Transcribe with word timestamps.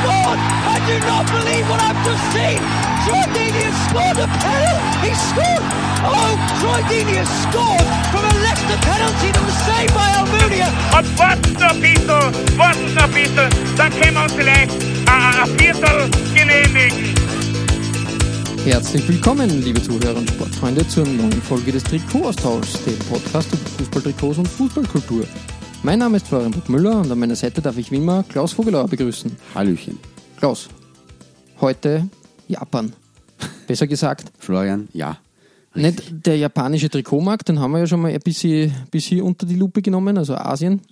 Scored! 0.00 0.40
I 0.40 0.76
do 0.88 0.96
not 1.04 1.24
believe 1.28 1.64
what 1.68 1.80
I've 1.84 2.00
just 2.04 2.24
seen! 2.32 2.60
Troy 3.04 3.24
Deeney 3.36 3.62
has 3.68 3.76
scored 3.88 4.18
a 4.20 4.28
penalty! 4.40 4.88
He 5.04 5.12
scored! 5.28 5.64
Oh, 6.00 6.32
Troy 6.60 6.80
Deeney 6.88 7.16
has 7.20 7.30
scored 7.44 7.86
from 8.08 8.24
a 8.24 8.34
Leicester 8.44 8.80
penalty 8.80 9.28
that 9.34 9.44
was 9.44 9.58
saved 9.68 9.92
by 9.92 10.08
Almunia! 10.16 10.68
Und 10.96 11.06
warten 11.18 11.52
noch 11.60 11.74
ein 11.74 11.80
bisschen, 11.80 12.58
warten 12.58 12.94
noch 12.94 13.04
ein 13.04 13.12
bisschen, 13.12 13.48
dann 13.76 13.90
können 14.00 14.14
wir 14.16 14.24
uns 14.24 14.32
vielleicht 14.32 14.72
äh, 14.72 15.42
ein 15.42 15.48
Viertel 15.58 16.10
genehmigen. 16.34 17.14
Herzlich 18.64 19.08
willkommen, 19.08 19.48
liebe 19.62 19.82
Zuhörer 19.82 20.18
und 20.18 20.28
Sportfreunde, 20.28 20.86
zur 20.86 21.06
neuen 21.06 21.40
Folge 21.42 21.72
des 21.72 21.82
Trikot-Austauschs, 21.84 22.84
dem 22.84 22.98
Podcast 23.08 23.48
über 23.52 23.70
Fußballtrikots 23.78 24.38
und 24.38 24.48
Fußballkultur. 24.48 25.24
Mein 25.82 25.98
Name 25.98 26.18
ist 26.18 26.28
Florian 26.28 26.50
Bruckmüller 26.50 27.00
und 27.00 27.10
an 27.10 27.18
meiner 27.18 27.34
Seite 27.36 27.62
darf 27.62 27.78
ich 27.78 27.90
wie 27.90 27.96
immer 27.96 28.22
Klaus 28.24 28.52
Vogelauer 28.52 28.86
begrüßen. 28.86 29.34
Hallöchen. 29.54 29.98
Klaus, 30.36 30.68
heute 31.58 32.06
Japan. 32.48 32.92
Besser 33.66 33.86
gesagt, 33.86 34.30
Florian, 34.38 34.88
ja. 34.92 35.16
nicht 35.74 36.26
der 36.26 36.36
japanische 36.36 36.90
Trikotmarkt, 36.90 37.48
den 37.48 37.60
haben 37.60 37.72
wir 37.72 37.78
ja 37.78 37.86
schon 37.86 38.02
mal 38.02 38.12
ein 38.12 38.20
bisschen, 38.20 38.74
bisschen 38.90 39.22
unter 39.22 39.46
die 39.46 39.54
Lupe 39.54 39.80
genommen, 39.80 40.18
also 40.18 40.34
Asien. 40.34 40.82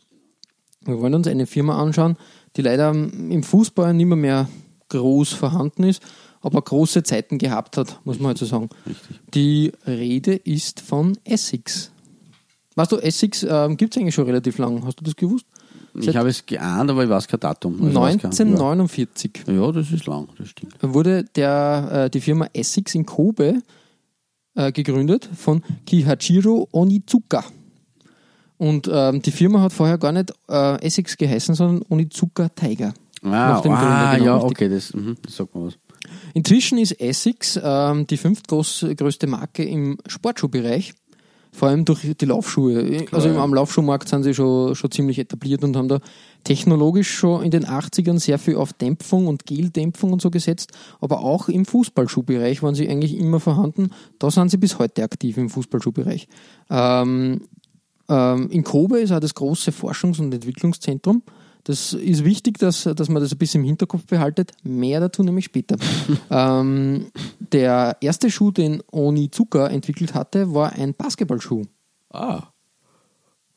Wir 0.86 0.98
wollen 0.98 1.14
uns 1.14 1.28
eine 1.28 1.46
Firma 1.46 1.78
anschauen, 1.78 2.16
die 2.56 2.62
leider 2.62 2.90
im 2.90 3.42
Fußball 3.42 3.92
nicht 3.92 4.06
mehr, 4.06 4.16
mehr 4.16 4.48
groß 4.88 5.34
vorhanden 5.34 5.84
ist, 5.84 6.02
aber 6.40 6.62
große 6.62 7.02
Zeiten 7.02 7.36
gehabt 7.36 7.76
hat, 7.76 8.00
muss 8.04 8.18
man 8.18 8.28
halt 8.28 8.38
so 8.38 8.46
sagen. 8.46 8.70
Richtig. 8.86 9.20
Die 9.34 9.70
Rede 9.86 10.34
ist 10.34 10.80
von 10.80 11.18
Essex. 11.24 11.92
Weißt 12.78 12.92
du, 12.92 12.96
Essex 12.98 13.42
ähm, 13.42 13.76
gibt 13.76 13.92
es 13.96 14.00
eigentlich 14.00 14.14
schon 14.14 14.26
relativ 14.26 14.56
lang. 14.58 14.84
Hast 14.84 15.00
du 15.00 15.04
das 15.04 15.16
gewusst? 15.16 15.44
Ich 15.94 16.16
habe 16.16 16.28
es 16.28 16.46
geahnt, 16.46 16.88
aber 16.88 17.02
ich 17.02 17.10
weiß 17.10 17.26
kein 17.26 17.40
Datum. 17.40 17.74
Also 17.74 17.88
ich 17.88 17.94
weiß 17.96 18.18
kein- 18.18 18.30
1949 18.30 19.32
Ja. 19.48 19.52
ja, 19.54 19.72
das 19.72 19.90
ist 19.90 20.06
lang, 20.06 20.28
das 20.38 20.50
stimmt. 20.50 20.76
wurde 20.80 21.24
der, 21.34 22.04
äh, 22.04 22.10
die 22.10 22.20
Firma 22.20 22.46
Essex 22.52 22.94
in 22.94 23.04
Kobe 23.04 23.62
äh, 24.54 24.70
gegründet 24.70 25.28
von 25.34 25.64
Kihachiro 25.86 26.68
Onizuka. 26.70 27.42
Und 28.58 28.88
ähm, 28.92 29.22
die 29.22 29.32
Firma 29.32 29.60
hat 29.62 29.72
vorher 29.72 29.98
gar 29.98 30.12
nicht 30.12 30.32
äh, 30.48 30.80
Essex 30.80 31.16
geheißen, 31.16 31.56
sondern 31.56 31.82
Onizuka 31.88 32.48
Tiger. 32.50 32.94
Ah, 33.24 33.58
ah 33.58 34.14
genau, 34.14 34.24
ja, 34.24 34.34
richtig. 34.36 34.50
okay, 34.52 34.68
das, 34.68 34.94
mhm, 34.94 35.16
das 35.22 35.34
sagt 35.34 35.52
mir 35.52 35.66
was. 35.66 35.74
Inzwischen 36.34 36.78
ist 36.78 36.92
Essex 37.00 37.58
ähm, 37.60 38.06
die 38.06 38.16
fünftgrößte 38.16 39.26
Marke 39.26 39.64
im 39.64 39.98
Sportschuhbereich, 40.06 40.92
vor 41.52 41.68
allem 41.68 41.84
durch 41.84 42.00
die 42.16 42.24
Laufschuhe. 42.24 43.06
Also 43.12 43.28
im, 43.28 43.36
am 43.38 43.54
Laufschuhmarkt 43.54 44.08
sind 44.08 44.22
sie 44.22 44.34
schon, 44.34 44.74
schon 44.74 44.90
ziemlich 44.90 45.18
etabliert 45.18 45.64
und 45.64 45.76
haben 45.76 45.88
da 45.88 46.00
technologisch 46.44 47.10
schon 47.10 47.42
in 47.42 47.50
den 47.50 47.64
80ern 47.64 48.18
sehr 48.18 48.38
viel 48.38 48.56
auf 48.56 48.72
Dämpfung 48.72 49.26
und 49.26 49.46
Geldämpfung 49.46 50.12
und 50.12 50.22
so 50.22 50.30
gesetzt, 50.30 50.72
aber 51.00 51.20
auch 51.20 51.48
im 51.48 51.64
Fußballschuhbereich 51.64 52.62
waren 52.62 52.74
sie 52.74 52.88
eigentlich 52.88 53.16
immer 53.16 53.40
vorhanden. 53.40 53.90
Da 54.18 54.30
sind 54.30 54.50
sie 54.50 54.56
bis 54.56 54.78
heute 54.78 55.02
aktiv 55.02 55.36
im 55.36 55.50
Fußballschuhbereich. 55.50 56.28
Ähm, 56.70 57.40
ähm, 58.08 58.48
in 58.50 58.64
Kobe 58.64 59.00
ist 59.00 59.12
auch 59.12 59.20
das 59.20 59.34
große 59.34 59.70
Forschungs- 59.70 60.20
und 60.20 60.32
Entwicklungszentrum. 60.32 61.22
Das 61.68 61.92
ist 61.92 62.24
wichtig, 62.24 62.56
dass, 62.56 62.84
dass 62.84 63.10
man 63.10 63.22
das 63.22 63.30
ein 63.32 63.36
bisschen 63.36 63.60
im 63.60 63.66
Hinterkopf 63.66 64.06
behaltet. 64.06 64.52
Mehr 64.62 65.00
dazu 65.00 65.22
nämlich 65.22 65.44
später. 65.44 65.76
ähm, 66.30 67.08
der 67.52 67.98
erste 68.00 68.30
Schuh, 68.30 68.50
den 68.50 68.82
Onizuka 68.90 69.66
entwickelt 69.66 70.14
hatte, 70.14 70.54
war 70.54 70.72
ein 70.72 70.94
Basketballschuh. 70.94 71.64
Ah, 72.10 72.44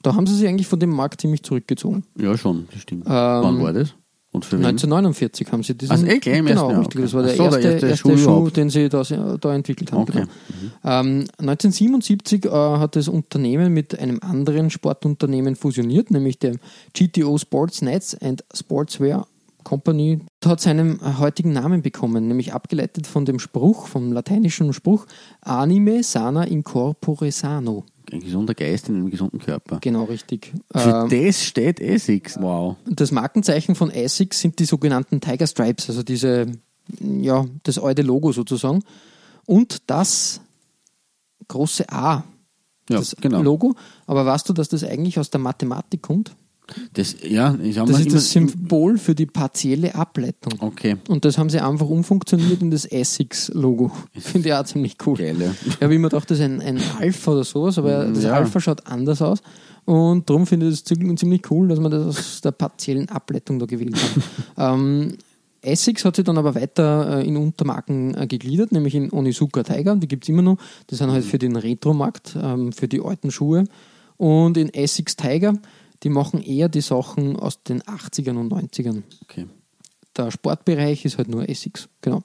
Da 0.01 0.13
haben 0.13 0.27
sie 0.27 0.35
sich 0.35 0.45
eigentlich 0.45 0.67
von 0.67 0.81
dem 0.81 0.89
Markt 0.89 1.22
ziemlich 1.22 1.41
zurückgezogen. 1.44 2.03
ja 2.19 2.38
schon, 2.38 2.67
das 2.73 2.81
stimmt. 2.81 3.05
Wann 3.05 3.61
war 3.63 3.72
das? 3.72 3.95
Und 4.34 4.46
für 4.46 4.58
wen? 4.58 4.66
1949 4.66 5.52
haben 5.52 5.64
sie 5.64 5.75
diesen. 5.75 5.92
Also 5.92 6.06
gleich 6.06 6.25
im 6.25 6.46
genau, 6.46 6.69
ersten 6.69 6.80
richtig. 6.80 6.96
okay. 6.96 7.03
Das 7.03 7.14
war 7.14 7.24
der, 7.24 7.36
so, 7.36 7.44
erste, 7.44 7.62
der 7.62 7.72
erste 7.72 7.88
erste 7.88 8.18
Schuh 8.18 8.50
den 8.50 8.69
sie 8.69 8.88
da, 8.88 9.03
da 9.03 9.53
entwickelt 9.53 9.92
haben. 9.92 10.02
Okay. 10.03 10.24
Genau. 10.24 11.00
Ähm, 11.00 11.28
1977 11.38 12.46
äh, 12.46 12.50
hat 12.50 12.96
das 12.96 13.09
Unternehmen 13.09 13.74
mit 13.74 14.00
einem 14.00 14.20
anderen 14.22 14.70
Sportunternehmen 14.70 15.58
fusioniert, 15.58 16.12
nämlich 16.12 16.40
dem 16.40 16.59
GTO 16.94 17.38
Sports 17.38 17.81
Nets 17.81 18.16
and 18.22 18.44
Sportswear 18.53 19.28
Company. 19.63 20.19
Hat 20.45 20.59
seinen 20.61 21.19
heutigen 21.19 21.53
Namen 21.53 21.81
bekommen, 21.81 22.27
nämlich 22.27 22.53
abgeleitet 22.53 23.07
von 23.07 23.25
dem 23.25 23.39
Spruch, 23.39 23.88
vom 23.88 24.11
lateinischen 24.11 24.73
Spruch 24.73 25.05
Anime 25.41 26.03
sana 26.03 26.44
in 26.44 26.63
corpore 26.63 27.31
sano. 27.31 27.85
Ein 28.11 28.19
gesunder 28.22 28.53
Geist 28.53 28.89
in 28.89 28.95
einem 28.95 29.09
gesunden 29.09 29.39
Körper. 29.39 29.77
Genau 29.79 30.03
richtig. 30.03 30.51
Für 30.75 31.07
Ähm, 31.11 31.25
das 31.27 31.44
steht 31.45 31.79
Essex. 31.79 32.38
Wow. 32.41 32.75
das 32.85 33.11
Markenzeichen 33.11 33.75
von 33.75 33.89
Essex 33.89 34.39
sind 34.41 34.59
die 34.59 34.66
sogenannten 34.66 35.22
Tiger 35.22 35.47
Stripes, 35.47 35.89
also 35.89 36.03
diese, 36.03 36.47
ja, 36.99 37.45
das 37.63 37.79
alte 37.79 38.01
Logo 38.01 38.31
sozusagen. 38.33 38.83
Und 39.45 39.89
das 39.89 40.41
große 41.47 41.89
A, 41.89 42.23
Ja, 42.89 42.97
das 42.97 43.16
genau. 43.22 43.41
Logo. 43.41 43.75
Aber 44.07 44.25
weißt 44.25 44.49
du, 44.49 44.53
dass 44.53 44.67
das 44.69 44.83
eigentlich 44.83 45.17
aus 45.19 45.29
der 45.29 45.39
Mathematik 45.39 46.01
kommt? 46.01 46.35
Das, 46.94 47.16
ja, 47.28 47.56
ich 47.62 47.76
Das 47.76 48.00
ist 48.00 48.14
das 48.14 48.32
Symbol 48.32 48.98
für 48.98 49.16
die 49.16 49.26
partielle 49.26 49.96
Ableitung. 49.96 50.54
Okay, 50.59 50.98
Und 51.08 51.26
das 51.26 51.38
haben 51.38 51.50
sie 51.50 51.59
einfach 51.59 51.88
umfunktioniert 51.88 52.62
in 52.62 52.72
das 52.72 52.86
Essex-Logo. 52.86 53.92
Finde 54.18 54.50
ich 54.50 54.54
auch 54.54 54.64
ziemlich 54.66 54.98
cool. 55.06 55.18
geil, 55.18 55.36
ja. 55.40 55.54
Ich 55.66 55.82
habe 55.82 55.96
immer 55.96 56.09
gedacht, 56.09 56.30
das 56.30 56.40
ist 56.40 56.46
ein, 56.46 56.62
ein 56.62 56.80
Alpha 57.00 57.32
oder 57.32 57.44
sowas, 57.44 57.78
aber 57.78 58.06
das 58.06 58.24
Ja. 58.24 58.34
Alpha 58.34 58.59
schaut 58.59 58.88
anders 58.88 59.22
aus. 59.22 59.42
Und 59.86 60.30
darum 60.30 60.46
finde 60.46 60.68
ich 60.68 60.74
es 60.74 60.84
ziemlich 60.84 61.50
cool, 61.52 61.68
dass 61.68 61.80
man 61.80 61.92
das 61.92 62.06
aus 62.06 62.42
der 62.42 62.52
partiellen 62.52 63.09
Ableitung 63.09 63.59
da 63.59 63.66
gewählt 63.66 63.96
hat. 63.96 64.24
ähm, 64.74 65.18
Essex 65.62 66.06
hat 66.06 66.16
sich 66.16 66.26
dann 66.26 66.38
aber 66.38 66.56
weiter 66.56 67.20
äh, 67.20 67.28
in 67.28 67.38
Untermarken 67.38 68.16
äh, 68.16 68.28
gegliedert, 68.28 68.72
nämlich 68.72 68.96
in 68.96 69.12
Onizuka 69.12 69.64
Tiger, 69.64 69.96
die 69.96 70.08
gibt 70.08 70.24
es 70.24 70.30
immer 70.30 70.42
noch. 70.42 70.58
Das 70.88 71.00
sind 71.00 71.12
halt 71.12 71.24
für 71.24 71.38
den 71.38 71.56
Retromarkt, 71.56 72.36
ähm, 72.42 72.72
für 72.72 72.88
die 72.88 73.02
alten 73.02 73.32
Schuhe. 73.32 73.66
Und 74.18 74.58
in 74.58 74.74
Essex 74.74 75.16
Tiger, 75.16 75.53
die 76.03 76.09
machen 76.09 76.41
eher 76.41 76.69
die 76.69 76.81
Sachen 76.81 77.35
aus 77.35 77.63
den 77.63 77.81
80ern 77.84 78.38
und 78.38 78.51
90ern 78.51 79.03
Okay. 79.23 79.47
der 80.17 80.31
Sportbereich 80.31 81.06
ist 81.06 81.17
halt 81.17 81.28
nur 81.29 81.47
Essex, 81.47 81.88
genau. 82.01 82.23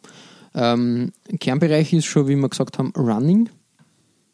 Ähm, 0.55 1.13
Kernbereich 1.39 1.93
ist 1.93 2.07
schon, 2.07 2.29
wie 2.29 2.37
wir 2.37 2.49
gesagt 2.49 2.79
haben, 2.79 2.93
Running, 2.97 3.49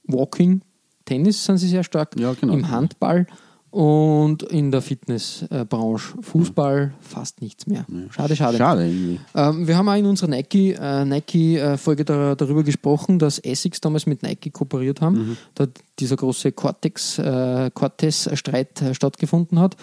Walking, 0.04 0.62
Tennis 1.04 1.44
sind 1.44 1.58
sie 1.58 1.68
sehr 1.68 1.82
stark, 1.84 2.18
Ja, 2.18 2.32
genau. 2.34 2.52
im 2.54 2.70
Handball 2.70 3.26
und 3.72 4.42
in 4.44 4.70
der 4.70 4.82
Fitnessbranche. 4.82 6.14
Fußball 6.20 6.92
fast 7.00 7.40
nichts 7.40 7.66
mehr. 7.66 7.84
Schade, 8.10 8.36
schade. 8.36 8.58
Schade 8.58 8.86
irgendwie. 8.86 9.18
Ähm, 9.34 9.66
wir 9.66 9.76
haben 9.76 9.88
auch 9.88 9.96
in 9.96 10.04
unserer 10.06 10.28
Nike, 10.28 10.74
äh, 10.78 11.04
Nike-Folge 11.04 12.04
da, 12.04 12.34
darüber 12.34 12.62
gesprochen, 12.62 13.18
dass 13.18 13.38
Essex 13.38 13.80
damals 13.80 14.06
mit 14.06 14.22
Nike 14.22 14.50
kooperiert 14.50 15.00
haben, 15.00 15.14
Mhm. 15.30 15.36
da 15.54 15.66
dieser 15.98 16.16
große 16.16 16.52
Cortex, 16.52 17.18
äh, 17.18 17.70
Cortez-Streit 17.72 18.82
äh, 18.82 18.94
stattgefunden 18.94 19.58
hat. 19.58 19.76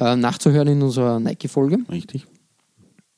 Äh, 0.00 0.16
nachzuhören 0.16 0.68
in 0.68 0.80
unserer 0.82 1.20
Nike-Folge. 1.20 1.78
Richtig. 1.90 2.26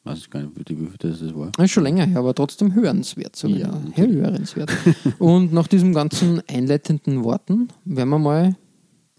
Weiß 0.04 0.18
ich 0.18 0.28
gar 0.30 0.40
nicht, 0.42 0.52
wie 0.68 0.74
viel 0.74 0.88
das 0.98 1.20
war. 1.34 1.50
Das 1.56 1.66
ist 1.66 1.70
schon 1.70 1.84
länger 1.84 2.04
her, 2.06 2.18
aber 2.18 2.34
trotzdem 2.34 2.74
hörenswert. 2.74 3.36
So 3.36 3.46
Ja, 3.48 3.68
ja, 3.96 4.04
hörenswert. 4.04 4.70
Und 5.18 5.52
nach 5.52 5.66
diesen 5.68 5.94
ganzen 5.94 6.42
einleitenden 6.48 7.24
Worten 7.24 7.68
werden 7.84 8.08
wir 8.10 8.18
mal 8.18 8.56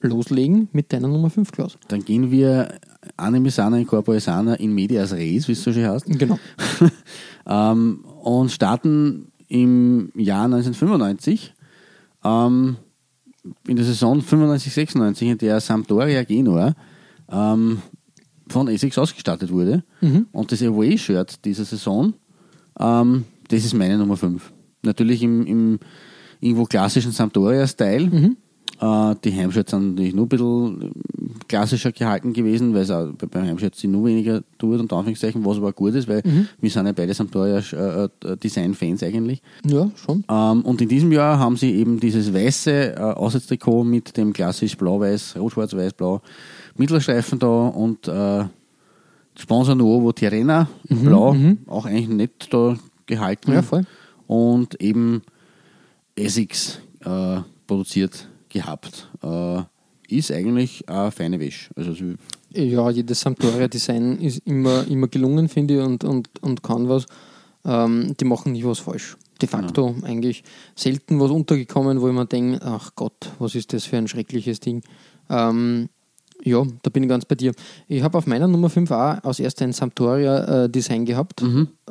loslegen 0.08 0.70
mit 0.72 0.92
deiner 0.94 1.08
Nummer 1.08 1.30
5, 1.30 1.52
Klaus. 1.52 1.78
Dann 1.88 2.04
gehen 2.04 2.32
wir 2.32 2.76
Anime 3.18 3.52
Sana 3.52 3.78
in 3.78 3.88
Corpore 3.88 4.20
Sana 4.20 4.56
in 4.56 4.74
Medias 4.74 5.14
Res, 5.14 5.48
wie 5.48 5.54
es 5.54 5.64
so 5.64 5.72
schön 5.72 5.88
heißt. 5.88 6.06
Genau. 6.06 6.40
ähm, 7.48 8.06
und 8.22 8.52
starten 8.52 9.32
im 9.48 10.12
Jahr 10.16 10.46
1995 10.46 11.54
ähm, 12.24 12.78
in 13.68 13.76
der 13.76 13.86
Saison 13.86 14.22
95-96, 14.22 15.32
in 15.32 15.38
der 15.38 15.60
Sampdoria 15.60 16.24
Genua 16.24 16.74
ähm, 17.30 17.82
von 18.48 18.68
Essex 18.68 18.98
ausgestattet 18.98 19.52
wurde. 19.52 19.84
Und 20.32 20.52
das 20.52 20.62
Away-Shirt 20.62 21.46
dieser 21.46 21.66
Saison, 21.66 22.14
ähm, 22.80 23.26
das 23.48 23.66
ist 23.66 23.74
meine 23.74 23.98
Nummer 23.98 24.18
5. 24.18 24.52
Natürlich 24.82 25.22
im, 25.24 25.46
im 25.46 25.80
irgendwo 26.40 26.66
klassischen 26.66 27.12
Sampdoria-Style. 27.12 28.06
Äh, 28.06 28.10
die 28.82 29.34
Heimschütze 29.34 29.76
sind 29.78 29.92
natürlich 29.92 30.14
nur 30.14 30.26
ein 30.26 30.30
bisschen 30.30 30.82
äh, 30.82 30.90
klassischer 31.48 31.92
gehalten 31.92 32.34
gewesen, 32.34 32.74
weil 32.74 32.82
es 32.82 32.92
auch 32.92 33.08
bei- 33.14 33.28
beim 33.28 33.46
Heimschütze 33.48 33.88
nur 33.88 34.06
weniger 34.06 34.42
tut, 34.58 34.80
unter 34.80 34.98
Anführungszeichen, 34.98 35.46
was 35.46 35.58
aber 35.58 35.72
gut 35.74 35.94
ist, 35.96 36.08
weil 36.08 36.22
wir 36.60 36.70
sind 36.70 36.86
ja 36.86 36.92
beide 36.92 37.14
Sampdoria 37.14 37.60
äh, 37.60 38.04
äh, 38.26 38.38
Design-Fans 38.38 39.02
eigentlich. 39.04 39.42
Ja, 39.66 39.90
schon. 39.96 40.24
Ähm, 40.30 40.62
und 40.64 40.82
in 40.82 40.90
diesem 40.90 41.12
Jahr 41.12 41.40
haben 41.40 41.56
sie 41.58 41.72
eben 41.76 42.00
dieses 42.00 42.34
weiße 42.34 42.96
äh, 42.96 43.00
Aussatztrikot 43.00 43.84
mit 43.84 44.18
dem 44.18 44.34
klassisch 44.34 44.76
blau-weiß, 44.78 45.38
rot-schwarz-weiß-blau 45.38 46.22
Mittelstreifen 46.78 47.40
da 47.40 47.68
und 47.68 48.08
äh, 48.08 48.44
Sponsor 49.38 49.76
Nuovo 49.76 50.12
Tirrena, 50.12 50.68
blau, 50.90 51.36
auch 51.68 51.86
eigentlich 51.86 52.08
nett 52.10 52.48
da 52.50 52.76
gehalten. 53.06 53.52
Ja, 53.54 53.62
voll. 53.62 53.84
Und 54.28 54.82
eben 54.82 55.22
Essex 56.16 56.80
äh, 57.04 57.38
produziert 57.68 58.28
gehabt. 58.56 59.10
Äh, 59.22 59.64
ist 60.08 60.32
eigentlich 60.32 60.88
eine 60.88 61.12
feine 61.12 61.40
Wäsche. 61.40 61.72
Also 61.76 61.94
Ja, 62.52 62.90
jedes 62.90 63.22
Sampdoria-Design 63.22 64.20
ist 64.20 64.40
immer, 64.46 64.88
immer 64.88 65.08
gelungen, 65.08 65.50
finde 65.50 65.76
ich, 65.76 65.82
und, 65.82 66.04
und, 66.04 66.30
und 66.42 66.64
kann 66.64 66.88
was. 66.88 67.06
Ähm, 67.66 68.16
die 68.20 68.26
machen 68.26 68.54
nie 68.54 68.64
was 68.64 68.80
falsch. 68.80 69.18
De 69.42 69.50
facto 69.50 69.94
eigentlich 70.04 70.44
selten 70.76 71.20
was 71.20 71.32
untergekommen, 71.32 72.00
wo 72.00 72.08
ich 72.08 72.14
mir 72.14 72.26
denke, 72.26 72.66
ach 72.66 72.92
Gott, 72.96 73.32
was 73.40 73.56
ist 73.56 73.74
das 73.74 73.84
für 73.84 73.98
ein 73.98 74.08
schreckliches 74.08 74.62
Ding. 74.62 74.82
Ähm, 75.30 75.90
ja, 76.44 76.64
da 76.84 76.90
bin 76.90 77.04
ich 77.04 77.10
ganz 77.10 77.26
bei 77.26 77.36
dir. 77.36 77.52
Ich 77.88 78.04
habe 78.04 78.18
auf 78.18 78.28
meiner 78.28 78.48
Nummer 78.48 78.70
5 78.70 78.90
auch 78.92 79.24
als 79.24 79.40
erster 79.40 79.66
ein 79.66 79.74
Sampdoria-Design 79.74 81.04
gehabt. 81.04 81.42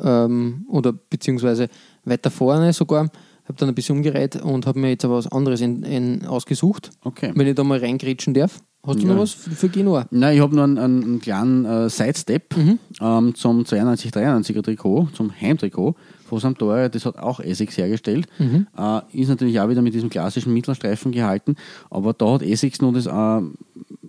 Ähm, 0.02 0.64
oder 0.68 0.92
beziehungsweise 0.92 1.68
weiter 2.04 2.30
vorne 2.30 2.72
sogar. 2.72 3.10
Habe 3.44 3.58
dann 3.58 3.68
ein 3.68 3.74
bisschen 3.74 3.96
umgereiht 3.96 4.36
und 4.42 4.66
habe 4.66 4.78
mir 4.78 4.88
jetzt 4.90 5.04
aber 5.04 5.16
was 5.16 5.30
anderes 5.30 5.60
in, 5.60 5.82
in, 5.82 6.26
ausgesucht. 6.26 6.90
Okay. 7.02 7.32
Wenn 7.34 7.46
ich 7.46 7.54
da 7.54 7.64
mal 7.64 7.78
reingrätschen 7.78 8.32
darf. 8.34 8.60
Hast 8.86 8.98
du 9.02 9.06
Ja. 9.06 9.14
noch 9.14 9.22
was 9.22 9.32
für 9.32 9.68
Genua? 9.70 10.06
Nein, 10.10 10.36
ich 10.36 10.42
habe 10.42 10.54
noch 10.54 10.64
einen, 10.64 10.76
einen, 10.78 11.02
einen 11.02 11.20
kleinen 11.20 11.64
äh, 11.64 11.88
Sidestep 11.88 12.54
ähm, 13.00 13.34
zum 13.34 13.62
92-93er 13.64 14.62
Trikot, 14.62 15.08
zum 15.14 15.32
Heimtrikot 15.40 15.94
von 16.26 16.38
Sampdoria. 16.38 16.88
Das 16.90 17.06
hat 17.06 17.16
auch 17.18 17.40
Essex 17.40 17.78
hergestellt. 17.78 18.26
Äh, 18.38 19.00
ist 19.12 19.28
natürlich 19.28 19.58
auch 19.60 19.68
wieder 19.70 19.80
mit 19.80 19.94
diesem 19.94 20.10
klassischen 20.10 20.52
Mittelstreifen 20.52 21.12
gehalten, 21.12 21.56
aber 21.90 22.12
da 22.12 22.34
hat 22.34 22.42
Essex 22.42 22.82
nur 22.82 22.92
das 22.92 23.06
äh, 23.06 23.40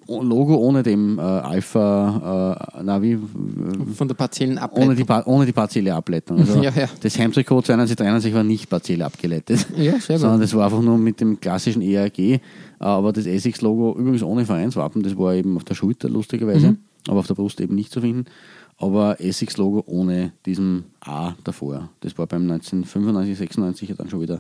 Logo 0.08 0.56
ohne 0.58 0.84
dem 0.84 1.18
äh, 1.18 1.22
Alpha, 1.22 2.60
äh, 2.78 2.84
na, 2.84 3.02
wie, 3.02 3.18
Von 3.96 4.08
der 4.08 4.16
partiellen 4.16 4.58
Ableitung. 4.58 4.88
ohne 4.88 4.96
die, 4.96 5.04
Pa- 5.04 5.24
ohne 5.26 5.46
die 5.46 5.52
partielle 5.52 5.94
Ableitung. 5.96 6.38
Also 6.40 6.62
Ja, 6.62 6.72
ja. 6.76 6.88
Das 7.02 7.18
Heimtrikot 7.18 7.60
92-93 7.62 8.34
war 8.34 8.44
nicht 8.44 8.70
partiell 8.70 9.02
abgeleitet. 9.02 9.66
Ja. 9.78 10.00
Sondern 10.00 10.40
das 10.42 10.54
war 10.54 10.66
einfach 10.66 10.82
nur 10.82 10.98
mit 10.98 11.22
dem 11.22 11.40
klassischen 11.40 11.82
ERG. 11.82 12.20
äh, 12.20 12.40
Aber 12.78 13.14
das 13.14 13.26
Essex-Logo, 13.26 13.96
übrigens 13.98 14.22
ohne 14.24 14.46
Vereinswappen, 14.46 15.02
das 15.04 15.18
war 15.18 15.34
eben 15.34 15.56
auf 15.58 15.64
der 15.64 15.76
Schulter 15.76 16.08
lustigerweise, 16.10 16.72
Mhm. 16.72 16.78
aber 17.08 17.20
auf 17.20 17.28
der 17.28 17.36
Brust 17.36 17.60
eben 17.62 17.74
nicht 17.76 17.92
zu 17.92 18.02
finden. 18.02 18.26
Aber 18.78 19.20
Essex-Logo 19.22 19.84
ohne 19.88 20.34
diesem 20.46 20.84
A 21.00 21.34
davor. 21.44 21.90
Das 22.02 22.18
war 22.18 22.28
beim 22.28 22.44
1995, 22.44 23.38
96 23.38 23.90
ja 23.90 23.96
dann 23.96 24.10
schon 24.10 24.22
wieder 24.22 24.36
äh, 24.36 24.40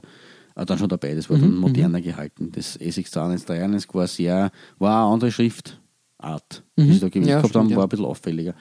dann 0.55 0.77
schon 0.77 0.89
dabei. 0.89 1.13
Das 1.15 1.29
war 1.29 1.37
Mhm, 1.37 1.41
dann 1.41 1.55
moderner 1.57 2.01
gehalten. 2.01 2.51
Das 2.53 2.77
Essex 2.77 3.11
2131 3.11 3.93
war 3.93 4.07
sehr, 4.07 4.51
war 4.79 5.03
eine 5.05 5.13
andere 5.13 5.31
Schriftart, 5.31 6.63
die 6.77 6.93
sie 6.93 6.99
da 6.99 7.09
gewählt 7.09 7.25
Mhm. 7.25 7.29
Ja, 7.29 7.37
gehabt 7.41 7.55
haben, 7.55 7.75
war 7.75 7.83
ein 7.83 7.89
bisschen 7.89 8.05
auffälliger. 8.05 8.53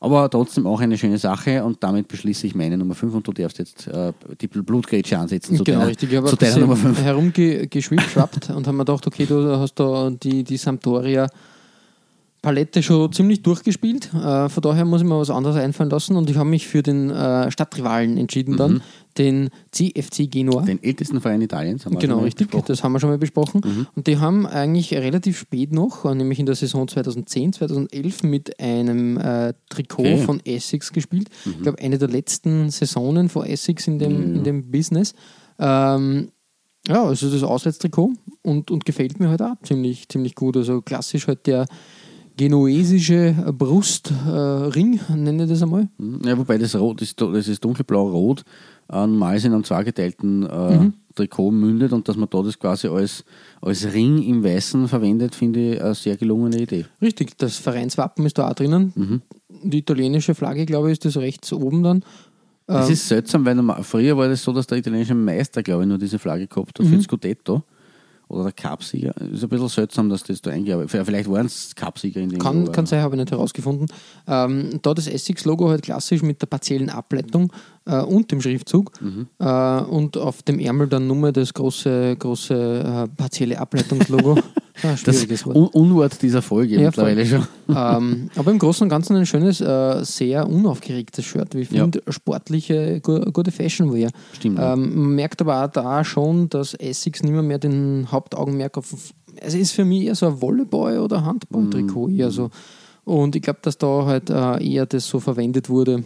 Aber 0.00 0.28
trotzdem 0.30 0.66
auch 0.66 0.80
eine 0.80 0.98
schöne 0.98 1.18
Sache 1.18 1.62
und 1.62 1.82
damit 1.84 2.08
beschließe 2.08 2.46
ich 2.46 2.54
meine 2.54 2.76
Nummer 2.76 2.94
5 2.94 3.14
und 3.14 3.28
du 3.28 3.32
darfst 3.32 3.58
jetzt 3.58 3.86
äh, 3.86 4.12
die 4.40 4.48
Blutgrätsche 4.48 5.16
ansetzen 5.18 5.56
zu 5.56 5.62
genau, 5.62 5.80
deiner, 5.80 5.90
richtig. 5.90 6.10
Ich 6.10 6.16
habe 6.16 6.28
zu 6.28 6.36
ein 6.36 6.38
deiner 6.38 6.58
Nummer 6.58 6.74
bisschen 6.74 6.94
5. 6.94 7.04
herumgeschwipschwappt 7.04 8.50
und 8.50 8.66
habe 8.66 8.76
mir 8.76 8.84
gedacht, 8.84 9.06
okay, 9.06 9.26
du 9.26 9.58
hast 9.58 9.74
da 9.74 10.10
die, 10.10 10.42
die 10.42 10.56
Sampdoria 10.56 11.28
Palette 12.42 12.82
schon 12.82 13.12
ziemlich 13.12 13.42
durchgespielt. 13.42 14.12
Äh, 14.12 14.48
von 14.48 14.60
daher 14.62 14.84
muss 14.84 15.00
ich 15.00 15.06
mir 15.06 15.16
was 15.16 15.30
anderes 15.30 15.56
einfallen 15.56 15.90
lassen 15.90 16.16
und 16.16 16.28
ich 16.28 16.36
habe 16.36 16.48
mich 16.50 16.66
für 16.66 16.82
den 16.82 17.08
äh, 17.08 17.48
Stadtrivalen 17.52 18.18
entschieden 18.18 18.56
dann, 18.56 18.82
den 19.16 19.50
CFC 19.70 20.28
Genua. 20.28 20.62
Den 20.62 20.82
ältesten 20.82 21.20
Verein 21.20 21.40
Italiens 21.40 21.86
haben 21.86 21.92
wir 21.94 22.00
Genau, 22.00 22.14
schon 22.14 22.20
mal 22.20 22.24
richtig. 22.24 22.48
besprochen. 22.48 22.64
Das 22.66 22.82
haben 22.82 22.92
wir 22.92 22.98
schon 23.00 23.10
mal 23.10 23.18
besprochen. 23.18 23.86
Und 23.94 24.06
die 24.08 24.18
haben 24.18 24.44
eigentlich 24.46 24.92
relativ 24.92 25.38
spät 25.38 25.72
noch, 25.72 26.04
äh, 26.04 26.14
nämlich 26.16 26.40
in 26.40 26.46
der 26.46 26.56
Saison 26.56 26.88
2010, 26.88 27.52
2011, 27.52 28.24
mit 28.24 28.58
einem 28.58 29.18
äh, 29.18 29.54
Trikot 29.68 30.02
Okay. 30.02 30.18
von 30.18 30.40
Essex 30.44 30.92
gespielt. 30.92 31.28
Ich 31.46 31.62
glaube, 31.62 31.78
eine 31.80 31.96
der 31.98 32.08
letzten 32.08 32.70
Saisonen 32.70 33.28
von 33.28 33.46
Essex 33.46 33.86
in 33.86 34.00
dem, 34.00 34.34
in 34.36 34.42
dem 34.44 34.68
Business. 34.70 35.14
Ähm, 35.60 36.30
ja, 36.88 37.04
also 37.04 37.30
das 37.30 37.44
Auswärtstrikot 37.44 38.14
und, 38.42 38.72
und 38.72 38.84
gefällt 38.84 39.20
mir 39.20 39.28
halt 39.28 39.40
auch 39.42 39.54
ziemlich, 39.62 40.08
ziemlich 40.08 40.34
gut. 40.34 40.56
Also 40.56 40.82
klassisch 40.82 41.28
halt 41.28 41.46
der 41.46 41.66
genuesische 42.42 43.34
Brustring, 43.56 45.00
äh, 45.08 45.16
nenne 45.16 45.44
ich 45.44 45.48
das 45.50 45.62
einmal. 45.62 45.88
Mhm. 45.98 46.20
Ja, 46.24 46.36
wobei 46.36 46.58
das 46.58 46.74
Rot, 46.76 47.00
das, 47.00 47.14
das 47.14 47.48
ist 47.48 47.64
dunkelblau-rot, 47.64 48.44
normal 48.90 49.38
in 49.38 49.52
einem 49.52 49.64
zweigeteilten 49.64 50.46
äh, 50.48 50.76
Mhm. 50.78 50.92
Trikot 51.14 51.50
mündet 51.50 51.92
und 51.92 52.08
dass 52.08 52.16
man 52.16 52.28
da 52.30 52.40
das 52.42 52.58
quasi 52.58 52.88
als, 52.88 53.22
als 53.60 53.92
Ring 53.92 54.22
im 54.22 54.42
Weißen 54.42 54.88
verwendet, 54.88 55.34
finde 55.34 55.74
ich 55.74 55.82
eine 55.82 55.94
sehr 55.94 56.16
gelungene 56.16 56.62
Idee. 56.62 56.86
Richtig, 57.02 57.36
das 57.36 57.58
Vereinswappen 57.58 58.24
ist 58.24 58.38
da 58.38 58.48
auch 58.48 58.54
drinnen. 58.54 59.20
Die 59.62 59.78
italienische 59.78 60.34
Flagge, 60.34 60.64
glaube 60.64 60.88
ich, 60.88 60.92
ist 60.92 61.04
das 61.04 61.18
rechts 61.18 61.52
oben 61.52 61.82
dann. 61.82 62.02
Das 62.66 62.86
Ähm. 62.86 62.92
ist 62.94 63.08
seltsam, 63.08 63.44
weil 63.44 63.60
früher 63.84 64.16
war 64.16 64.26
das 64.28 64.42
so, 64.42 64.52
dass 64.54 64.66
der 64.66 64.78
italienische 64.78 65.14
Meister, 65.14 65.62
glaube 65.62 65.82
ich, 65.82 65.88
nur 65.88 65.98
diese 65.98 66.18
Flagge 66.18 66.46
gehabt 66.46 66.78
hat 66.78 66.86
für 66.86 66.90
Mhm. 66.90 66.96
den 66.98 67.02
Scudetto. 67.02 67.62
Oder 68.32 68.44
der 68.44 68.52
Cupsieger. 68.52 69.14
Ist 69.20 69.42
ein 69.42 69.48
bisschen 69.48 69.68
seltsam, 69.68 70.08
dass 70.08 70.22
das 70.22 70.40
da 70.40 70.50
eingearbeitet 70.50 71.04
Vielleicht 71.04 71.30
waren 71.30 71.46
es 71.46 71.74
Cupsieger 71.76 72.20
in 72.20 72.30
dem 72.30 72.38
Kann, 72.38 72.64
Jahr, 72.64 72.72
kann 72.72 72.86
sein, 72.86 73.02
habe 73.02 73.14
ich 73.14 73.20
nicht 73.20 73.30
herausgefunden. 73.30 73.88
Ähm, 74.26 74.80
da 74.80 74.94
das 74.94 75.06
Essex-Logo 75.06 75.68
halt 75.68 75.82
klassisch 75.82 76.22
mit 76.22 76.40
der 76.40 76.46
partiellen 76.46 76.88
Ableitung 76.88 77.52
äh, 77.86 78.00
und 78.02 78.30
dem 78.30 78.40
Schriftzug 78.40 78.92
Mhm. 79.00 79.26
äh, 79.38 79.80
und 79.82 80.16
auf 80.16 80.42
dem 80.42 80.58
Ärmel 80.58 80.86
dann 80.88 81.06
nur 81.06 81.32
das 81.32 81.52
große, 81.54 82.16
große 82.18 82.54
äh, 82.54 83.08
partielle 83.16 83.58
Ableitungslogo. 83.58 84.34
ah, 84.82 84.94
Das. 85.04 85.26
Un 85.46 85.66
Unwort 85.68 86.20
dieser 86.22 86.42
Folge 86.42 86.76
Ja, 86.76 86.86
mittlerweile 86.86 87.26
schon. 87.26 87.46
ähm, 87.68 88.30
aber 88.36 88.50
im 88.50 88.58
Großen 88.58 88.84
und 88.84 88.88
Ganzen 88.88 89.16
ein 89.16 89.26
schönes, 89.26 89.60
äh, 89.60 90.04
sehr 90.04 90.48
unaufgeregtes 90.48 91.24
Shirt. 91.24 91.54
Wie 91.54 91.60
ich 91.60 91.70
Ja. 91.70 91.82
finde, 91.82 92.02
sportliche, 92.08 93.00
gu 93.00 93.20
gute 93.32 93.50
Fashion 93.52 93.92
Wear. 93.92 94.10
Stimmt, 94.32 94.58
ja. 94.58 94.74
Ähm, 94.74 94.94
man 95.02 95.14
merkt 95.14 95.40
aber 95.40 95.64
auch 95.64 95.68
da 95.70 96.04
schon, 96.04 96.48
dass 96.48 96.74
Essex 96.74 97.22
nicht 97.22 97.32
mehr, 97.32 97.42
mehr 97.42 97.58
den 97.58 98.08
Hauptaugenmerk 98.10 98.78
auf. 98.78 98.94
Es 99.36 99.54
ist 99.54 99.72
für 99.72 99.84
mich 99.84 100.04
eher 100.04 100.14
so 100.14 100.26
ein 100.26 100.40
Volleyball- 100.40 100.98
oder 101.00 101.24
Handball-Trikot. 101.24 102.08
Mhm. 102.08 102.18
Eher 102.18 102.30
so. 102.30 102.50
Und 103.04 103.34
ich 103.34 103.42
glaube, 103.42 103.58
dass 103.62 103.78
da 103.78 104.04
halt 104.06 104.30
äh, 104.30 104.62
eher 104.64 104.86
das 104.86 105.08
so 105.08 105.18
verwendet 105.18 105.68
wurde. 105.68 106.04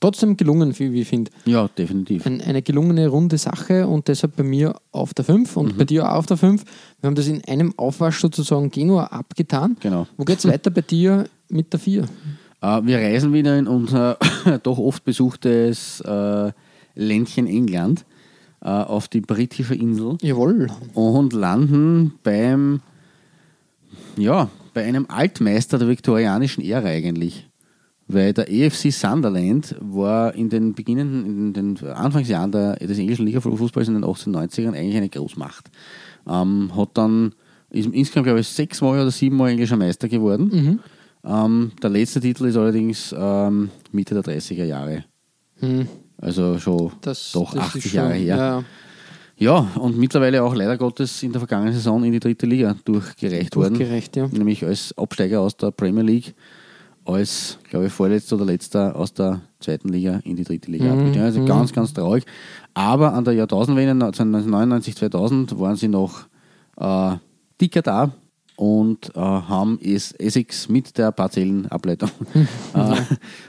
Trotzdem 0.00 0.36
gelungen, 0.36 0.78
wie 0.78 1.00
ich 1.00 1.08
finde. 1.08 1.30
Ja, 1.44 1.68
definitiv. 1.68 2.24
Ein, 2.26 2.40
eine 2.40 2.62
gelungene, 2.62 3.08
runde 3.08 3.36
Sache 3.38 3.86
und 3.86 4.08
deshalb 4.08 4.36
bei 4.36 4.42
mir 4.44 4.74
auf 4.92 5.12
der 5.14 5.24
5 5.24 5.56
und 5.56 5.72
Mhm. 5.74 5.76
bei 5.78 5.84
dir 5.84 6.08
auch 6.10 6.16
auf 6.18 6.26
der 6.26 6.36
5. 6.36 6.64
Wir 7.00 7.08
haben 7.08 7.14
das 7.14 7.26
in 7.26 7.42
einem 7.44 7.74
Aufwasch 7.76 8.20
sozusagen 8.20 8.70
Genua 8.70 9.04
abgetan. 9.06 9.76
Genau. 9.80 10.06
Wo 10.16 10.24
geht 10.24 10.38
es 10.38 10.46
weiter 10.46 10.70
bei 10.70 10.82
dir 10.82 11.24
mit 11.48 11.72
der 11.72 11.80
4? 11.80 12.02
Äh, 12.60 12.80
wir 12.84 12.98
reisen 12.98 13.32
wieder 13.32 13.58
in 13.58 13.66
unser 13.66 14.18
doch 14.62 14.78
oft 14.78 15.04
besuchtes 15.04 16.00
äh, 16.02 16.52
Ländchen 16.94 17.46
England 17.46 18.04
äh, 18.60 18.68
auf 18.68 19.08
die 19.08 19.20
britische 19.20 19.74
Insel 19.74 20.16
Jawohl. 20.22 20.68
und 20.94 21.32
landen 21.32 22.14
beim, 22.22 22.80
ja, 24.16 24.48
bei 24.74 24.84
einem 24.84 25.06
Altmeister 25.08 25.78
der 25.78 25.88
viktorianischen 25.88 26.64
Ära 26.64 26.88
eigentlich. 26.88 27.47
Weil 28.10 28.32
der 28.32 28.50
EFC 28.50 28.90
Sunderland 28.90 29.76
war 29.80 30.34
in 30.34 30.48
den 30.48 30.74
beginnenden, 30.74 31.26
in 31.26 31.52
den 31.76 31.88
Anfangsjahren 31.90 32.50
der, 32.50 32.76
des 32.76 32.98
englischen 32.98 33.26
Liga-Fußballs 33.26 33.88
in 33.88 33.94
den 33.94 34.04
1890ern 34.04 34.74
eigentlich 34.74 34.96
eine 34.96 35.08
Großmacht. 35.10 35.70
Ähm, 36.26 36.70
hat 36.74 36.90
dann, 36.94 37.34
ist 37.70 37.86
insgesamt 37.92 38.24
glaube 38.24 38.40
ich 38.40 38.48
sechsmal 38.48 39.00
oder 39.00 39.10
siebenmal 39.10 39.50
englischer 39.50 39.76
Meister 39.76 40.08
geworden. 40.08 40.80
Ähm, 41.24 41.72
der 41.82 41.90
letzte 41.90 42.20
Titel 42.20 42.46
ist 42.46 42.56
allerdings 42.56 43.14
ähm, 43.16 43.70
Mitte 43.92 44.14
der 44.14 44.24
30er 44.24 44.64
Jahre. 44.64 45.04
Hm, 45.60 45.86
Also 46.16 46.58
schon 46.58 46.92
das, 47.02 47.32
doch 47.32 47.52
das 47.52 47.64
80 47.64 47.84
ist 47.86 47.92
Jahre 47.92 48.14
schon- 48.14 48.22
her. 48.22 48.36
Ja, 48.36 48.64
Ja, 49.36 49.58
und 49.80 49.98
mittlerweile 49.98 50.42
auch 50.42 50.54
leider 50.54 50.78
Gottes 50.78 51.22
in 51.22 51.32
der 51.32 51.40
vergangenen 51.40 51.74
Saison 51.74 52.02
in 52.04 52.12
die 52.12 52.20
dritte 52.20 52.46
Liga 52.46 52.74
durchgereicht 52.84 53.54
worden. 53.54 53.74
durchgereicht, 53.74 54.16
ja. 54.16 54.28
Nämlich 54.28 54.64
als 54.64 54.96
Absteiger 54.96 55.40
aus 55.40 55.56
der 55.56 55.70
Premier 55.72 56.02
League, 56.04 56.34
als, 57.08 57.58
glaube 57.70 57.86
ich, 57.86 57.92
vorletzter 57.92 58.36
oder 58.36 58.44
letzter 58.44 58.94
aus 58.94 59.14
der 59.14 59.40
zweiten 59.60 59.88
Liga 59.88 60.20
in 60.24 60.36
die 60.36 60.44
dritte 60.44 60.70
Liga 60.70 60.86
Mhm, 60.86 60.92
abgestiegen. 60.92 61.24
Also 61.24 61.44
ganz, 61.44 61.72
ganz 61.72 61.94
traurig. 61.94 62.24
Aber 62.74 63.14
an 63.14 63.24
der 63.24 63.34
Jahrtausendwende 63.34 63.92
1999, 63.92 64.94
2000 64.94 65.58
waren 65.58 65.76
sie 65.76 65.88
noch 65.88 66.26
äh, 66.76 67.16
dicker 67.60 67.82
da 67.82 68.12
und 68.56 69.10
äh, 69.14 69.20
haben 69.20 69.78
es 69.82 70.12
Essex 70.12 70.68
mit 70.68 70.98
der 70.98 71.12
Parzellenableitung 71.12 72.10
äh, 72.74 72.96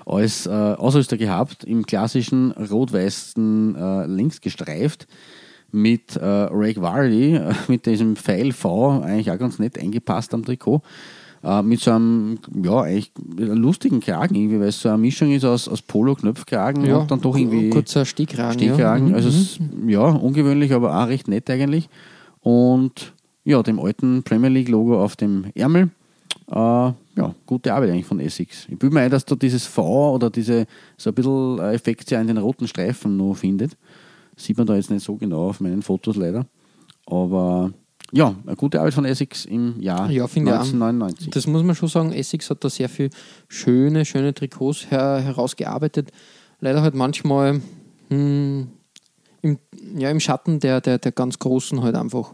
als 0.05 0.45
äh, 0.45 0.49
Ausrüster 0.49 1.17
gehabt, 1.17 1.63
im 1.65 1.85
klassischen 1.85 2.51
rot-weißen 2.51 3.75
äh, 3.75 4.05
links 4.05 4.39
gestreift 4.39 5.07
mit 5.71 6.15
äh, 6.15 6.25
Ray 6.25 6.75
Vardy, 6.77 7.35
äh, 7.35 7.53
mit 7.67 7.85
diesem 7.85 8.15
Pfeil 8.15 8.53
V, 8.53 9.01
eigentlich 9.01 9.31
auch 9.31 9.37
ganz 9.37 9.59
nett 9.59 9.77
eingepasst 9.77 10.33
am 10.33 10.45
Trikot. 10.45 10.81
Äh, 11.41 11.62
mit 11.62 11.79
so 11.79 11.91
einem, 11.91 12.38
ja, 12.63 12.81
eigentlich 12.81 13.12
lustigen 13.38 14.01
Kragen, 14.01 14.36
irgendwie, 14.36 14.60
weil 14.60 14.67
es 14.67 14.81
so 14.81 14.89
eine 14.89 14.98
Mischung 14.98 15.31
ist 15.31 15.46
aus, 15.46 15.69
aus 15.69 15.81
Polo-Knöpfkragen 15.81 16.91
und 16.91 17.10
dann 17.10 17.22
doch 17.22 17.38
irgendwie. 17.38 17.69
Kurzer 17.69 18.05
Stehkragen. 18.05 18.60
Stehkragen. 18.60 19.08
Ja. 19.08 19.10
Mhm. 19.12 19.15
Also, 19.15 19.29
es, 19.29 19.60
ja, 19.88 20.01
ungewöhnlich, 20.01 20.74
aber 20.74 21.01
auch 21.01 21.08
recht 21.08 21.29
nett 21.29 21.50
eigentlich. 21.50 21.88
Und 22.41 23.13
ja, 23.46 23.63
dem 23.63 23.79
alten 23.79 24.24
Premier 24.24 24.50
League-Logo 24.50 25.01
auf 25.01 25.15
dem 25.15 25.46
Ärmel. 25.55 25.89
Äh, 26.51 26.55
ja, 26.55 27.36
gute 27.46 27.74
Arbeit 27.74 27.91
eigentlich 27.91 28.05
von 28.05 28.19
Essex. 28.19 28.67
Ich 28.69 28.77
bin 28.77 28.93
mir 28.93 29.01
ein, 29.01 29.12
dass 29.12 29.25
da 29.25 29.36
dieses 29.36 29.65
V 29.65 30.15
oder 30.15 30.29
diese, 30.29 30.65
so 30.98 31.10
ein 31.10 31.13
bisschen 31.13 31.60
Effekt 31.60 32.12
ja 32.12 32.19
in 32.19 32.27
den 32.27 32.38
roten 32.38 32.67
Streifen 32.67 33.17
noch 33.17 33.36
findet. 33.36 33.77
Sieht 34.36 34.58
man 34.58 34.67
da 34.67 34.75
jetzt 34.75 34.89
nicht 34.89 35.05
so 35.05 35.15
genau 35.15 35.50
auf 35.50 35.60
meinen 35.60 35.81
Fotos 35.81 36.15
leider. 36.15 36.46
Aber 37.05 37.72
ja, 38.11 38.35
eine 38.45 38.55
gute 38.55 38.79
Arbeit 38.79 38.93
von 38.93 39.05
Essex 39.05 39.45
im 39.45 39.79
Jahr 39.81 40.09
Ja, 40.09 40.27
finde 40.27 40.51
ich 40.51 40.57
auch. 40.57 40.61
1999. 40.61 41.29
Das 41.31 41.45
muss 41.47 41.63
man 41.63 41.75
schon 41.75 41.89
sagen. 41.89 42.11
Essex 42.11 42.49
hat 42.49 42.63
da 42.63 42.69
sehr 42.69 42.89
viel 42.89 43.09
schöne, 43.47 44.05
schöne 44.05 44.33
Trikots 44.33 44.89
her 44.89 45.19
herausgearbeitet. 45.21 46.11
Leider 46.59 46.81
halt 46.81 46.95
manchmal 46.95 47.61
hm, 48.09 48.67
im, 49.41 49.59
ja, 49.97 50.09
im 50.09 50.19
Schatten 50.19 50.59
der, 50.59 50.81
der, 50.81 50.97
der 50.97 51.11
ganz 51.11 51.37
Großen 51.39 51.81
halt 51.81 51.95
einfach. 51.95 52.33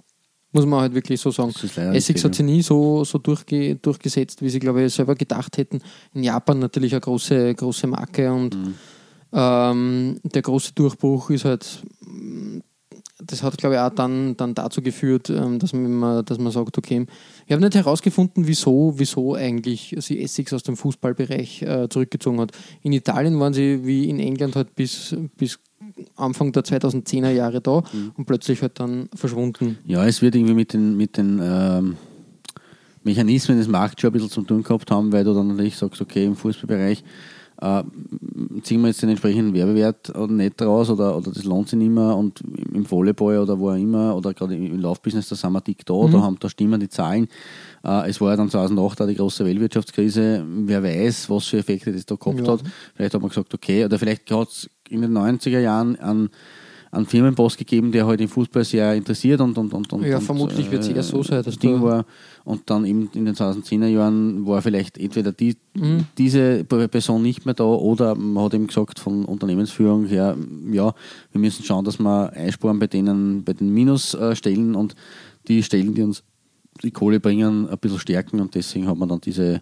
Muss 0.53 0.65
man 0.65 0.79
halt 0.79 0.94
wirklich 0.96 1.20
so 1.20 1.32
sagen. 1.32 1.51
Essex 1.94 2.24
hat 2.24 2.34
sie 2.36 2.44
nie 2.44 2.62
so, 2.62 3.03
so 3.03 3.17
durchge 3.17 3.75
durchgesetzt, 3.75 4.41
wie 4.41 4.50
sie, 4.50 4.60
glaube 4.60 4.84
ich, 4.84 4.94
selber 4.94 5.15
gedacht 5.15 5.58
hätten. 5.58 5.82
In 6.13 6.24
Japan 6.24 6.60
natürlich 6.60 6.94
eine 6.94 7.01
große, 7.01 7.53
große 7.55 7.88
Marke 7.88 8.32
und 8.32 8.55
Mhm. 8.55 8.74
ähm, 9.34 10.20
der 10.24 10.41
große 10.41 10.72
Durchbruch 10.74 11.29
ist 11.29 11.44
halt 11.44 11.84
das 13.24 13.44
hat, 13.44 13.58
glaube 13.58 13.76
ich, 13.76 13.82
auch 13.82 13.90
dann, 13.90 14.36
dann 14.36 14.54
dazu 14.56 14.82
geführt, 14.82 15.30
ähm, 15.30 15.60
dass, 15.60 15.74
man, 15.74 16.26
dass 16.26 16.38
man 16.38 16.52
sagt, 16.52 16.78
okay, 16.78 17.06
ich 17.46 17.54
habe 17.54 17.64
nicht 17.64 17.76
herausgefunden, 17.76 18.48
wieso, 18.48 18.94
wieso 18.98 19.36
eigentlich 19.36 19.96
sie 20.00 20.22
Essex 20.22 20.52
aus 20.54 20.64
dem 20.64 20.76
Fußballbereich 20.76 21.62
äh, 21.62 21.88
zurückgezogen 21.90 22.40
hat. 22.42 22.52
In 22.82 22.92
Italien 22.92 23.40
waren 23.40 23.54
sie 23.54 23.86
wie 23.86 24.10
in 24.10 24.20
England 24.20 24.56
halt 24.56 24.76
bis, 24.76 25.16
bis 25.38 25.60
Anfang 26.16 26.52
der 26.52 26.64
2010er 26.64 27.30
Jahre 27.30 27.62
da 27.62 27.84
und 28.18 28.26
plötzlich 28.26 28.62
halt 28.62 28.80
dann 28.80 29.08
verschwunden. 29.16 29.78
Ja, 29.86 30.06
es 30.06 30.22
wird 30.22 30.36
irgendwie 30.36 30.54
mit 30.54 30.74
den, 30.74 30.98
mit 30.98 31.16
den 31.18 31.40
ähm, 31.42 31.98
Mechanismen 33.04 33.58
des 33.58 33.68
Markts 33.68 34.02
schon 34.02 34.10
ein 34.10 34.14
bisschen 34.14 34.30
zu 34.30 34.42
tun 34.42 34.64
gehabt 34.64 34.92
haben, 34.92 35.14
weil 35.14 35.24
du 35.24 35.34
dann 35.34 35.48
natürlich 35.48 35.78
sagst, 35.78 36.02
okay, 36.02 36.26
im 36.26 36.36
Fußballbereich 36.36 37.04
äh, 37.62 37.84
ziehen 38.64 38.82
wir 38.82 38.88
jetzt 38.88 39.02
den 39.02 39.10
entsprechenden 39.10 39.54
Werbewert 39.54 40.10
oder 40.16 40.34
nicht 40.34 40.62
raus 40.62 40.90
oder, 40.90 41.18
oder 41.18 41.32
das 41.32 41.44
lohnt 41.44 41.70
sich 41.70 41.80
nicht 41.80 41.92
mehr 41.92 42.16
und 42.16 42.42
im 42.74 42.90
Volleyball 42.90 43.40
oder 43.40 43.58
wo 43.60 43.70
auch 43.72 43.76
immer 43.76 44.16
oder 44.16 44.34
gerade 44.34 44.56
im 44.56 44.80
Laufbusiness, 44.80 45.30
da 45.30 45.36
sind 45.36 45.54
wir 45.54 45.62
dick 45.62 45.86
da, 45.86 45.94
da, 46.12 46.22
haben, 46.22 46.38
da 46.40 46.50
stimmen 46.50 46.80
die 46.80 46.90
Zahlen. 46.90 47.28
Äh, 47.84 48.10
es 48.10 48.20
war 48.20 48.32
ja 48.32 48.38
dann 48.38 48.50
2008 48.50 49.02
auch 49.02 49.08
die 49.08 49.16
große 49.16 49.46
Weltwirtschaftskrise, 49.46 50.46
wer 50.48 50.84
weiß, 50.84 51.30
was 51.30 51.46
für 51.46 51.58
Effekte 51.58 51.92
das 51.94 52.06
da 52.06 52.16
gehabt 52.16 52.42
Ja. 52.46 52.54
hat. 52.54 52.62
Vielleicht 52.96 53.14
hat 53.14 53.22
man 53.22 53.30
gesagt, 53.30 53.54
okay, 53.54 53.86
oder 53.86 53.98
vielleicht 54.00 54.30
hat 54.32 54.50
es 54.50 54.70
in 54.90 55.02
den 55.02 55.18
90er 55.18 55.60
Jahren 55.60 55.96
an 55.98 56.30
einen 56.96 57.06
Firmenboss 57.06 57.58
gegeben, 57.58 57.92
der 57.92 58.08
halt 58.08 58.22
im 58.22 58.30
Fußball 58.30 58.64
sehr 58.64 58.94
interessiert 58.96 59.42
und, 59.42 59.58
und, 59.58 59.74
und, 59.74 59.94
und 59.94 60.04
Ja, 60.04 60.18
und, 60.18 60.24
vermutlich 60.24 60.72
wird's 60.72 60.88
eher 60.88 61.04
so 61.04 61.24
sein, 61.24 61.44
dass 61.44 61.60
Ding 61.60 61.82
war. 61.82 62.06
Und 62.44 62.70
dann 62.70 62.86
eben 62.86 63.10
in 63.14 63.25
den 63.25 63.36
2010er 63.36 63.88
Jahren 63.88 64.46
war 64.46 64.62
vielleicht 64.62 64.98
entweder 64.98 65.32
die, 65.32 65.58
Mhm. 65.75 66.06
diese 66.18 66.64
Person 66.64 67.22
nicht 67.22 67.46
mehr 67.46 67.54
da 67.54 67.66
oder 67.66 68.16
man 68.16 68.46
hat 68.46 68.54
eben 68.54 68.68
gesagt 68.68 68.98
von 68.98 69.25
Unternehmensführung 69.25 70.06
her, 70.06 70.38
ja, 70.72 70.94
wir 71.32 71.42
müssen 71.42 71.66
schauen, 71.66 71.84
dass 71.84 72.00
wir 72.00 72.32
einsparen 72.32 72.80
bei 72.80 72.88
denen, 72.88 73.44
bei 73.44 73.52
den 73.52 73.74
Minusstellen 73.74 74.74
und 74.75 74.96
die 75.50 75.62
Stellen, 75.64 75.94
die 75.94 76.04
uns 76.04 76.24
die 76.82 76.92
Kohle 76.92 77.20
bringen, 77.20 77.68
ein 77.70 77.78
bisschen 77.78 78.00
stärken 78.00 78.40
und 78.40 78.56
deswegen 78.56 78.88
hat 78.88 78.98
man 78.98 79.10
dann 79.10 79.20
diese 79.22 79.62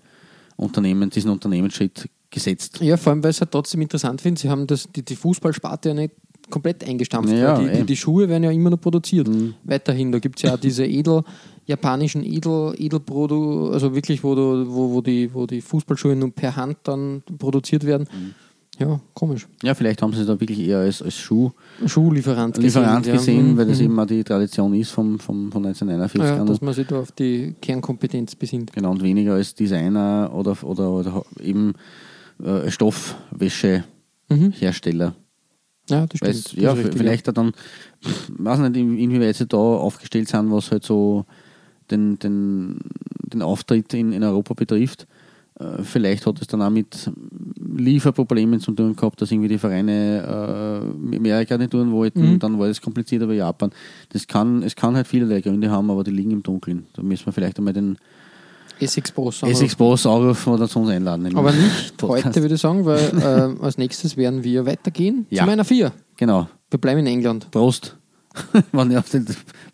Unternehmen, 0.55 1.09
diesen 1.09 1.31
Unternehmensschritt 1.31 2.09
gesetzt. 2.29 2.79
Ja, 2.81 2.97
vor 2.97 3.11
allem, 3.11 3.23
weil 3.23 3.31
ich 3.31 3.37
es 3.37 3.41
halt 3.41 3.51
trotzdem 3.51 3.81
interessant 3.81 4.21
finde, 4.21 4.41
sie 4.41 4.49
haben 4.49 4.67
das, 4.67 4.87
die, 4.91 5.03
die 5.03 5.15
Fußballsparte 5.15 5.89
ja 5.89 5.95
nicht 5.95 6.13
komplett 6.49 6.87
eingestampft. 6.87 7.33
Ja, 7.33 7.57
die, 7.57 7.65
die, 7.65 7.71
eh. 7.79 7.83
die 7.83 7.95
Schuhe 7.95 8.27
werden 8.29 8.43
ja 8.43 8.51
immer 8.51 8.69
noch 8.69 8.81
produziert. 8.81 9.29
Weiterhin. 9.63 10.11
Da 10.11 10.19
gibt 10.19 10.37
es 10.37 10.43
ja 10.43 10.53
auch 10.55 10.59
diese 10.59 10.85
edel, 10.85 11.23
japanischen 11.65 12.23
Edel, 12.23 12.73
Edelprodu, 12.77 13.69
also 13.71 13.93
wirklich, 13.95 14.23
wo, 14.23 14.35
du, 14.35 14.65
wo, 14.67 14.91
wo, 14.91 15.01
die, 15.01 15.33
wo 15.33 15.45
die 15.45 15.61
Fußballschuhe 15.61 16.15
nur 16.15 16.31
per 16.31 16.55
Hand 16.55 16.77
dann 16.83 17.23
produziert 17.37 17.85
werden. 17.85 18.07
Ja, 18.79 18.99
komisch. 19.13 19.47
Ja, 19.61 19.75
vielleicht 19.75 20.01
haben 20.01 20.13
sie 20.13 20.21
es 20.21 20.27
da 20.27 20.39
wirklich 20.39 20.59
eher 20.59 20.79
als, 20.79 20.99
als 21.03 21.15
Schuh 21.15 21.51
Schuhlieferant 21.85 22.57
Lieferant 22.57 23.05
ja. 23.05 23.13
gesehen, 23.13 23.51
Mhm. 23.51 23.57
weil 23.57 23.67
das 23.67 23.77
Mhm. 23.77 23.83
eben 23.85 23.99
auch 23.99 24.07
die 24.07 24.23
Tradition 24.23 24.73
ist 24.73 24.89
vom, 24.89 25.19
vom, 25.19 25.51
von 25.51 25.63
1941 25.63 26.39
ja, 26.39 26.43
dass 26.43 26.59
man 26.59 26.73
sich 26.73 26.87
da 26.87 26.99
auf 26.99 27.11
die 27.11 27.53
Kernkompetenz 27.61 28.33
besinnt. 28.35 28.73
Genau, 28.73 28.89
und 28.89 29.03
weniger 29.03 29.35
als 29.35 29.53
Designer 29.53 30.31
oder, 30.33 30.57
oder, 30.63 30.89
oder 30.89 31.23
eben 31.39 31.75
äh, 32.43 32.71
Stoffwäschehersteller. 32.71 35.13
Ja, 35.89 36.05
das 36.07 36.17
stimmt. 36.19 36.35
Das 36.45 36.53
ja, 36.53 36.71
richtig, 36.73 36.97
vielleicht 36.97 37.27
auch 37.29 37.33
dann, 37.33 37.51
weiß 38.37 38.59
nicht, 38.59 38.77
in- 38.77 38.97
inwieweit 38.97 39.35
sie 39.35 39.45
da 39.47 39.57
aufgestellt 39.57 40.27
sind, 40.29 40.51
was 40.51 40.71
halt 40.71 40.83
so 40.85 41.25
den, 41.91 42.17
den, 42.19 42.79
den 43.33 43.41
Auftritt 43.41 43.93
in, 43.93 44.13
in 44.13 44.23
Europa 44.23 44.53
betrifft. 44.53 45.05
Äh, 45.59 45.83
Vielleicht 45.83 46.25
hat 46.25 46.41
es 46.41 46.47
dann 46.47 46.61
auch 46.61 46.69
mit 46.69 47.11
Lieferproblemen 47.75 48.59
zu 48.59 48.71
tun 48.71 48.95
gehabt, 48.95 49.21
dass 49.21 49.31
irgendwie 49.31 49.49
die 49.49 49.57
Vereine 49.57 50.83
äh, 51.11 51.15
Amerika 51.17 51.57
nicht 51.57 51.71
tun 51.71 51.91
wollten, 51.91 52.33
Mhm. 52.33 52.39
dann 52.39 52.59
war 52.59 52.67
das 52.67 52.81
kompliziert, 52.81 53.23
aber 53.23 53.33
Japan. 53.33 53.71
Das 54.09 54.27
kann, 54.27 54.63
es 54.63 54.75
kann 54.75 54.95
halt 54.95 55.07
vielerlei 55.07 55.41
Gründe 55.41 55.69
haben, 55.69 55.89
aber 55.91 56.03
die 56.03 56.11
liegen 56.11 56.31
im 56.31 56.43
Dunkeln. 56.43 56.85
Da 56.93 57.01
müssen 57.03 57.25
wir 57.25 57.33
vielleicht 57.33 57.57
einmal 57.57 57.73
den 57.73 57.97
Essex 58.83 59.11
Boss. 59.11 59.43
Essex 59.43 59.75
Boss 59.75 60.05
anrufen 60.05 60.53
oder 60.53 60.67
zu 60.67 60.79
uns 60.79 60.89
einladen. 60.89 61.35
Aber 61.35 61.51
nicht 61.51 61.97
Podcast. 61.97 62.25
heute, 62.27 62.41
würde 62.41 62.55
ich 62.55 62.61
sagen, 62.61 62.85
weil 62.85 62.99
äh, 63.59 63.63
als 63.63 63.77
nächstes 63.77 64.17
werden 64.17 64.43
wir 64.43 64.65
weitergehen 64.65 65.25
Ja. 65.29 65.43
zu 65.43 65.47
meiner 65.49 65.65
Vier. 65.65 65.91
Genau. 66.17 66.47
Wir 66.69 66.79
bleiben 66.79 66.99
in 67.01 67.07
England. 67.07 67.49
Prost. 67.51 67.97
Wenn 68.71 68.89
ich 68.89 68.97
auf 68.97 69.09
den, 69.11 69.27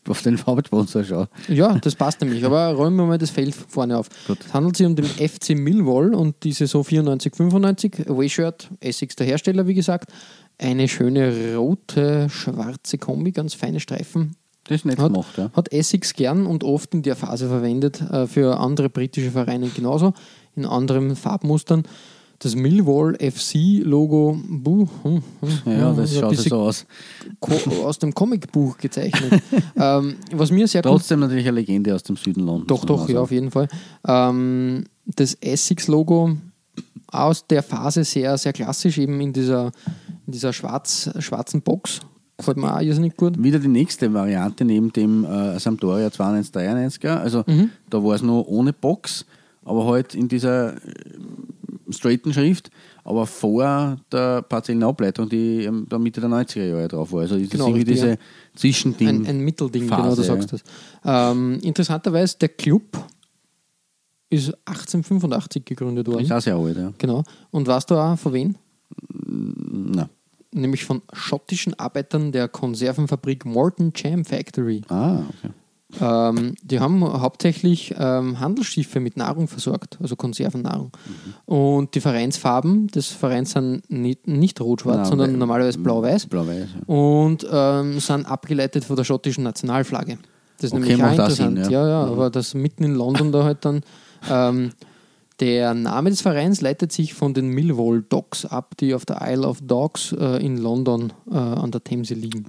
auf 0.09 0.21
den 0.21 0.45
Hauptsponsor 0.45 1.05
schaue. 1.05 1.29
Ja, 1.47 1.77
das 1.79 1.95
passt 1.95 2.19
nämlich. 2.19 2.43
Aber 2.43 2.73
räumen 2.73 2.97
wir 2.97 3.05
mal 3.05 3.17
das 3.17 3.29
Feld 3.29 3.55
vorne 3.55 3.97
auf. 3.97 4.09
Gut. 4.27 4.37
Es 4.45 4.53
handelt 4.53 4.75
sich 4.75 4.85
um 4.85 4.97
den 4.97 5.05
FC 5.05 5.51
Millwall 5.57 6.13
und 6.13 6.43
die 6.43 6.51
Saison 6.51 6.83
94-95. 6.83 8.09
Away-Shirt, 8.09 8.69
Essex 8.81 9.15
der 9.15 9.27
Hersteller, 9.27 9.65
wie 9.67 9.75
gesagt. 9.75 10.11
Eine 10.57 10.89
schöne 10.89 11.55
rote, 11.55 12.27
schwarze 12.29 12.97
Kombi, 12.97 13.31
ganz 13.31 13.53
feine 13.53 13.79
Streifen. 13.79 14.35
Das 14.69 14.75
ist 14.75 14.85
nett 14.85 14.99
Hat, 14.99 15.11
gemacht, 15.11 15.35
ja. 15.35 15.49
hat 15.53 15.73
Essex 15.73 16.13
gern 16.13 16.45
und 16.45 16.63
oft 16.63 16.93
in 16.93 17.01
der 17.01 17.15
Phase 17.15 17.47
verwendet, 17.47 18.01
äh, 18.01 18.27
für 18.27 18.59
andere 18.59 18.87
britische 18.87 19.31
Vereine 19.31 19.67
genauso, 19.69 20.13
in 20.55 20.63
anderen 20.63 21.15
Farbmustern. 21.15 21.83
Das 22.37 22.55
Millwall 22.55 23.15
FC-Logo, 23.15 24.39
buh, 24.47 24.87
hm, 25.01 25.23
hm, 25.41 25.51
Ja, 25.65 25.91
das 25.91 26.13
ein 26.13 26.21
schaut 26.21 26.37
so 26.37 26.55
aus. 26.57 26.85
Aus 27.83 27.97
dem 27.97 28.13
Comicbuch 28.13 28.77
gezeichnet. 28.77 29.41
ähm, 29.75 30.17
was 30.33 30.51
mir 30.51 30.67
sehr 30.67 30.83
Trotzdem 30.83 31.21
natürlich 31.21 31.47
eine 31.47 31.57
Legende 31.57 31.95
aus 31.95 32.03
dem 32.03 32.15
Süden 32.15 32.41
Londons. 32.45 32.67
Doch, 32.67 32.85
doch, 32.85 33.01
Also, 33.01 33.13
ja, 33.13 33.21
auf 33.21 33.31
jeden 33.31 33.49
Fall. 33.49 33.67
Ähm, 34.07 34.85
das 35.07 35.33
Essex-Logo 35.41 36.37
aus 37.07 37.47
der 37.47 37.63
Phase 37.63 38.03
sehr, 38.03 38.37
sehr 38.37 38.53
klassisch, 38.53 38.99
eben 38.99 39.19
in 39.19 39.33
dieser, 39.33 39.71
in 40.27 40.31
dieser 40.31 40.53
schwarz, 40.53 41.09
schwarzen 41.17 41.63
Box. 41.63 42.01
Gefällt 42.39 42.57
mir 42.57 42.73
auch 42.75 42.81
irrsinnig 42.81 43.15
gut. 43.15 43.41
Wieder 43.41 43.59
die 43.59 43.67
nächste 43.67 44.11
Variante 44.13 44.65
neben 44.65 44.91
dem 44.91 45.23
äh, 45.25 45.59
Sampdoria 45.59 46.07
9293er. 46.07 47.17
Also 47.17 47.43
Mhm. 47.45 47.69
da 47.89 48.03
war 48.03 48.15
es 48.15 48.21
nur 48.23 48.47
ohne 48.47 48.73
Box, 48.73 49.25
aber 49.63 49.85
halt 49.85 50.15
in 50.15 50.27
dieser 50.27 50.73
äh, 50.75 50.79
straighten 51.91 52.33
Schrift, 52.33 52.71
aber 53.03 53.25
vor 53.25 53.97
der 54.11 54.41
partiellen 54.43 54.83
Ableitung, 54.83 55.27
die 55.29 55.65
ähm, 55.65 55.85
da 55.89 55.99
Mitte 55.99 56.21
der 56.21 56.29
90er 56.29 56.63
Jahre 56.65 56.87
drauf 56.87 57.11
war. 57.11 57.21
Also 57.21 57.37
das 57.37 57.49
Genau, 57.49 57.65
ist 57.65 57.69
irgendwie 57.71 57.91
diese. 57.93 58.17
Zwischending. 58.55 59.07
Ein, 59.07 59.25
ein 59.27 59.39
Mittelding, 59.41 59.87
Phase, 59.87 60.01
genau, 60.01 60.15
du 60.15 60.21
sagst 60.23 60.53
das. 60.53 60.63
Ähm, 61.05 61.59
interessanterweise, 61.61 62.37
der 62.39 62.49
Club 62.49 62.83
ist 64.29 64.53
1885 64.65 65.65
gegründet 65.65 66.07
worden. 66.07 66.23
ist 66.23 66.31
auch 66.31 66.39
sehr 66.41 66.55
alt, 66.55 66.77
ja. 66.77 66.93
Genau. 66.97 67.23
Und 67.51 67.67
weißt 67.67 67.89
du 67.91 67.95
auch 67.95 68.17
von 68.17 68.33
wem? 68.33 68.55
Na. 69.09 70.09
Nämlich 70.51 70.83
von 70.83 71.01
schottischen 71.13 71.77
Arbeitern 71.77 72.31
der 72.31 72.47
Konservenfabrik 72.47 73.45
Morton 73.45 73.91
Jam 73.95 74.25
Factory. 74.25 74.81
Ah, 74.89 75.19
okay. 75.19 75.53
Ähm, 75.99 76.55
die 76.61 76.79
haben 76.79 77.03
hauptsächlich 77.03 77.95
ähm, 77.97 78.39
Handelsschiffe 78.39 78.99
mit 78.99 79.17
Nahrung 79.17 79.47
versorgt, 79.47 79.97
also 79.99 80.15
Konservennahrung. 80.15 80.91
Und 81.45 81.95
die 81.95 81.99
Vereinsfarben 82.01 82.87
des 82.89 83.07
Vereins 83.07 83.51
sind 83.51 83.89
nicht, 83.89 84.27
nicht 84.27 84.61
rot-schwarz, 84.61 85.09
sondern 85.09 85.37
normalerweise 85.37 85.79
blau-weiß 85.79 86.27
Blau-Weiß. 86.27 86.67
Ja. 86.75 86.93
und 86.93 87.47
ähm, 87.51 87.99
sind 87.99 88.27
abgeleitet 88.27 88.85
von 88.85 88.95
der 88.97 89.03
schottischen 89.03 89.43
Nationalflagge. 89.43 90.19
Das 90.57 90.65
ist 90.65 90.73
Okay, 90.73 90.79
nämlich 90.89 91.03
auch 91.03 91.11
interessant. 91.11 91.57
Sinn, 91.63 91.71
ja. 91.71 91.87
ja. 91.87 91.87
Ja, 91.87 92.03
aber 92.03 92.29
das 92.29 92.53
mitten 92.53 92.83
in 92.83 92.93
London 92.93 93.31
da 93.31 93.43
halt 93.43 93.65
dann. 93.65 93.81
Der 95.39 95.73
Name 95.73 96.09
des 96.09 96.21
Vereins 96.21 96.59
leitet 96.61 96.91
sich 96.91 97.13
von 97.13 97.33
den 97.33 97.47
Millwall 97.47 98.01
Docks 98.01 98.45
ab, 98.45 98.75
die 98.79 98.93
auf 98.93 99.05
der 99.05 99.19
Isle 99.21 99.47
of 99.47 99.61
Dogs 99.61 100.11
äh, 100.11 100.45
in 100.45 100.57
London 100.57 101.13
äh, 101.31 101.35
an 101.35 101.71
der 101.71 101.83
Themse 101.83 102.13
liegen. 102.13 102.45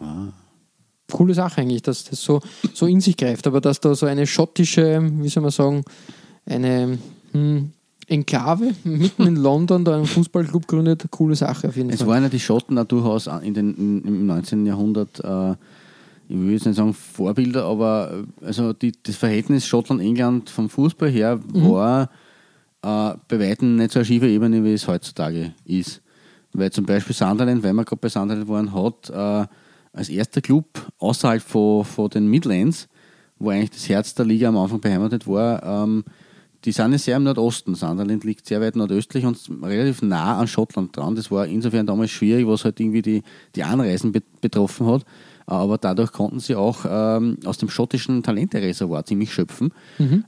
coole 1.13 1.35
Sache 1.35 1.61
eigentlich, 1.61 1.83
dass 1.83 2.05
das 2.05 2.23
so, 2.23 2.41
so 2.75 2.87
in 2.87 3.01
sich 3.01 3.17
greift. 3.17 3.47
Aber 3.47 3.61
dass 3.61 3.81
da 3.81 3.95
so 3.95 4.07
eine 4.07 4.27
schottische, 4.27 5.01
wie 5.03 5.29
soll 5.29 5.43
man 5.43 5.53
sagen, 5.53 5.85
eine 6.47 6.99
hm, 7.33 7.71
Enklave 8.09 8.73
mitten 8.83 9.27
in 9.27 9.37
London 9.43 9.85
da 9.85 9.95
einen 9.95 10.07
Fußballclub 10.07 10.67
gründet, 10.67 11.07
coole 11.11 11.37
Sache 11.37 11.69
auf 11.69 11.77
jeden 11.77 11.91
Es 11.91 12.01
Fall. 12.01 12.09
waren 12.09 12.23
ja 12.25 12.29
die 12.29 12.41
Schotten 12.41 12.77
auch 12.77 12.85
durchaus 12.85 13.29
in 13.29 13.55
den, 13.55 13.75
in, 13.75 14.03
im 14.03 14.27
19. 14.27 14.67
Jahrhundert, 14.67 15.21
äh, 15.23 15.53
ich 16.29 16.37
will 16.37 16.53
jetzt 16.53 16.67
nicht 16.67 16.77
sagen 16.77 16.95
Vorbilder, 16.95 17.67
aber 17.67 18.25
äh, 18.43 18.47
also 18.47 18.73
die, 18.73 18.93
das 19.01 19.15
Verhältnis 19.15 19.65
Schottland-England 19.67 20.51
vom 20.51 20.69
Fußball 20.69 21.09
her 21.09 21.39
war 21.53 22.11
äh, 22.83 23.15
bei 23.29 23.41
weitem 23.41 23.77
nicht 23.77 23.93
so 23.93 23.99
eine 23.99 24.07
schiefe 24.07 24.29
Ebene, 24.29 24.65
wie 24.65 24.73
es 24.73 24.89
heutzutage 24.89 25.55
ist. 25.65 26.03
Weil 26.53 26.71
zum 26.73 26.87
Beispiel 26.87 27.15
Sunderland, 27.15 27.63
weil 27.63 27.73
wir 27.73 27.85
gerade 27.85 28.01
bei 28.01 28.09
Sunderland 28.09 28.49
waren, 28.49 28.75
hat 28.75 29.11
äh, 29.11 29.47
als 29.93 30.09
erster 30.09 30.41
Club 30.41 30.67
außerhalb 30.99 31.43
von, 31.43 31.85
von 31.85 32.11
den 32.11 32.27
Midlands, 32.27 32.89
wo 33.39 33.51
eigentlich 33.51 33.71
das 33.71 33.89
Herz 33.89 34.15
der 34.15 34.27
Liga 34.27 34.49
am 34.49 34.57
Anfang 34.57 34.81
beheimatet 34.81 35.27
war, 35.27 35.63
ähm, 35.63 36.05
die 36.65 36.73
sind 36.73 36.93
ja 36.93 36.99
sehr 36.99 37.17
im 37.17 37.23
Nordosten. 37.23 37.75
Sunderland 37.75 38.23
liegt 38.25 38.47
sehr 38.47 38.61
weit 38.61 38.77
nordöstlich 38.77 39.25
und 39.25 39.39
relativ 39.63 40.03
nah 40.03 40.39
an 40.39 40.47
Schottland 40.47 40.95
dran. 40.95 41.15
Das 41.15 41.31
war 41.31 41.47
insofern 41.47 41.87
damals 41.87 42.11
schwierig, 42.11 42.47
was 42.47 42.65
halt 42.65 42.79
irgendwie 42.81 43.03
die, 43.03 43.23
die 43.55 43.65
Anreisen 43.65 44.13
be 44.13 44.23
betroffen 44.41 44.87
hat. 44.87 45.05
Aber 45.51 45.79
dadurch 45.79 46.13
konnten 46.13 46.39
sie 46.39 46.55
auch 46.55 46.85
ähm, 46.89 47.37
aus 47.45 47.59
dem 47.59 47.69
schottischen 47.69 48.23
Talentereservoir 48.23 49.05
ziemlich 49.05 49.35
schöpfen, 49.35 49.73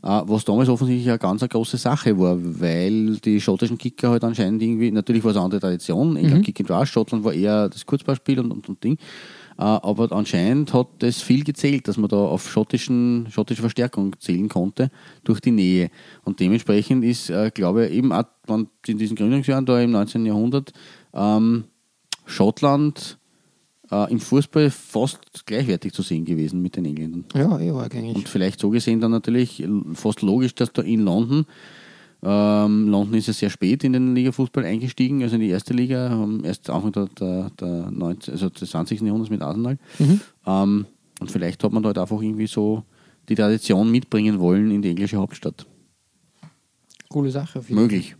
äh, 0.03 0.21
was 0.25 0.45
damals 0.45 0.69
offensichtlich 0.69 1.09
eine 1.09 1.19
ganz 1.19 1.43
eine 1.43 1.49
große 1.49 1.77
Sache 1.77 2.19
war, 2.19 2.37
weil 2.41 3.17
die 3.19 3.41
schottischen 3.41 3.79
Kicker 3.79 4.11
halt 4.11 4.25
anscheinend 4.25 4.61
irgendwie, 4.61 4.91
natürlich 4.91 5.23
war 5.23 5.31
es 5.31 5.37
eine 5.37 5.45
andere 5.45 5.61
Tradition, 5.61 6.17
England 6.17 6.45
Kick 6.45 6.59
and 6.59 6.71
Rush, 6.73 6.91
Schottland 6.91 7.23
war 7.23 7.33
eher 7.33 7.69
das 7.69 7.87
Kurzballspiel 7.87 8.41
und, 8.41 8.51
und, 8.51 8.69
und 8.69 8.83
Ding. 8.83 8.99
Äh, 9.59 9.63
aber 9.63 10.11
anscheinend 10.11 10.75
hat 10.75 10.89
das 10.99 11.23
viel 11.23 11.45
gezählt, 11.45 11.87
dass 11.87 11.99
man 11.99 12.09
da 12.09 12.17
auf 12.17 12.51
schottischen, 12.51 13.29
schottische 13.31 13.61
Verstärkung 13.61 14.19
zählen 14.19 14.49
konnte 14.49 14.91
durch 15.23 15.39
die 15.39 15.53
Nähe. 15.53 15.91
Und 16.25 16.41
dementsprechend 16.41 17.05
ist, 17.05 17.31
äh, 17.31 17.53
glaube 17.55 17.87
ich, 17.87 17.93
eben 17.93 18.13
auch 18.13 18.25
in 18.49 18.99
diesen 18.99 19.17
Gründungsjahren 19.17 19.67
da 19.67 19.81
im 19.81 19.93
19. 19.93 20.27
Jahrhundert 20.27 20.73
ähm, 21.15 21.65
Schottland 22.27 23.19
äh, 23.93 24.11
im 24.11 24.19
Fußball 24.19 24.71
fast 24.71 25.45
gleichwertig 25.47 25.93
zu 25.93 26.03
sehen 26.03 26.25
gewesen 26.25 26.63
mit 26.63 26.77
den 26.77 26.87
Engländern. 26.87 27.25
Ja, 27.35 27.61
eh 27.61 27.71
arg 27.71 27.95
eigentlich. 27.95 28.17
Und 28.17 28.29
vielleicht 28.29 28.59
so 28.59 28.71
gesehen 28.71 29.01
dann 29.01 29.11
natürlich 29.11 29.63
fast 29.93 30.23
logisch, 30.23 30.55
dass 30.55 30.73
da 30.73 30.83
in 30.83 31.05
London, 31.05 31.45
ähm, 32.23 32.89
London 32.89 33.15
ist 33.15 33.27
ja 33.27 33.33
sehr 33.33 33.51
spät 33.51 33.85
in 33.85 33.93
den 33.93 34.15
Liga-Fußball 34.15 34.65
eingestiegen, 34.65 35.23
also 35.23 35.35
in 35.35 35.43
die 35.43 35.51
erste 35.51 35.75
Liga, 35.75 36.11
ähm, 36.11 36.43
erst 36.45 36.71
Anfang 36.71 36.93
der, 36.93 37.07
der, 37.19 37.51
der 37.61 37.91
19, 37.91 38.33
also 38.33 38.49
des 38.49 38.71
20. 38.71 39.03
Jahrhunderts 39.03 39.31
mit 39.31 39.43
Arsenal. 39.43 39.79
Ähm, 40.47 40.87
und 41.21 41.31
vielleicht 41.31 41.63
hat 41.63 41.73
man 41.73 41.83
da 41.83 41.89
halt 41.89 41.99
einfach 41.99 42.21
irgendwie 42.21 42.47
so 42.47 42.85
die 43.29 43.35
Tradition 43.35 43.91
mitbringen 43.91 44.41
wollen 44.41 44.71
in 44.71 44.83
die 44.83 44.91
englische 44.91 45.17
Hauptstadt. 45.17 45.67
Coole 47.09 47.31
Sache. 47.31 47.63
Möglich. 47.69 48.17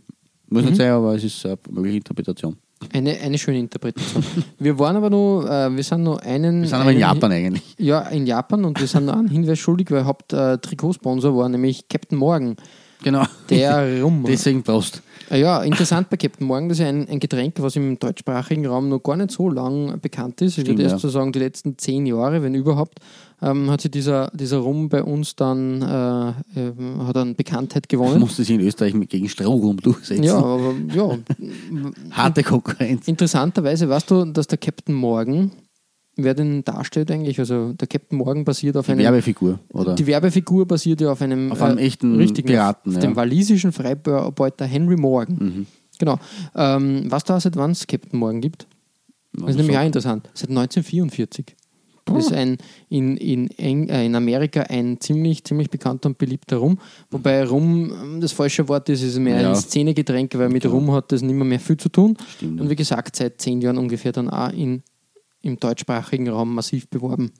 Muss 0.49 0.63
nicht 0.63 0.75
sein, 0.75 0.91
aber 0.91 1.15
es 1.15 1.23
ist 1.23 1.45
eine 1.45 1.57
mögliche 1.71 1.97
Interpretation. 1.97 2.57
Eine, 2.91 3.19
eine 3.19 3.37
schöne 3.37 3.59
Interpretation. 3.59 4.23
wir 4.59 4.77
waren 4.79 4.95
aber 4.95 5.09
noch, 5.09 5.45
äh, 5.45 5.75
wir 5.75 5.83
sind 5.83 6.03
noch 6.03 6.17
einen. 6.19 6.61
Wir 6.61 6.69
sind 6.69 6.79
aber 6.79 6.91
in 6.91 6.97
einen, 6.97 6.99
Japan 6.99 7.31
eigentlich. 7.31 7.75
Ja, 7.77 8.01
in 8.01 8.25
Japan 8.25 8.65
und 8.65 8.79
wir 8.79 8.87
sind 8.87 9.05
noch 9.05 9.15
einen 9.15 9.29
Hinweis 9.29 9.59
schuldig, 9.59 9.91
weil 9.91 10.05
Haupt-Trikotsponsor 10.05 11.35
war 11.37 11.49
nämlich 11.49 11.87
Captain 11.87 12.17
Morgan. 12.17 12.55
Genau. 13.03 13.25
Der 13.49 14.01
Rum. 14.01 14.23
Deswegen 14.27 14.63
Prost. 14.63 15.01
Ah 15.33 15.35
Ja, 15.37 15.63
interessant 15.63 16.11
bei 16.11 16.17
Captain 16.17 16.45
Morgan, 16.45 16.69
das 16.69 16.77
ist 16.77 16.85
ein, 16.85 17.09
ein 17.09 17.19
Getränk, 17.19 17.55
was 17.57 17.75
im 17.75 17.97
deutschsprachigen 17.97 18.67
Raum 18.67 18.87
noch 18.87 18.99
gar 19.01 19.15
nicht 19.15 19.31
so 19.31 19.49
lang 19.49 19.99
bekannt 19.99 20.39
ist. 20.43 20.59
Ich 20.59 20.67
würde 20.67 20.83
erst 20.83 20.99
so 20.99 21.09
sagen, 21.09 21.31
die 21.31 21.39
letzten 21.39 21.75
zehn 21.75 22.05
Jahre, 22.05 22.43
wenn 22.43 22.53
überhaupt, 22.53 22.99
ähm, 23.41 23.71
hat 23.71 23.81
sich 23.81 23.89
dieser, 23.89 24.29
dieser 24.35 24.57
Rum 24.59 24.89
bei 24.89 25.01
uns 25.01 25.35
dann 25.35 25.81
äh, 25.81 26.33
ähm, 26.59 27.07
hat 27.07 27.17
an 27.17 27.33
Bekanntheit 27.33 27.89
gewonnen. 27.89 28.19
Musste 28.19 28.43
sich 28.43 28.53
in 28.53 28.61
Österreich 28.61 28.93
mit- 28.93 29.09
gegen 29.09 29.27
Strohrum 29.27 29.77
durchsetzen. 29.77 30.21
Ja, 30.23 30.37
aber 30.37 30.75
ja, 30.93 31.17
Harte 32.11 32.43
Konkurrenz. 32.43 33.07
interessanterweise 33.07 33.89
weißt 33.89 34.11
du, 34.11 34.25
dass 34.25 34.45
der 34.45 34.59
Captain 34.59 34.93
Morgan, 34.93 35.49
wer 36.15 36.33
den 36.33 36.63
darstellt 36.63 37.09
eigentlich, 37.11 37.39
also 37.39 37.73
der 37.73 37.87
Captain 37.87 38.17
Morgan 38.17 38.43
basiert 38.43 38.77
auf 38.77 38.85
Die 38.85 38.91
einem 38.91 39.01
Werbefigur, 39.01 39.59
oder? 39.69 39.95
Die 39.95 40.05
Werbefigur 40.05 40.67
basiert 40.67 41.01
ja 41.01 41.11
auf 41.11 41.21
einem, 41.21 41.51
Auf 41.51 41.61
einem 41.61 41.77
echten 41.77 42.15
richtigen, 42.15 42.47
Piraten, 42.47 42.91
auf 42.91 42.95
ja. 42.95 43.01
dem 43.01 43.15
walisischen 43.15 43.71
Freibeuter 43.71 44.65
Henry 44.65 44.95
Morgan. 44.95 45.37
Mhm. 45.39 45.65
Genau. 45.99 46.19
Ähm, 46.55 47.05
was 47.09 47.23
da 47.23 47.39
seit 47.39 47.55
wann 47.55 47.71
es 47.71 47.87
Captain 47.87 48.19
Morgan 48.19 48.41
gibt? 48.41 48.67
Das 49.33 49.51
ist 49.51 49.57
nämlich 49.57 49.77
auch 49.77 49.85
interessant. 49.85 50.29
Seit 50.33 50.49
1944. 50.49 51.55
Das 52.05 52.25
ist 52.25 52.33
ein, 52.33 52.57
in, 52.89 53.15
in, 53.15 53.49
Eng, 53.51 53.87
äh, 53.87 54.05
in 54.05 54.13
Amerika 54.15 54.61
ein 54.63 54.99
ziemlich, 54.99 55.43
ziemlich 55.45 55.69
bekannter 55.69 56.09
und 56.09 56.17
beliebter 56.17 56.57
Rum. 56.57 56.77
Wobei 57.09 57.45
Rum 57.45 57.91
ähm, 57.91 58.21
das 58.21 58.33
falsche 58.33 58.67
Wort 58.67 58.89
ist, 58.89 59.01
ist 59.03 59.17
mehr 59.19 59.39
Ja. 59.41 59.49
ein 59.49 59.55
Szenegetränk, 59.55 60.37
weil 60.37 60.49
mit 60.49 60.65
Rum 60.65 60.91
hat 60.91 61.11
das 61.13 61.21
nicht 61.21 61.33
mehr, 61.33 61.45
mehr 61.45 61.61
viel 61.61 61.77
zu 61.77 61.87
tun. 61.87 62.17
Stimmt. 62.35 62.59
Und 62.59 62.69
wie 62.69 62.75
gesagt, 62.75 63.15
seit 63.15 63.39
zehn 63.39 63.61
Jahren 63.61 63.77
ungefähr 63.77 64.11
dann 64.11 64.29
auch 64.29 64.51
in, 64.51 64.83
im 65.43 65.59
deutschsprachigen 65.59 66.29
Raum 66.29 66.55
massiv 66.55 66.87
beworben. 66.89 67.31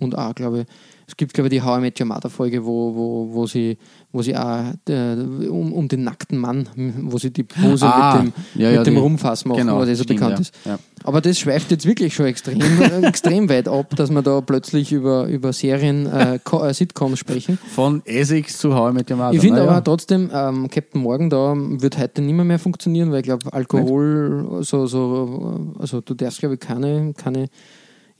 Und 0.00 0.18
auch, 0.18 0.34
glaube 0.34 0.60
ich, 0.60 0.66
es 1.06 1.16
gibt, 1.16 1.34
glaube 1.34 1.48
ich, 1.48 1.52
die 1.52 1.62
How 1.62 1.78
I 1.78 1.80
Met 1.82 2.00
Your 2.00 2.06
Mother 2.06 2.30
Folge, 2.30 2.64
wo, 2.64 2.94
wo, 2.94 3.28
wo, 3.34 3.46
sie, 3.46 3.76
wo 4.10 4.22
sie 4.22 4.34
auch 4.36 4.64
äh, 4.88 5.14
um, 5.48 5.72
um 5.72 5.86
den 5.86 6.02
nackten 6.02 6.38
Mann, 6.38 6.66
wo 7.02 7.18
sie 7.18 7.30
die 7.30 7.42
Pose 7.42 7.86
Ah, 7.86 8.22
mit 8.22 8.32
dem, 8.34 8.60
ja, 8.60 8.70
ja, 8.70 8.78
mit 8.78 8.86
dem 8.86 8.94
die- 8.94 9.00
Rumfass 9.00 9.44
machen, 9.44 9.58
genau, 9.58 9.78
was 9.78 9.88
eh 9.88 9.94
so 9.94 10.04
stimmt, 10.04 10.20
bekannt 10.20 10.50
ja, 10.64 10.72
ist. 10.74 10.80
Aber 11.04 11.20
das 11.20 11.38
schweift 11.38 11.70
jetzt 11.70 11.84
wirklich 11.84 12.14
schon 12.14 12.26
extrem, 12.26 12.58
äh, 12.80 13.06
extrem 13.06 13.48
weit 13.50 13.68
ab, 13.68 13.94
dass 13.96 14.10
wir 14.10 14.22
da 14.22 14.40
plötzlich 14.40 14.92
über, 14.92 15.26
über 15.26 15.52
Serien, 15.52 16.06
äh, 16.06 16.36
äh, 16.36 16.72
Sitcoms 16.74 17.18
sprechen. 17.18 17.58
Von 17.74 18.02
Essex 18.06 18.58
zu 18.58 18.74
How 18.74 18.90
I 18.90 18.94
Met 18.94 19.10
Your 19.10 19.18
Mother. 19.18 19.34
Ich 19.34 19.40
finde 19.40 19.62
aber 19.62 19.84
trotzdem, 19.84 20.30
ähm, 20.32 20.68
Captain 20.70 21.02
Morgan 21.02 21.28
da 21.28 21.54
wird 21.54 21.98
heute 21.98 22.22
nicht 22.22 22.34
mehr, 22.34 22.46
mehr 22.46 22.58
funktionieren, 22.58 23.12
weil 23.12 23.18
ich 23.18 23.24
glaube, 23.24 23.52
Alkohol, 23.52 24.60
so, 24.62 24.86
so, 24.86 25.74
also 25.78 26.00
du 26.00 26.14
darfst, 26.14 26.40
glaube 26.40 26.54
ich, 26.54 26.60
keine, 26.60 27.12
keine 27.12 27.48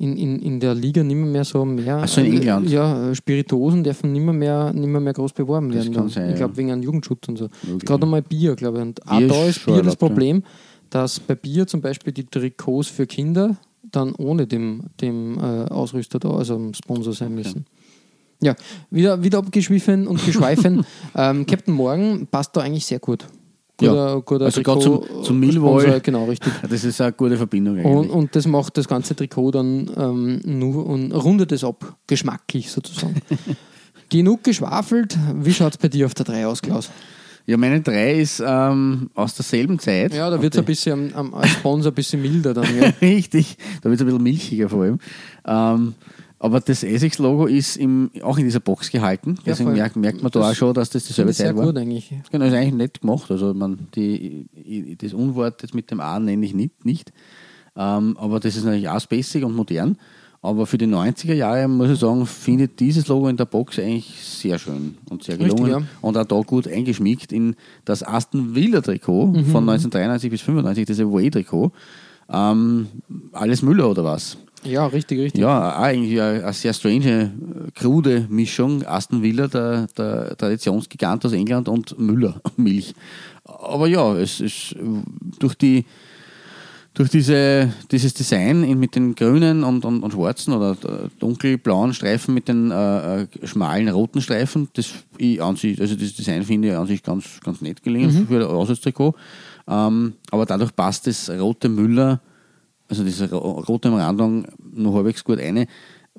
in, 0.04 0.16
in, 0.16 0.38
in 0.40 0.60
der 0.60 0.74
Liga 0.74 1.02
nicht 1.02 1.16
mehr, 1.16 1.44
so 1.44 1.64
mehr. 1.64 2.00
Ach 2.02 2.08
so, 2.08 2.20
in 2.20 2.34
England? 2.34 2.68
Ja, 2.68 3.10
äh, 3.10 3.14
Spirituosen 3.14 3.82
dürfen 3.82 4.12
nicht 4.12 4.22
mehr, 4.22 4.72
nicht 4.72 4.86
mehr, 4.86 5.12
groß 5.12 5.32
beworben 5.32 5.70
Das 5.70 5.84
werden. 5.84 5.94
kann 5.94 6.08
sein, 6.10 6.30
ich 6.30 6.36
glaube, 6.36 6.52
ja. 6.52 6.58
wegen 6.58 6.72
einem 6.72 6.82
Jugendschutz 6.82 7.26
und 7.28 7.38
so. 7.38 7.48
Möglich, 7.62 7.84
Gerade 7.86 8.02
einmal 8.02 8.22
Bier, 8.22 8.54
glaube 8.54 8.78
ich. 8.78 8.82
Und 8.82 9.06
auch 9.08 9.18
Bier 9.18 9.28
da 9.28 9.44
ist 9.46 9.64
Bier 9.64 9.82
das. 9.82 9.96
Problem, 9.96 10.42
dass 10.90 11.18
bei 11.20 11.34
Bier 11.34 11.66
zum 11.66 11.80
Beispiel 11.80 12.12
die 12.12 12.24
Trikots 12.24 12.88
für 12.88 13.06
Kinder 13.06 13.56
dann 13.82 14.14
ohne 14.14 14.46
dem, 14.46 14.84
dem 15.00 15.38
äh, 15.38 15.42
Ausrüster 15.70 16.18
da, 16.18 16.30
also 16.30 16.56
dem 16.56 16.74
Sponsor 16.74 17.12
sein 17.12 17.34
müssen. 17.34 17.66
Ja, 18.42 18.56
wieder, 18.90 19.22
wieder 19.22 19.38
abgeschwiffen 19.38 20.06
und 20.06 20.24
geschweifen. 20.26 20.84
ähm, 21.14 21.46
Captain 21.46 21.72
Morgan 21.74 22.26
passt 22.30 22.56
da 22.56 22.60
eigentlich 22.60 22.84
sehr 22.84 22.98
gut. 22.98 23.26
Ja, 23.80 24.14
guter 24.20 24.44
also 24.44 24.62
gerade 24.62 24.80
zum- 24.80 25.02
zum 25.24 25.40
Millwall. 25.40 26.00
Genau, 26.00 26.26
richtig. 26.26 26.52
Das 26.70 26.84
ist 26.84 27.00
eine 27.00 27.12
gute 27.12 27.36
Verbindung 27.36 27.78
Und, 27.84 27.86
eigentlich. 27.98 28.10
und 28.12 28.36
das 28.36 28.46
macht 28.46 28.76
das 28.76 28.86
ganze 28.86 29.16
Trikot 29.16 29.50
dann 29.50 29.90
ähm, 29.96 30.40
nur 30.44 30.86
und 30.86 31.12
rundet 31.12 31.50
es 31.52 31.64
ab, 31.64 31.96
geschmacklich 32.06 32.70
sozusagen. 32.70 33.20
Genug 34.10 34.44
geschwafelt. 34.44 35.18
Wie 35.34 35.52
schaut 35.52 35.72
es 35.72 35.78
bei 35.78 35.88
dir 35.88 36.06
auf 36.06 36.14
der 36.14 36.24
3 36.26 36.46
aus, 36.46 36.62
Klaus? 36.62 36.90
ja, 37.46 37.56
meine 37.58 37.80
drei 37.82 38.20
ist 38.20 38.42
ähm, 38.46 39.10
aus 39.14 39.34
derselben 39.34 39.78
Zeit. 39.78 40.14
Ja, 40.14 40.30
da 40.30 40.40
wird 40.40 40.54
es 40.54 40.58
ein 40.58 40.64
bisschen 40.64 41.14
am, 41.14 41.34
Sponsor 41.44 41.92
ein 41.92 41.94
bisschen 41.94 42.22
milder 42.22 42.54
dann. 42.54 42.64
Ja. 42.80 42.90
Richtig, 43.02 43.58
da 43.82 43.90
wird 43.90 44.00
es 44.00 44.02
ein 44.02 44.06
bisschen 44.06 44.22
milchiger 44.22 44.68
vor 44.70 44.82
allem. 44.84 44.98
Ähm, 45.46 45.94
aber 46.44 46.60
das 46.60 46.82
Essex-Logo 46.82 47.46
ist 47.46 47.76
im, 47.78 48.10
auch 48.22 48.36
in 48.36 48.44
dieser 48.44 48.60
Box 48.60 48.90
gehalten. 48.90 49.38
Deswegen 49.46 49.70
voll. 49.70 49.76
merkt, 49.78 49.96
merkt 49.96 50.22
man 50.22 50.30
da 50.30 50.40
Das 50.40 50.50
auch 50.50 50.54
schon, 50.54 50.74
dass 50.74 50.90
das 50.90 51.04
dieselbe 51.04 51.32
Sehr 51.32 51.46
Zeit 51.46 51.56
war. 51.56 51.64
gut 51.66 51.78
eigentlich. 51.78 52.12
Genau, 52.30 52.44
ist 52.44 52.52
eigentlich 52.52 52.74
nett 52.74 53.00
gemacht. 53.00 53.30
Also 53.30 53.54
man, 53.54 53.88
die, 53.94 54.46
das 55.00 55.14
Unwort 55.14 55.62
jetzt 55.62 55.74
mit 55.74 55.90
dem 55.90 56.00
A 56.00 56.18
nenne 56.20 56.44
ich 56.44 56.52
nicht. 56.54 56.84
nicht. 56.84 57.12
Ähm, 57.76 58.16
aber 58.18 58.40
das 58.40 58.56
ist 58.56 58.64
natürlich 58.64 58.88
auch 58.88 59.00
spacig 59.00 59.42
und 59.42 59.56
modern. 59.56 59.96
Aber 60.42 60.66
für 60.66 60.76
die 60.76 60.86
90er 60.86 61.32
Jahre, 61.32 61.66
muss 61.66 61.88
ich 61.88 61.98
sagen, 61.98 62.26
finde 62.26 62.64
ich 62.64 62.76
dieses 62.76 63.08
Logo 63.08 63.28
in 63.28 63.38
der 63.38 63.46
Box 63.46 63.78
eigentlich 63.78 64.22
sehr 64.22 64.58
schön 64.58 64.98
und 65.08 65.22
sehr 65.24 65.38
Richtig, 65.38 65.56
gelungen. 65.56 65.70
ja. 65.70 65.86
Und 66.02 66.18
auch 66.18 66.26
da 66.26 66.40
gut 66.42 66.68
eingeschmiegt 66.68 67.32
in 67.32 67.56
das 67.86 68.02
Aston 68.02 68.54
Villa-Trikot 68.54 69.28
Mhm. 69.28 69.46
von 69.46 69.62
1993 69.66 70.30
bis 70.30 70.42
95, 70.42 70.84
das 70.84 71.00
Away-Trikot. 71.00 71.72
Ähm, 72.30 72.88
alles 73.32 73.62
Müller 73.62 73.88
oder 73.90 74.04
was? 74.04 74.36
Ja, 74.64 74.86
richtig, 74.86 75.20
richtig. 75.20 75.40
Ja, 75.40 75.76
eigentlich 75.78 76.20
eine, 76.20 76.52
sehr 76.52 76.72
strange, 76.72 77.32
äh, 77.32 77.70
krude 77.74 78.26
Mischung. 78.28 78.84
Aston 78.86 79.22
Villa, 79.22 79.48
der, 79.48 79.86
der 79.96 80.36
Traditionsgigant 80.36 81.24
aus 81.24 81.32
England 81.32 81.68
und 81.68 81.98
Müller, 81.98 82.40
Milch. 82.56 82.94
Aber 83.44 83.86
ja, 83.86 84.16
es 84.16 84.40
ist 84.40 84.74
durch 85.38 85.54
die 85.54 85.84
durch 86.94 87.10
diese, 87.10 87.72
dieses 87.90 88.14
Design 88.14 88.78
mit 88.78 88.94
den 88.94 89.16
grünen 89.16 89.64
und, 89.64 89.84
und, 89.84 90.04
und 90.04 90.12
schwarzen 90.12 90.54
oder 90.54 90.72
äh, 90.72 91.08
dunkelblauen 91.18 91.92
Streifen 91.92 92.34
mit 92.34 92.46
den 92.46 92.70
äh, 92.70 93.22
äh, 93.22 93.26
schmalen 93.42 93.88
roten 93.88 94.20
Streifen, 94.22 94.68
das 94.74 94.92
ich 95.18 95.42
an 95.42 95.56
sich, 95.56 95.80
also 95.80 95.96
das 95.96 96.14
Design 96.14 96.44
finde 96.44 96.68
ich 96.68 96.74
an 96.74 96.86
sich 96.86 97.02
ganz, 97.02 97.40
ganz 97.44 97.60
nett 97.60 97.82
gelingen 97.82 98.26
für 98.28 98.36
ein 98.36 98.42
Auswärtstrikot. 98.44 99.16
Ähm, 99.66 100.12
aber 100.30 100.46
dadurch 100.46 100.74
passt 100.74 101.08
das 101.08 101.28
rote 101.28 101.68
Müller, 101.68 102.20
also 102.88 103.04
diese 103.04 103.30
ro- 103.30 103.60
rote 103.60 103.90
Umrandung, 103.90 104.46
noch 104.74 104.94
halbwegs 104.94 105.24
gut 105.24 105.38
eine. 105.40 105.66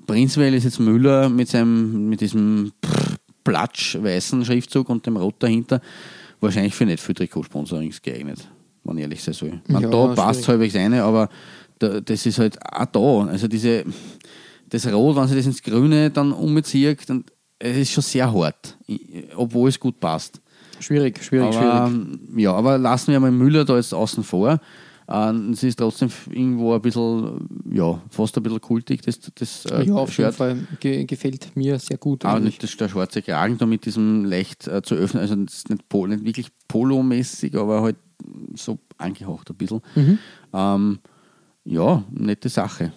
prinzipiell 0.07 0.53
ist 0.53 0.63
jetzt 0.65 0.79
Müller 0.79 1.29
mit 1.29 1.47
seinem, 1.47 2.09
mit 2.09 2.21
diesem 2.21 2.71
platsch-weißen 3.43 4.43
Schriftzug 4.45 4.89
und 4.89 5.05
dem 5.05 5.17
Rot 5.17 5.35
dahinter 5.39 5.81
wahrscheinlich 6.41 6.75
für 6.75 6.85
nicht 6.85 6.99
für 7.01 7.13
Trikotsponsorings 7.13 8.01
geeignet, 8.01 8.47
wenn 8.83 8.97
ich 8.97 9.03
ehrlich 9.03 9.23
sein 9.23 9.33
soll. 9.33 9.61
Man, 9.67 9.83
Ja, 9.83 9.89
da 9.89 10.07
passt 10.13 10.41
es 10.41 10.47
halbwegs 10.47 10.75
eine, 10.75 11.03
aber 11.03 11.29
da, 11.79 12.01
das 12.01 12.25
ist 12.25 12.39
halt 12.39 12.57
auch 12.71 12.85
da. 13.25 13.31
Also 13.31 13.47
diese, 13.47 13.83
das 14.69 14.91
Rot, 14.91 15.15
wenn 15.15 15.27
sie 15.27 15.35
das 15.35 15.45
ins 15.45 15.61
Grüne 15.63 16.09
dann 16.09 16.31
ummizieht, 16.31 17.09
dann 17.09 17.23
es 17.57 17.77
ist 17.77 17.91
schon 17.91 18.03
sehr 18.03 18.31
hart, 18.33 18.77
obwohl 19.35 19.69
es 19.69 19.79
gut 19.79 19.99
passt. 19.99 20.41
Schwierig, 20.81 21.23
schwierig, 21.23 21.55
Aber, 21.55 21.87
schwierig. 21.89 22.19
ja, 22.37 22.53
aber 22.53 22.77
lassen 22.77 23.13
wir 23.13 23.19
mal 23.21 23.31
Müller 23.31 23.63
da 23.63 23.77
jetzt 23.77 23.93
außen 23.93 24.23
vor. 24.25 24.59
Ähm, 25.07 25.51
es 25.51 25.63
ist 25.63 25.77
trotzdem 25.77 26.09
irgendwo 26.31 26.73
ein 26.73 26.81
bisschen, 26.81 27.47
ja, 27.71 28.01
fast 28.09 28.35
ein 28.37 28.43
bisschen 28.43 28.61
kultig, 28.61 29.01
das, 29.03 29.19
das 29.19 29.65
äh, 29.65 29.83
Ja, 29.83 29.95
auf 29.95 30.17
jeden. 30.17 30.31
Fall 30.31 30.67
ge 30.79 31.05
gefällt 31.05 31.55
mir 31.55 31.77
sehr 31.77 31.97
gut. 31.97 32.25
Aber 32.25 32.35
eigentlich. 32.35 32.53
nicht 32.53 32.63
das, 32.63 32.77
der 32.77 32.89
schwarze 32.89 33.21
Kragen 33.21 33.57
da 33.57 33.65
mit 33.65 33.85
diesem 33.85 34.25
leicht 34.25 34.67
äh, 34.67 34.81
zu 34.81 34.95
öffnen, 34.95 35.21
also 35.21 35.35
das 35.35 35.53
ist 35.53 35.69
nicht, 35.69 35.87
Pol 35.89 36.09
nicht 36.09 36.25
wirklich 36.25 36.47
polomäßig, 36.67 37.55
aber 37.55 37.81
halt 37.83 37.97
so 38.55 38.79
angehaucht 38.97 39.49
ein 39.51 39.57
bisschen. 39.57 39.81
Mhm. 39.95 40.19
Ähm, 40.53 40.99
ja, 41.65 42.03
nette 42.11 42.49
Sache. 42.49 42.91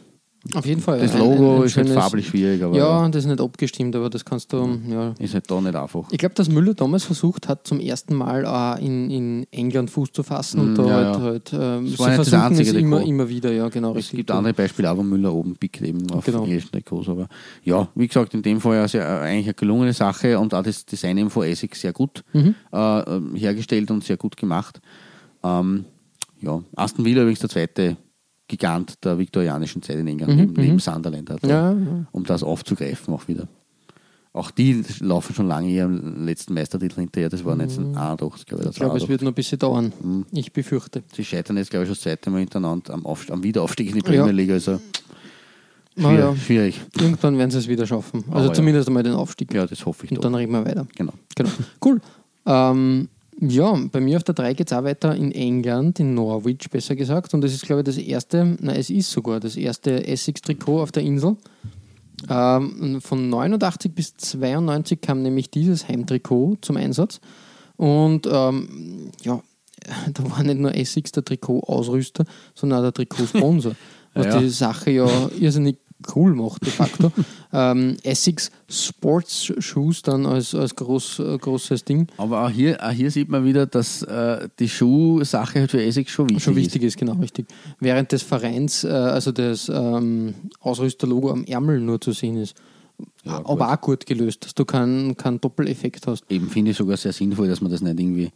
Auf 0.55 0.65
jeden 0.67 0.81
Fall. 0.81 0.99
Das 1.01 1.17
Logo 1.17 1.57
ein- 1.57 1.61
ein 1.61 1.67
ist 1.67 1.77
halt 1.77 1.87
schönes- 1.89 1.93
farblich 2.03 2.27
schwierig, 2.29 2.63
aber 2.63 2.77
Ja, 2.77 3.09
das 3.09 3.25
ist 3.25 3.31
nicht 3.31 3.41
abgestimmt, 3.41 3.95
aber 3.97 4.09
das 4.11 4.25
kannst 4.25 4.53
du, 4.53 4.79
ja. 4.89 5.15
ist 5.19 5.35
halt 5.35 5.51
da 5.51 5.61
nicht 5.61 5.75
einfach. 5.77 6.05
Ich 6.11 6.19
glaube, 6.19 6.35
dass 6.35 6.49
Müller 6.49 6.75
damals 6.75 7.05
versucht 7.05 7.49
hat, 7.49 7.67
zum 7.67 7.81
ersten 7.81 8.15
Mal 8.15 8.45
äh, 8.79 8.85
in, 8.85 9.11
in 9.11 9.47
England 9.51 9.91
Fuß 9.91 10.13
zu 10.13 10.23
fassen 10.23 10.61
und 10.61 10.73
Mm, 10.73 10.77
da 10.77 10.87
ja, 10.87 10.95
halt, 10.95 11.15
ja. 11.17 11.21
halt 11.23 11.53
ähm, 11.53 11.85
Das 11.85 11.91
sie 11.91 11.97
versuchen 12.15 12.41
einzige 12.41 12.71
es 12.71 12.77
immer, 12.77 13.03
immer 13.03 13.29
wieder, 13.29 13.53
ja, 13.53 13.69
genau. 13.69 13.91
Es 13.91 13.97
richtig. 13.99 14.17
gibt 14.19 14.31
andere 14.31 14.55
Beispiele, 14.55 14.91
auch 14.91 14.97
wo 14.97 15.03
Müller 15.03 15.33
oben 15.35 15.57
pickt 15.57 15.83
eben 15.83 16.11
auf 16.11 16.25
Genau. 16.25 16.45
englischen 16.45 16.71
Trikots. 16.73 17.09
Aber 17.09 17.29
ja, 17.65 17.89
wie 17.95 18.07
gesagt, 18.07 18.33
in 18.35 18.43
dem 18.43 18.61
Fall 18.61 18.79
also 18.79 18.99
eigentlich 19.01 19.47
eine 19.47 19.55
gelungene 19.55 19.93
Sache 19.93 20.39
und 20.39 20.55
auch 20.55 20.63
das 20.63 20.87
Design 20.87 21.19
eben 21.19 21.31
von 21.31 21.45
Essex 21.45 21.81
sehr 21.81 21.93
gut 21.93 22.25
Mhm. 22.33 22.55
äh, 22.73 23.01
ähm, 23.01 23.35
hergestellt 23.35 23.91
und 23.91 24.03
sehr 24.05 24.17
gut 24.17 24.37
gemacht. 24.37 24.81
Ähm, 25.45 25.85
ja, 26.41 26.63
Aston 26.77 27.05
Villa 27.05 27.23
übrigens 27.23 27.41
der 27.41 27.51
zweite 27.51 27.97
Gigant 28.49 29.05
der 29.05 29.19
viktorianischen 29.19 29.83
Zeit 29.83 29.97
in 29.97 30.07
England, 30.09 30.35
neben, 30.37 30.53
neben 30.55 30.79
Sunderland, 30.79 31.31
hat, 31.31 31.43
Mhm, 31.43 31.49
Ja, 31.51 31.73
ja. 31.73 32.07
um 32.13 32.25
das 32.25 32.43
aufzugreifen 32.43 33.13
auch 33.15 33.29
wieder. 33.29 33.47
Auch 34.33 34.51
die 34.51 34.85
laufen 35.01 35.35
schon 35.35 35.49
lange 35.49 35.69
ihrem 35.69 36.25
letzten 36.27 36.55
Meistertitel 36.55 37.01
hinterher, 37.01 37.29
das 37.29 37.45
war 37.45 37.55
1981, 37.55 38.47
glaube 38.47 38.63
ich. 38.63 38.67
Mhm. 38.67 38.71
Ich 38.71 38.77
glaube, 38.79 38.97
es 38.99 39.09
wird 39.09 39.23
noch 39.23 39.31
ein 39.31 39.35
bisschen 39.35 39.59
dauern. 39.59 39.93
Ich 40.33 40.53
befürchte. 40.53 41.03
Sie 41.15 41.25
scheitern 41.25 41.57
jetzt, 41.57 41.71
glaube 41.71 41.85
ich, 41.85 41.89
schon 41.89 41.95
das 41.95 42.03
zweite 42.03 42.31
Mal 42.31 42.39
hintereinander 42.41 42.95
am, 42.95 43.05
Auf 43.07 43.31
am 43.31 43.43
Wiederaufstieg 43.43 43.89
in 43.89 43.95
die 43.97 44.01
Premier 44.03 44.27
Ja. 44.27 44.31
League. 44.33 44.51
Also 44.51 44.81
schwierig. 45.97 46.43
schwierig. 46.43 46.81
irgendwann 47.01 47.39
werden 47.39 47.51
sie 47.51 47.59
es 47.59 47.69
wieder 47.69 47.87
schaffen. 47.87 48.25
Also 48.29 48.33
Aber 48.33 48.47
ja. 48.47 48.53
zumindest 48.53 48.89
einmal 48.89 49.03
den 49.03 49.15
Aufstieg. 49.15 49.53
Ja, 49.53 49.67
das 49.67 49.85
hoffe 49.85 50.05
ich 50.05 50.11
Und 50.13 50.19
doch. 50.19 50.23
dann 50.23 50.35
reden 50.35 50.53
wir 50.53 50.65
weiter. 50.65 50.87
Genau. 50.97 51.13
Genau. 51.35 51.51
Cool. 51.85 52.01
Ähm, 52.47 53.09
ja, 53.41 53.79
bei 53.93 54.01
mir 54.01 54.17
auf 54.17 54.25
der 54.25 54.35
3 54.35 54.55
geht 54.55 54.71
es 54.71 54.77
auch 54.77 54.85
weiter 54.85 55.15
in 55.15 55.31
England, 55.33 56.01
in 56.01 56.15
Norwich 56.15 56.69
besser 56.71 56.97
gesagt. 56.97 57.35
Und 57.35 57.41
das 57.43 57.53
ist, 57.53 57.65
glaube 57.67 57.81
ich, 57.83 57.87
das 57.87 57.97
erste, 57.99 58.57
nein, 58.61 58.77
es 58.77 58.91
ist 58.91 59.11
sogar 59.11 59.39
das 59.39 59.57
erste 59.57 60.07
Essex-Trikot 60.07 60.83
auf 60.83 60.93
der 60.93 61.05
Insel. 61.05 61.37
Ähm, 62.29 63.01
von 63.01 63.29
89 63.29 63.95
bis 63.95 64.17
92 64.17 65.01
kam 65.01 65.23
nämlich 65.23 65.51
dieses 65.51 65.87
Heimtrikot 65.87 66.59
zum 66.63 66.77
Einsatz. 66.77 67.21
Und 67.77 68.27
ähm, 68.31 69.13
ja, 69.23 69.41
da 70.15 70.31
war 70.31 70.43
nicht 70.43 70.59
nur 70.59 70.75
Essex 70.75 71.13
der 71.13 71.25
Trikot-Ausrüster, 71.25 72.25
sondern 72.55 72.81
auch 72.81 72.83
der 72.83 72.95
Trikotsponsor. 72.95 73.75
was 74.15 74.27
Ja. 74.27 74.41
die 74.41 74.49
Sache 74.49 74.91
ja 74.91 75.09
irrsinnig 75.39 75.79
cool 76.15 76.35
macht, 76.35 76.65
de 76.65 76.73
facto. 76.73 77.13
ähm, 77.53 77.97
Essex 78.03 78.51
Sports 78.69 79.53
Shoes 79.59 80.03
dann 80.03 80.27
als, 80.27 80.55
als 80.55 80.75
groß, 80.77 81.19
äh, 81.21 81.39
großes 81.39 81.85
Ding 81.85 82.07
Aber 82.17 82.47
auch 82.47 82.51
hier, 82.51 82.79
auch 82.83 82.91
hier 82.91 83.11
sieht 83.11 83.29
man 83.29 83.45
wieder, 83.45 83.67
dass 83.67 84.03
äh, 84.03 84.49
die 84.59 84.69
Schuhsache 84.69 85.61
halt 85.61 85.71
für 85.71 85.83
Essex 85.83 86.11
schon 86.11 86.29
wichtig, 86.29 86.45
schon 86.45 86.57
wichtig 86.57 86.83
ist, 86.83 86.97
genau 86.97 87.15
richtig. 87.15 87.47
Während 87.81 88.13
des 88.13 88.23
Vereins, 88.23 88.85
äh, 88.85 88.89
also 88.89 89.33
das 89.33 89.69
ähm, 89.69 90.35
Ausrüsterlogo 90.61 91.31
am 91.31 91.45
Ärmel 91.45 91.81
nur 91.81 92.01
zu 92.01 92.13
sehen 92.13 92.37
ist. 92.37 92.55
Ja, 93.25 93.39
aber 93.45 93.57
gut. 93.57 93.63
auch 93.63 93.81
gut 93.81 94.07
gelöst, 94.07 94.45
dass 94.45 94.55
du 94.55 94.65
keinen 94.65 95.17
keinen 95.17 95.41
Doppeleffekt 95.41 96.07
hast. 96.07 96.23
ist. 96.23 96.31
Eben 96.31 96.49
finde 96.49 96.73
ich 96.73 96.77
sogar 96.77 96.97
sehr 96.97 97.13
sinnvoll, 97.13 97.49
dass 97.49 97.61
man 97.61 97.71
das 97.71 97.81
nicht 97.81 97.99
irgendwie. 97.99 98.31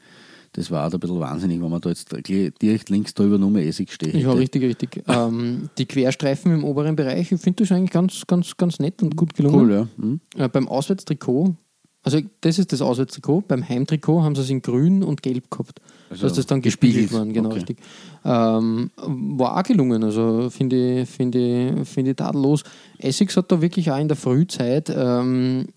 Das 0.55 0.71
war 0.71 0.87
auch 0.87 0.93
ein 0.93 1.01
bisschen 1.01 1.19
wahnsinnig, 1.19 1.62
wenn 1.62 1.71
man 1.71 1.81
da 1.81 1.88
jetzt 1.88 2.15
direkt 2.27 2.91
links 2.91 3.15
drüber 3.15 3.38
nur 3.38 3.51
mehr 3.51 3.67
Essex 3.67 3.95
steht. 3.95 4.15
Ja, 4.15 4.33
richtig, 4.33 4.62
richtig. 4.62 5.03
ähm, 5.09 5.71
die 5.79 5.87
Querstreifen 5.87 6.53
im 6.53 6.65
oberen 6.65 6.95
Bereich, 6.95 7.33
ich 7.33 7.41
finde 7.41 7.62
das 7.62 7.73
eigentlich 7.73 7.91
ganz, 7.91 8.27
ganz, 8.27 8.57
ganz 8.57 8.79
nett 8.79 9.03
und 9.03 9.17
gut 9.17 9.35
gelungen. 9.35 9.61
Cool, 9.61 9.73
ja. 9.73 9.88
Hm. 9.97 10.21
Äh, 10.37 10.49
beim 10.49 10.69
Auswärtstrikot, 10.69 11.55
also 12.03 12.21
das 12.43 12.59
ist 12.59 12.73
das 12.73 12.83
Auswärtstrikot, 12.83 13.45
beim 13.49 13.67
Heimtrikot 13.67 14.23
haben 14.23 14.35
sie 14.35 14.43
es 14.43 14.51
in 14.51 14.61
grün 14.61 15.03
und 15.03 15.23
gelb 15.23 15.51
gehabt. 15.51 15.81
Also 16.12 16.27
dass 16.27 16.37
das 16.37 16.46
dann 16.46 16.61
gespiegelt, 16.61 17.09
gespiegelt, 17.09 17.18
worden, 17.18 17.33
genau 17.33 17.48
okay. 17.48 17.59
richtig. 17.59 17.79
Ähm, 18.25 18.90
war 18.96 19.57
auch 19.57 19.62
gelungen, 19.62 20.05
also 20.05 20.51
finde 20.51 21.03
ich, 21.03 21.09
finde 21.09 21.38
ich, 21.81 21.88
finde 21.88 22.11
ich 22.11 22.16
tadellos. 22.16 22.64
Essex 22.98 23.37
hat 23.37 23.51
da 23.51 23.62
wirklich 23.62 23.90
auch 23.90 23.98
in 23.98 24.09
der 24.09 24.16
Frühzeit 24.16 24.92
ähm, 24.94 25.68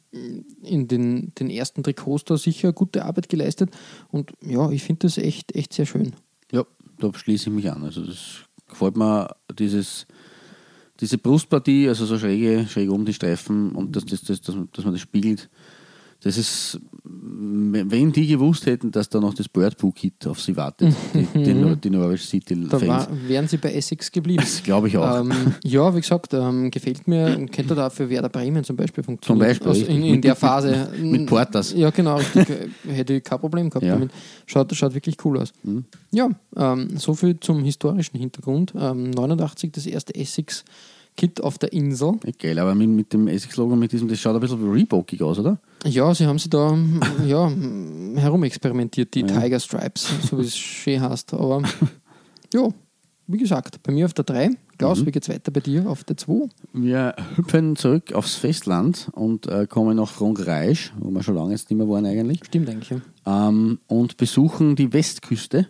in 0.62 0.88
den, 0.88 1.34
den 1.40 1.50
ersten 1.50 1.84
Trikots 1.84 2.26
da 2.26 2.38
sicher 2.38 2.74
gute 2.74 3.06
Arbeit 3.06 3.30
geleistet 3.30 3.70
und 4.10 4.34
ja, 4.42 4.70
ich 4.72 4.84
finde 4.84 5.08
das 5.08 5.18
echt, 5.18 5.56
echt 5.56 5.74
sehr 5.74 5.86
schön. 5.86 6.14
Ja, 6.52 6.66
da 7.00 7.14
schließe 7.14 7.50
ich 7.50 7.56
mich 7.56 7.72
an. 7.72 7.84
Also 7.84 8.06
das 8.06 8.42
gefällt 8.68 8.98
mir 8.98 9.36
dieses, 9.58 10.06
diese 11.00 11.18
Brustpartie, 11.18 11.88
also 11.88 12.06
so 12.06 12.20
schräge, 12.20 12.68
schräg 12.70 12.90
um 12.90 13.06
die 13.06 13.14
Streifen 13.14 13.72
und 13.72 13.96
dass, 13.96 14.06
das, 14.06 14.22
das, 14.22 14.42
dass, 14.42 14.56
dass 14.74 14.84
man 14.84 14.94
das 14.94 15.02
spiegelt. 15.02 15.50
Das 16.26 16.40
ist, 16.40 16.80
wenn 17.04 18.12
die 18.12 18.26
gewusst 18.26 18.66
hätten, 18.66 18.90
dass 18.90 19.10
da 19.10 19.20
noch 19.20 19.36
das 19.36 19.48
Birdbook-Hit 19.48 20.26
auf 20.26 20.42
sie 20.42 20.58
wartet, 20.58 20.92
die, 21.14 21.44
die, 21.44 21.54
Nor- 21.54 21.76
die 21.76 21.92
Norwich 21.92 22.26
City-Fans. 22.26 23.08
wären 23.28 23.48
sie 23.48 23.58
bei 23.58 23.72
Essex 23.74 24.12
geblieben. 24.12 24.42
Das 24.42 24.64
glaube 24.64 24.88
ich 24.88 24.98
auch. 24.98 25.20
Ähm, 25.20 25.32
ja, 25.64 25.96
wie 25.96 26.02
gesagt, 26.02 26.34
ähm, 26.34 26.72
gefällt 26.72 27.08
mir, 27.08 27.46
könnte 27.52 27.76
da 27.76 27.92
für 27.92 28.10
Werder 28.10 28.30
Bremen 28.30 28.64
zum 28.64 28.76
Beispiel 28.76 29.04
funktionieren. 29.04 29.48
Beispiel, 29.48 29.68
Aus, 29.68 29.78
richtig. 29.78 29.96
in, 29.96 30.04
in 30.04 30.12
Mit- 30.16 30.24
der 30.24 30.32
mit- 30.32 30.40
Phase. 30.40 30.90
mit 31.00 31.26
Porters. 31.28 31.74
Ja, 31.74 31.92
genau. 31.92 32.20
Hätte 32.88 33.14
ich 33.14 33.24
kein 33.24 33.40
Problem 33.40 33.70
gehabt 33.70 33.86
Ja. 33.86 33.96
Mhm. 33.96 34.00
damit. 34.00 34.14
Schaut, 34.48 34.74
schaut 34.76 34.96
wirklich 34.96 35.18
cool 35.26 35.38
aus. 35.38 35.54
Ja, 36.12 36.30
ähm, 36.58 36.98
so 36.98 37.14
viel 37.14 37.40
zum 37.40 37.64
historischen 37.64 38.18
Hintergrund. 38.18 38.74
Ähm, 38.76 39.12
89 39.12 39.72
das 39.74 39.86
erste 39.86 40.16
Essex-Kit 41.16 41.42
auf 41.42 41.58
der 41.58 41.74
Insel. 41.74 42.14
Ja, 42.26 42.32
Geil, 42.38 42.60
aber 42.60 42.76
mit, 42.76 42.90
mit 42.90 43.14
dem 43.14 43.28
Essex-Logo, 43.28 43.76
mit 43.76 43.92
diesem, 43.92 44.08
das 44.08 44.20
schaut 44.20 44.36
ein 44.36 44.42
bisschen 44.42 44.62
wie 44.64 44.80
Reebokig 44.80 45.22
aus, 45.22 45.40
oder? 45.40 45.60
Ja, 45.86 46.14
sie 46.14 46.26
haben 46.28 46.40
sie 46.40 46.50
da 46.50 46.78
ja, 47.28 47.50
herumexperimentiert, 48.16 49.14
die 49.14 49.24
Tiger 49.24 49.60
Stripes, 49.60 50.10
so 50.30 50.38
wie 50.38 50.44
es 50.44 50.58
schön 50.58 51.02
heißt. 51.02 51.34
Aber 51.34 51.62
ja, 52.54 52.68
wie 53.28 53.38
gesagt, 53.38 53.82
bei 53.84 53.92
mir 53.92 54.06
auf 54.06 54.14
der 54.14 54.26
3. 54.26 54.52
Klaus, 54.78 55.02
Mhm. 55.02 55.06
wie 55.08 55.12
geht's 55.12 55.30
weiter 55.30 55.52
bei 55.52 55.62
dir 55.62 55.88
auf 55.90 56.04
der 56.04 56.18
2? 56.18 56.50
Wir 56.74 57.16
hüpfen 57.38 57.76
zurück 57.78 58.12
aufs 58.14 58.36
Festland 58.36 59.10
und 59.14 59.48
äh, 59.48 59.68
kommen 59.68 59.96
nach 59.98 60.10
Frankreich, 60.10 60.92
wo 61.00 61.10
wir 61.12 61.24
schon 61.24 61.36
lange 61.36 61.52
jetzt 61.52 61.70
nicht 61.70 61.78
mehr 61.78 61.88
waren 61.88 62.06
eigentlich. 62.06 62.42
Stimmt 62.46 62.70
eigentlich. 62.70 62.90
Ja. 63.26 63.48
ähm, 63.50 63.80
und 63.88 64.18
besuchen 64.18 64.76
die 64.76 64.92
Westküste 64.92 65.68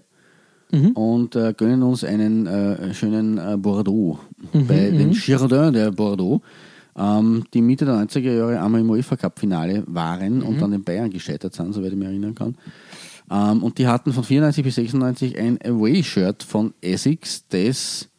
und 0.71 1.35
äh, 1.35 1.53
gönnen 1.55 1.83
uns 1.83 2.03
einen 2.03 2.47
äh, 2.47 2.93
schönen 2.93 3.37
äh, 3.37 3.55
Bordeaux 3.57 4.19
bei 4.51 4.89
den 4.89 5.11
Girondins 5.11 5.73
der 5.73 5.91
Bordeaux, 5.91 6.41
ähm, 6.97 7.43
die 7.53 7.61
Mitte 7.61 7.85
der 7.85 7.95
90er 7.95 8.35
Jahre 8.35 8.61
einmal 8.61 8.81
im 8.81 8.89
UEFA 8.89 9.15
Cup 9.15 9.39
Finale 9.39 9.83
waren 9.87 10.41
und 10.41 10.61
dann 10.61 10.71
den 10.71 10.83
Bayern 10.83 11.09
gescheitert 11.09 11.53
sind, 11.53 11.73
soweit 11.73 11.91
ich 11.91 11.97
mich 11.97 12.07
erinnern 12.07 12.35
kann. 12.35 12.55
Ähm, 13.29 13.63
und 13.63 13.77
die 13.77 13.87
hatten 13.87 14.13
von 14.13 14.23
94 14.23 14.63
bis 14.63 14.75
96 14.75 15.37
ein 15.37 15.59
Away-Shirt 15.63 16.43
von 16.43 16.73
Essex, 16.81 17.45
das 17.49 18.09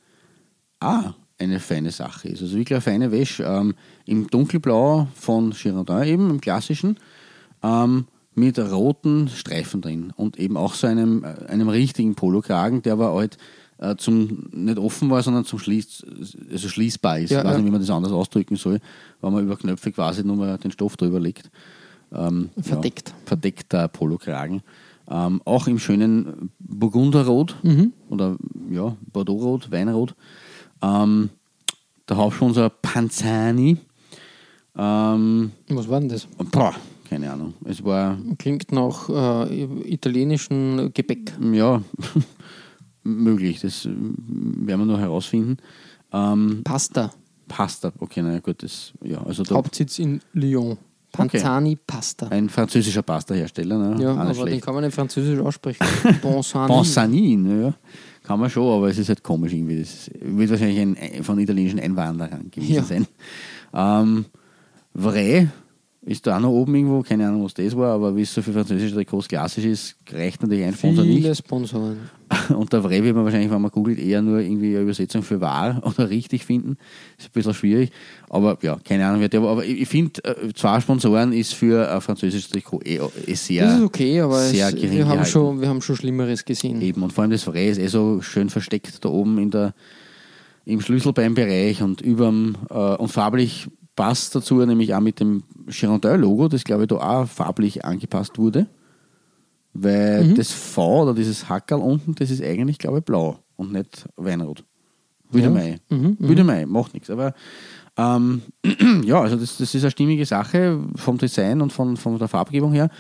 ah, 0.81 1.15
eine 1.39 1.61
feine 1.61 1.91
Sache 1.91 2.29
ist. 2.29 2.43
Also 2.43 2.57
wirklich 2.57 2.77
eine 2.77 2.81
feine 2.81 3.13
Wäsche. 3.13 3.45
Ähm, 3.45 3.75
Im 4.07 4.29
dunkelblau 4.29 5.09
von 5.15 5.51
Girondin 5.51 6.03
eben, 6.05 6.31
im 6.31 6.41
klassischen, 6.41 6.99
ähm, 7.63 8.07
mit 8.37 8.59
roten 8.59 9.29
Streifen 9.29 9.81
drin 9.81 10.13
und 10.15 10.39
eben 10.39 10.57
auch 10.57 10.75
so 10.75 10.87
einem, 10.87 11.25
äh, 11.25 11.47
einem 11.47 11.69
richtigen 11.69 12.15
Polokragen, 12.15 12.83
der 12.83 12.93
aber 12.93 13.15
halt 13.15 13.39
äh, 13.79 13.97
zum, 13.97 14.49
nicht 14.53 14.79
offen 14.79 15.11
war, 15.11 15.23
sondern 15.23 15.45
zum 15.45 15.59
Schließ, 15.59 16.05
also 16.53 16.69
schließbar 16.69 17.19
ist. 17.21 17.31
Ja, 17.31 17.41
ich 17.41 17.45
weiß 17.45 17.53
ja. 17.53 17.59
nicht, 17.59 17.67
wie 17.67 17.71
man 17.71 17.81
das 17.81 17.91
anders 17.91 18.13
ausdrücken 18.13 18.57
soll, 18.57 18.81
weil 19.21 19.31
man 19.31 19.45
über 19.45 19.57
Knöpfe 19.57 19.91
quasi 19.91 20.23
nur 20.23 20.37
mal 20.37 20.59
den 20.59 20.71
Stoff 20.71 20.97
drüber 20.97 21.19
legt. 21.19 21.51
Ähm, 22.13 22.51
Verdeckt. 22.61 23.09
Ja, 23.09 23.15
verdeckter 23.25 23.89
Polokragen. 23.89 24.63
Ähm, 25.09 25.41
auch 25.45 25.67
im 25.67 25.79
schönen 25.79 26.51
Burgunderrot 26.59 27.57
oder 28.11 28.37
ja, 28.71 28.97
Bordeauxrot, 29.13 29.71
Weinrot. 29.71 30.15
Ähm, 30.83 31.31
der 32.09 32.17
Hauptsponsor 32.17 32.71
Panzani. 32.71 33.79
Ähm, 34.77 35.53
Was 35.69 35.89
war 35.89 36.01
denn 36.01 36.09
das? 36.09 36.27
boah, 36.51 36.75
keine 37.09 37.33
Ahnung. 37.33 37.55
Es 37.65 37.83
war, 37.85 38.19
Klingt 38.39 38.73
nach 38.73 39.09
äh, 39.09 39.65
italienischen 39.93 40.93
Gebäck. 40.95 41.33
ja, 41.53 41.83
möglich. 43.05 43.61
Das 43.61 43.85
äh, 43.87 43.91
werden 43.91 44.81
wir 44.81 44.87
noch 44.87 44.99
herausfinden. 45.01 45.57
Ähm, 46.13 46.63
Pasta. 46.65 47.13
Pasta. 47.49 47.93
Okay, 47.99 48.23
naja, 48.23 48.41
gut, 48.41 48.63
das, 48.63 48.93
ja, 49.03 49.23
also 49.25 49.43
da, 49.43 49.55
Hauptsitz 49.55 49.99
in 49.99 50.21
Lyon. 50.33 50.79
Panzani 51.13 51.77
Pasta. 51.87 52.27
ein 52.29 52.51
französischer 52.51 53.01
Pasta-Hersteller. 53.03 53.79
Ne? 53.79 54.03
Ja, 54.03 54.15
aber 54.17 54.27
den 54.27 54.35
schlecht. 54.35 54.65
kann 54.65 54.75
man 54.75 54.85
nicht 54.85 54.95
französisch 54.95 55.39
aussprechen. 55.39 55.87
Bonsani. 56.23 56.69
Bonsanin, 56.69 57.61
ja. 57.63 57.75
Kann 58.23 58.39
man 58.41 58.51
schon, 58.51 58.69
aber 58.77 58.91
es 58.91 58.99
ist 58.99 59.09
halt 59.09 59.23
komisch 59.23 59.53
irgendwie. 59.55 59.79
Das 59.81 60.11
wird 60.21 60.51
wahrscheinlich 60.51 60.79
ein, 60.81 61.23
von 61.25 61.39
italienischen 61.39 61.81
Einwanderern 61.81 62.51
gewesen 62.51 62.75
Ja. 62.75 62.83
sein. 62.83 63.07
Ähm, 63.73 64.27
Vray 64.95 65.49
ist 66.07 66.25
da 66.25 66.37
auch 66.37 66.41
noch 66.41 66.51
oben 66.51 66.75
irgendwo, 66.77 67.03
keine 67.03 67.27
Ahnung, 67.27 67.45
was 67.45 67.55
das 67.55 67.77
war, 67.77 67.93
aber 67.93 68.15
wie 68.15 68.23
es 68.23 68.33
so 68.33 68.41
für 68.41 68.53
französische 68.53 68.95
Trikots 68.95 69.27
klassisch 69.27 69.65
ist, 69.65 69.97
reicht 70.13 70.41
natürlich 70.41 70.65
ein 70.65 70.73
Sponsor 70.73 71.05
Viele 71.05 71.29
nicht. 71.29 71.37
Sponsoren. 71.37 71.99
Und 72.57 72.73
der 72.73 72.83
Vray 72.83 73.03
wird 73.03 73.17
man 73.17 73.25
wahrscheinlich, 73.25 73.51
wenn 73.51 73.61
man 73.61 73.73
googelt, 73.73 73.99
eher 73.99 74.23
nur 74.23 74.39
irgendwie 74.39 74.75
eine 74.75 74.83
Übersetzung 74.83 75.25
für 75.25 75.41
wahr 75.41 75.83
oder 75.85 76.09
richtig 76.09 76.45
finden. 76.45 76.77
Ist 77.19 77.27
ein 77.27 77.31
bisschen 77.33 77.55
schwierig. 77.55 77.91
Aber 78.31 78.57
ja, 78.63 78.79
keine 78.85 79.05
Ahnung, 79.05 79.21
war. 79.21 79.51
Aber 79.51 79.65
ich, 79.65 79.89
finde, 79.89 80.23
äh, 80.25 80.53
zwei 80.55 80.81
Sponsoren 80.81 81.33
ist 81.33 81.55
für 81.55 81.91
ein 81.93 82.01
französisches 82.01 82.51
Trikot 82.51 82.83
eh, 82.85 83.01
eh 83.27 83.35
sehr. 83.35 83.65
Das 83.65 83.79
ist 83.79 83.85
okay, 83.85 84.21
aber 84.21 84.39
sehr 84.43 84.69
es, 84.69 84.77
gering 84.77 84.93
wir, 84.93 85.05
haben 85.07 85.11
gehalten. 85.11 85.31
schon, 85.31 85.61
wir 85.61 85.69
haben 85.69 85.83
schon 85.83 85.97
Schlimmeres 85.97 86.45
gesehen. 86.45 86.81
Eben, 86.83 87.03
und 87.03 87.13
vor 87.13 87.23
allem 87.23 87.33
das 87.33 87.43
Frey 87.43 87.69
ist 87.69 87.79
eh 87.79 87.89
so 87.89 88.23
schön 88.23 88.49
versteckt 88.49 89.05
da 89.05 89.09
oben 89.09 89.39
in 89.39 89.51
der, 89.51 89.75
im 90.67 90.81
Schlüsselbeinbereich 90.81 91.83
und 91.83 92.01
überm, 92.01 92.57
äh, 92.71 92.75
und 92.75 93.09
farblich 93.09 93.69
passt 93.97 94.35
dazu, 94.35 94.57
nämlich 94.65 94.95
auch 94.95 95.01
mit 95.01 95.19
dem 95.21 95.43
Girondin-Logo, 95.67 96.49
das 96.49 96.65
glaube 96.65 96.83
ich 96.83 96.89
da 96.89 96.97
auch 96.97 97.27
farblich 97.27 97.85
angepasst 97.85 98.39
wurde. 98.39 98.67
Weil 99.73 100.35
das 100.35 100.53
V 100.53 101.03
oder 101.03 101.15
dieses 101.15 101.49
Hackerl 101.49 101.81
unten, 101.81 102.15
das 102.15 102.31
ist 102.31 102.43
eigentlich, 102.43 102.79
glaube 102.79 102.99
ich, 102.99 103.05
blau 103.05 103.39
und 103.57 103.73
nicht 103.73 104.07
Weinrot. 104.17 104.65
Würde 105.31 105.49
Ja. 105.49 105.53
mei. 105.53 105.81
Würde 106.19 106.45
mei, 106.45 106.65
macht 106.67 106.95
nichts. 106.95 107.11
Aber 107.11 107.35
ähm, 107.97 108.43
ja, 109.05 109.21
also 109.21 109.37
das, 109.37 109.59
das 109.59 109.75
ist 109.75 109.83
eine 109.83 109.91
stimmige 109.91 110.25
Sache 110.25 110.81
vom 110.95 111.19
Design 111.19 111.61
und 111.61 111.73
von, 111.73 111.97
von 111.97 112.19
der 112.19 112.29
Farbgebung 112.29 112.73
her. 112.73 112.91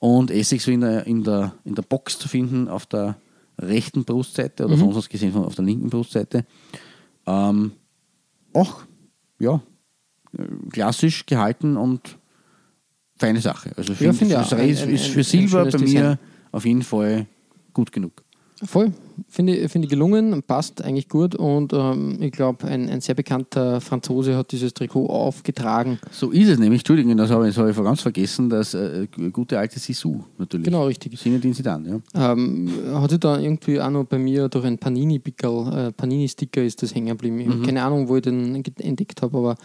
Und 0.00 0.30
Essex 0.30 0.64
so 0.64 0.70
in 0.70 0.80
der, 0.80 1.06
in, 1.06 1.24
der, 1.24 1.52
in 1.64 1.74
der 1.74 1.82
Box 1.82 2.18
zu 2.18 2.28
finden 2.28 2.68
auf 2.68 2.86
der 2.86 3.16
rechten 3.58 4.04
Brustseite 4.04 4.64
oder 4.64 4.76
von 4.76 4.88
uns 4.88 4.96
aus 4.96 5.08
gesehen 5.08 5.32
von, 5.32 5.44
auf 5.44 5.56
der 5.56 5.64
linken 5.64 5.90
Brustseite. 5.90 6.44
Ähm, 7.26 7.72
auch, 8.52 8.82
ja, 9.40 9.60
klassisch 10.70 11.26
gehalten 11.26 11.76
und 11.76 12.18
feine 13.16 13.40
Sache. 13.40 13.70
Also 13.76 13.92
Ja, 13.94 14.12
das 14.12 14.52
auch. 14.52 14.58
Ein- 14.58 14.68
ist, 14.68 14.82
ein- 14.82 14.90
ist 14.90 15.06
ein- 15.06 15.10
für 15.12 15.20
ein 15.20 15.24
Silber 15.24 15.48
schönes 15.70 15.72
bei 15.72 15.78
mir 15.80 15.86
Design. 15.86 16.18
auf 16.52 16.64
jeden 16.64 16.82
Fall 16.82 17.26
gut 17.72 17.92
genug. 17.92 18.22
Voll. 18.64 18.92
Finde 19.28 19.54
ich- 19.56 19.70
finde 19.70 19.86
gelungen, 19.86 20.42
passt 20.42 20.82
eigentlich 20.82 21.08
gut 21.08 21.36
und 21.36 21.72
ähm, 21.72 22.18
ich 22.20 22.32
glaube, 22.32 22.66
ein, 22.66 22.88
ein 22.88 23.00
sehr 23.00 23.14
bekannter 23.14 23.80
Franzose 23.80 24.36
hat 24.36 24.50
dieses 24.50 24.74
Trikot 24.74 25.06
aufgetragen. 25.06 26.00
So 26.10 26.32
ist 26.32 26.48
es 26.48 26.58
nämlich. 26.58 26.80
Entschuldigung, 26.80 27.16
das 27.16 27.30
habe 27.30 27.44
ich, 27.48 27.54
das 27.54 27.58
habe 27.60 27.70
ich 27.70 27.76
ganz 27.76 28.00
vergessen, 28.00 28.50
das 28.50 28.74
äh, 28.74 29.06
gute 29.32 29.60
alte 29.60 29.78
Sisu 29.78 30.22
natürlich. 30.38 30.64
Genau, 30.64 30.86
richtig. 30.86 31.16
Sinedin 31.20 31.54
Zidane, 31.54 32.00
ja. 32.14 32.32
Ähm, 32.32 32.68
hat 32.94 33.10
sich 33.10 33.20
da 33.20 33.38
irgendwie 33.38 33.80
auch 33.80 33.90
noch 33.90 34.04
bei 34.04 34.18
mir 34.18 34.48
durch 34.48 34.64
ein 34.64 34.76
Panini-Pickerl, 34.76 35.88
äh, 35.88 35.92
Panini-Sticker 35.92 36.62
ist 36.64 36.82
das 36.82 36.92
hängen 36.92 37.08
geblieben. 37.08 37.38
Ich 37.38 37.46
Mhm. 37.46 37.52
hab 37.60 37.62
Keine 37.64 37.82
Ahnung, 37.84 38.08
wo 38.08 38.16
ich 38.16 38.22
den 38.22 38.56
entdeckt 38.80 39.22
habe, 39.22 39.38
aber 39.38 39.56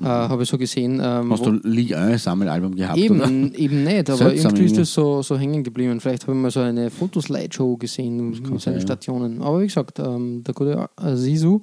äh, 0.00 0.06
habe 0.06 0.42
ich 0.42 0.48
so 0.48 0.58
gesehen. 0.58 1.00
Ähm, 1.02 1.32
Hast 1.32 1.44
du 1.46 1.60
1 1.62 2.22
Sammelalbum 2.22 2.74
gehabt? 2.74 2.98
Oder? 2.98 3.24
Eben, 3.24 3.54
eben 3.54 3.84
nicht, 3.84 4.10
aber 4.10 4.18
Seltsam 4.18 4.52
irgendwie 4.52 4.64
ist 4.66 4.78
das 4.78 4.92
so, 4.92 5.22
so 5.22 5.36
hängen 5.36 5.62
geblieben. 5.64 6.00
Vielleicht 6.00 6.22
habe 6.22 6.32
ich 6.32 6.38
mal 6.42 6.50
so 6.50 6.60
eine 6.60 6.90
Fotoslideshow 6.90 7.76
gesehen 7.76 8.30
mit 8.30 8.44
seinen 8.44 8.58
sein. 8.58 8.80
Stationen. 8.80 9.42
Aber 9.42 9.60
wie 9.60 9.66
gesagt, 9.66 9.98
ähm, 9.98 10.42
der 10.44 10.54
gute 10.54 10.88
Sisu 11.14 11.60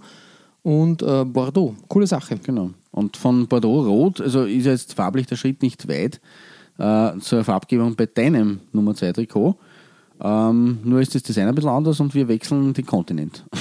und 0.64 1.02
äh, 1.02 1.26
Bordeaux, 1.26 1.76
coole 1.88 2.08
Sache. 2.08 2.38
Genau. 2.44 2.72
Und 2.92 3.18
von 3.18 3.48
Bordeaux 3.48 3.86
Rot, 3.86 4.22
also 4.22 4.44
ist 4.44 4.66
jetzt 4.66 4.94
farblich 4.94 5.28
der 5.28 5.36
Schritt 5.36 5.62
nicht 5.62 5.88
weit 5.88 6.20
äh, 6.78 7.20
zur 7.20 7.44
Farbgebung 7.44 7.96
bei 7.96 8.06
deinem 8.06 8.60
Nummer 8.72 8.96
2 8.96 9.14
Trikot. 9.14 9.56
Ähm, 10.22 10.80
nur 10.84 11.02
ist 11.02 11.14
das 11.14 11.24
Design 11.24 11.48
ein 11.48 11.56
bisschen 11.56 11.70
anders 11.70 12.00
und 12.00 12.16
wir 12.16 12.28
wechseln 12.28 12.74
den 12.74 12.86
Kontinent. 12.86 13.46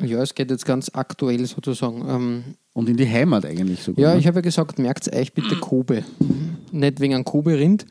Ja, 0.00 0.20
es 0.22 0.34
geht 0.34 0.50
jetzt 0.50 0.66
ganz 0.66 0.90
aktuell 0.92 1.46
sozusagen. 1.46 2.04
Ähm, 2.08 2.44
Und 2.74 2.88
in 2.88 2.96
die 2.96 3.08
Heimat 3.08 3.46
eigentlich 3.46 3.82
sogar. 3.82 4.02
ja, 4.02 4.14
ne? 4.14 4.20
ich 4.20 4.26
habe 4.26 4.38
ja 4.38 4.42
gesagt, 4.42 4.78
merkt 4.78 5.12
euch 5.14 5.32
bitte 5.32 5.56
Kobe. 5.56 6.04
Nicht 6.72 7.00
wegen 7.00 7.14
einem 7.14 7.24
Kobe-Rind, 7.24 7.86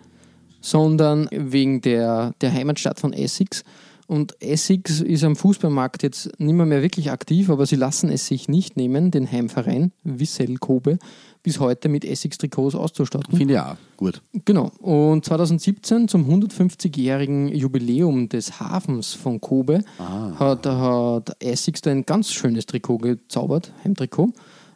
sondern 0.59 1.29
wegen 1.31 1.81
der, 1.81 2.33
der 2.41 2.53
Heimatstadt 2.53 2.99
von 2.99 3.13
Essex. 3.13 3.63
Und 4.07 4.35
Essex 4.41 4.99
ist 4.99 5.23
am 5.23 5.37
Fußballmarkt 5.37 6.03
jetzt 6.03 6.37
nicht 6.37 6.53
mehr, 6.53 6.65
mehr 6.65 6.81
wirklich 6.81 7.11
aktiv, 7.11 7.49
aber 7.49 7.65
sie 7.65 7.77
lassen 7.77 8.09
es 8.09 8.27
sich 8.27 8.49
nicht 8.49 8.75
nehmen, 8.75 9.09
den 9.09 9.31
Heimverein 9.31 9.93
Wissel 10.03 10.57
Kobe 10.57 10.99
bis 11.41 11.59
heute 11.59 11.89
mit 11.89 12.05
Essex-Trikots 12.05 12.75
auszustatten. 12.75 13.37
Finde 13.37 13.53
ich 13.55 13.59
auch 13.59 13.75
gut. 13.97 14.21
Genau. 14.45 14.71
Und 14.79 15.25
2017 15.25 16.07
zum 16.07 16.29
150-jährigen 16.29 17.49
Jubiläum 17.49 18.29
des 18.29 18.59
Hafens 18.59 19.13
von 19.13 19.39
Kobe 19.41 19.83
hat, 19.97 20.65
hat 20.65 21.35
Essex 21.41 21.81
da 21.81 21.91
ein 21.91 22.05
ganz 22.05 22.31
schönes 22.31 22.65
Trikot 22.65 22.97
gezaubert, 22.97 23.71
Heimtrikot. 23.83 24.33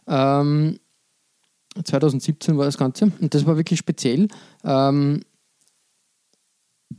Ähm, 0.08 0.80
2017 1.84 2.58
war 2.58 2.66
das 2.66 2.78
Ganze 2.78 3.12
und 3.20 3.34
das 3.34 3.46
war 3.46 3.58
wirklich 3.58 3.80
speziell. 3.80 4.28
Ähm, 4.64 5.22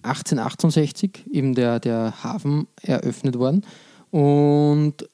1868 0.03 1.27
eben 1.33 1.55
der, 1.55 1.81
der 1.81 2.23
Hafen 2.23 2.69
eröffnet 2.83 3.39
worden 3.39 3.65
und 4.11 5.09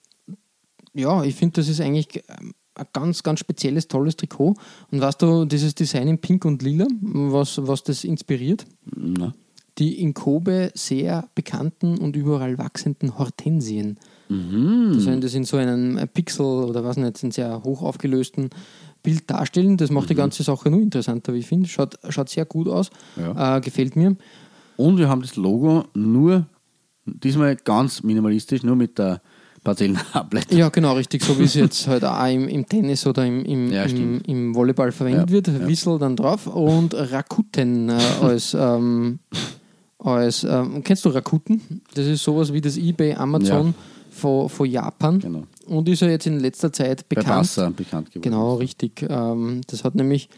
ja, 0.95 1.25
ich 1.25 1.35
finde, 1.35 1.61
das 1.61 1.69
ist 1.69 1.81
eigentlich 1.81 2.23
ähm, 2.29 2.55
ein 2.75 2.87
ganz, 2.93 3.23
ganz 3.23 3.41
spezielles, 3.41 3.89
tolles 3.89 4.17
Trikot. 4.17 4.55
Und 4.91 5.01
weißt 5.01 5.21
du, 5.23 5.45
dieses 5.45 5.75
Design 5.75 6.09
in 6.09 6.21
Pink 6.21 6.45
und 6.45 6.63
Lila, 6.63 6.87
was, 7.01 7.59
was 7.67 7.83
das 7.83 8.05
inspiriert? 8.05 8.65
Na. 8.97 9.33
Die 9.79 10.01
in 10.01 10.15
Kobe 10.15 10.71
sehr 10.75 11.29
bekannten 11.35 11.99
und 11.99 12.15
überall 12.15 12.59
wachsenden 12.59 13.19
Hortensien. 13.19 13.99
Die 14.29 15.01
sollen 15.01 15.21
das 15.21 15.35
in 15.35 15.45
so 15.45 15.57
einem 15.59 16.01
Pixel 16.09 16.45
oder 16.47 16.83
was 16.85 16.97
nicht, 16.97 17.23
in 17.23 17.31
sehr 17.31 17.63
hoch 17.63 17.83
aufgelösten 17.83 18.51
Bild 19.03 19.29
darstellen. 19.31 19.77
Das 19.77 19.91
macht 19.91 20.09
die 20.11 20.15
ganze 20.15 20.43
Sache 20.43 20.71
nur 20.71 20.81
interessanter, 20.81 21.35
wie 21.35 21.39
ich 21.39 21.47
finde. 21.47 21.69
Schaut, 21.69 21.99
schaut 22.09 22.29
sehr 22.31 22.47
gut 22.47 22.69
aus, 22.69 22.91
Ja. 23.17 23.57
äh, 23.57 23.61
gefällt 23.61 23.97
mir. 23.97 24.17
Und 24.77 24.99
wir 24.99 25.09
haben 25.09 25.21
das 25.23 25.37
Logo 25.37 25.85
nur, 25.95 26.47
diesmal 27.07 27.55
ganz 27.57 28.03
minimalistisch, 28.03 28.63
nur 28.63 28.77
mit 28.77 28.99
der 28.99 29.21
Parzellenableitung. 29.63 30.57
Ja, 30.59 30.69
genau, 30.69 30.95
richtig, 30.95 31.23
so 31.25 31.39
wie 31.39 31.45
es 31.45 31.55
jetzt 31.55 31.87
halt 31.89 32.05
auch 32.05 32.27
im, 32.27 32.49
im 32.49 32.67
Tennis 32.67 33.07
oder 33.07 33.25
im, 33.27 33.45
im, 33.45 33.73
Ja, 33.73 33.85
im, 33.85 34.21
im 34.23 34.55
Volleyball 34.55 34.93
verwendet 34.93 35.29
Ja, 35.31 35.35
wird. 35.35 35.49
ja. 35.49 35.67
Wissel 35.69 35.99
dann 35.99 36.17
drauf 36.17 36.47
und 36.47 36.95
Rakuten 36.95 37.89
äh, 37.89 37.93
als, 38.23 38.55
ähm, 38.59 39.21
als 39.99 40.45
ähm, 40.45 40.83
kennst 40.85 41.05
du 41.05 41.11
Rakuten? 41.11 41.83
Das 41.95 42.07
ist 42.07 42.23
sowas 42.25 42.53
wie 42.53 42.61
das 42.61 42.77
eBay, 42.77 43.15
Amazon 43.15 43.69
Ja. 43.69 43.75
Von, 44.15 44.49
von 44.49 44.69
Japan 44.69 45.19
Genau. 45.19 45.43
und 45.67 45.89
ist 45.89 46.01
ja 46.01 46.09
jetzt 46.09 46.27
in 46.27 46.41
letzter 46.41 46.73
Zeit 46.73 47.09
Bei 47.09 47.17
bekannt. 47.17 47.41
Wasser 47.41 47.71
bekannt 47.71 48.11
geworden. 48.11 48.23
Genau, 48.23 48.55
richtig. 48.55 49.07
Ähm, 49.09 49.61
das 49.67 49.85
hat 49.85 49.95
nämlich 49.95 50.29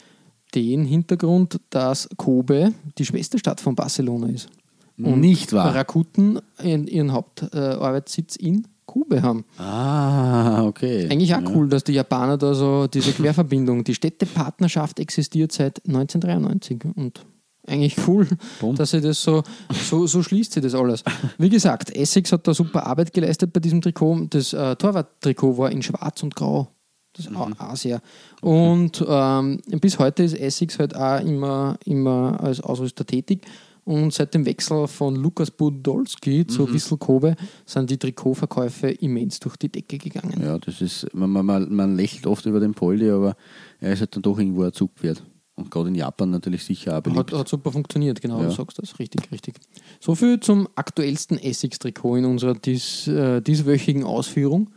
den 0.54 0.84
Hintergrund, 0.84 1.60
dass 1.70 2.08
Kobe 2.16 2.72
die 2.98 3.04
Schwesterstadt 3.04 3.60
von 3.60 3.74
Barcelona 3.74 4.28
ist. 4.28 4.48
Nicht 4.96 5.52
wahr? 5.52 5.74
Rakuten 5.74 6.40
ihren, 6.62 6.86
ihren 6.86 7.12
Hauptarbeitssitz 7.12 8.36
in 8.36 8.66
Kobe 8.86 9.20
haben. 9.20 9.44
Ah, 9.58 10.64
okay. 10.64 11.08
Eigentlich 11.10 11.34
auch 11.34 11.42
ja. 11.42 11.50
cool, 11.54 11.68
dass 11.68 11.84
die 11.84 11.92
Japaner 11.92 12.38
da 12.38 12.54
so 12.54 12.86
diese 12.86 13.12
Querverbindung, 13.18 13.84
die 13.84 13.94
Städtepartnerschaft 13.94 14.98
existiert 15.00 15.52
seit 15.52 15.84
1993 15.86 16.78
und 16.94 17.26
eigentlich 17.68 17.96
cool, 18.06 18.26
Bumm. 18.60 18.74
dass 18.76 18.90
sie 18.90 19.00
das 19.00 19.22
so, 19.22 19.42
so, 19.72 20.06
so 20.06 20.22
schließt 20.22 20.52
sie 20.52 20.60
das 20.60 20.74
alles. 20.74 21.02
Wie 21.38 21.48
gesagt, 21.48 21.94
Essex 21.94 22.32
hat 22.32 22.46
da 22.46 22.54
super 22.54 22.86
Arbeit 22.86 23.12
geleistet 23.12 23.52
bei 23.52 23.60
diesem 23.60 23.80
Trikot. 23.80 24.26
Das 24.30 24.52
äh, 24.52 24.76
Torwarttrikot 24.76 25.58
war 25.58 25.70
in 25.70 25.82
schwarz 25.82 26.22
und 26.22 26.34
grau. 26.36 26.68
Das 27.14 27.26
ist 27.26 27.34
auch, 27.36 27.50
auch 27.58 27.76
sehr. 27.76 28.00
Und 28.42 29.02
ähm, 29.08 29.58
bis 29.80 29.98
heute 29.98 30.22
ist 30.22 30.34
Essex 30.38 30.78
halt 30.78 30.94
auch 30.94 31.20
immer, 31.20 31.78
immer 31.84 32.38
als 32.42 32.60
Ausrüster 32.60 33.06
tätig. 33.06 33.40
Und 33.84 34.12
seit 34.12 34.34
dem 34.34 34.44
Wechsel 34.44 34.88
von 34.88 35.14
Lukas 35.14 35.48
Budolski 35.52 36.44
zu 36.44 36.70
Wissel 36.74 36.98
Kobe 36.98 37.36
sind 37.64 37.88
die 37.88 37.96
Trikotverkäufe 37.96 38.88
immens 38.90 39.38
durch 39.38 39.56
die 39.56 39.68
Decke 39.70 39.96
gegangen. 39.96 40.42
Ja, 40.42 40.58
das 40.58 40.80
ist, 40.80 41.06
man, 41.14 41.30
man- 41.30 41.46
man, 41.46 41.72
man 41.72 41.96
lächelt 41.96 42.26
oft 42.26 42.44
über 42.46 42.58
den 42.58 42.74
Poldi, 42.74 43.08
aber 43.08 43.36
er 43.80 43.92
ist 43.92 44.00
halt 44.00 44.14
dann 44.16 44.22
doch 44.22 44.38
irgendwo 44.40 44.64
ein 44.64 44.72
Zugpferd. 44.72 45.22
Und 45.56 45.70
gerade 45.70 45.88
in 45.88 45.94
Japan 45.94 46.30
natürlich 46.30 46.64
sicher 46.64 46.98
auch 46.98 47.00
beliebt. 47.02 47.32
Hat, 47.32 47.38
hat 47.40 47.48
super 47.48 47.72
funktioniert, 47.72 48.20
genau, 48.20 48.40
Ja. 48.42 48.48
du 48.48 48.54
sagst 48.54 48.78
das. 48.78 48.98
Richtig, 48.98 49.32
richtig. 49.32 49.56
So 50.00 50.14
viel 50.14 50.38
zum 50.40 50.68
aktuellsten 50.74 51.38
Essex-Trikot 51.38 52.16
in 52.16 52.24
unserer 52.26 52.54
dies, 52.54 53.06
äh, 53.08 53.40
dieswöchigen 53.40 54.04
Ausführung. 54.04 54.70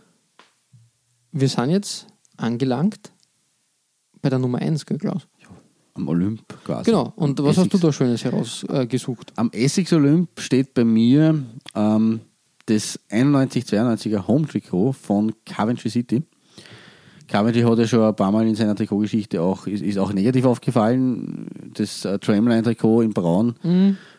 Wir 1.31 1.49
sind 1.49 1.69
jetzt 1.71 2.07
angelangt 2.37 3.11
bei 4.21 4.29
der 4.29 4.39
Nummer 4.39 4.59
1, 4.59 4.85
gell, 4.85 4.97
Klaus? 4.97 5.27
Am 5.95 6.07
Olymp 6.07 6.41
quasi. 6.63 6.85
Genau, 6.85 7.11
und 7.17 7.39
Am 7.39 7.45
was 7.45 7.57
hast 7.57 7.73
du 7.73 7.77
Essex. 7.77 7.81
da 7.81 7.91
Schönes 7.91 8.23
herausgesucht? 8.23 9.33
Am 9.35 9.49
Essex 9.51 9.91
Olymp 9.91 10.29
steht 10.39 10.73
bei 10.73 10.85
mir 10.85 11.43
ähm, 11.75 12.21
das 12.67 12.97
91-92er 13.09 14.27
Home-Trikot 14.27 14.93
von 14.93 15.33
Coventry 15.45 15.89
City. 15.89 16.23
Cavity 17.29 17.61
hat 17.61 17.77
ja 17.77 17.87
schon 17.87 18.03
ein 18.03 18.15
paar 18.15 18.31
Mal 18.31 18.47
in 18.47 18.55
seiner 18.55 18.75
Trikotgeschichte 18.75 19.41
auch, 19.41 19.67
ist, 19.67 19.83
ist 19.83 19.97
auch 19.97 20.11
negativ 20.13 20.45
aufgefallen. 20.45 21.47
Das 21.73 22.03
äh, 22.05 22.17
Tramline-Trikot 22.19 23.01
in 23.01 23.13
Braun 23.13 23.55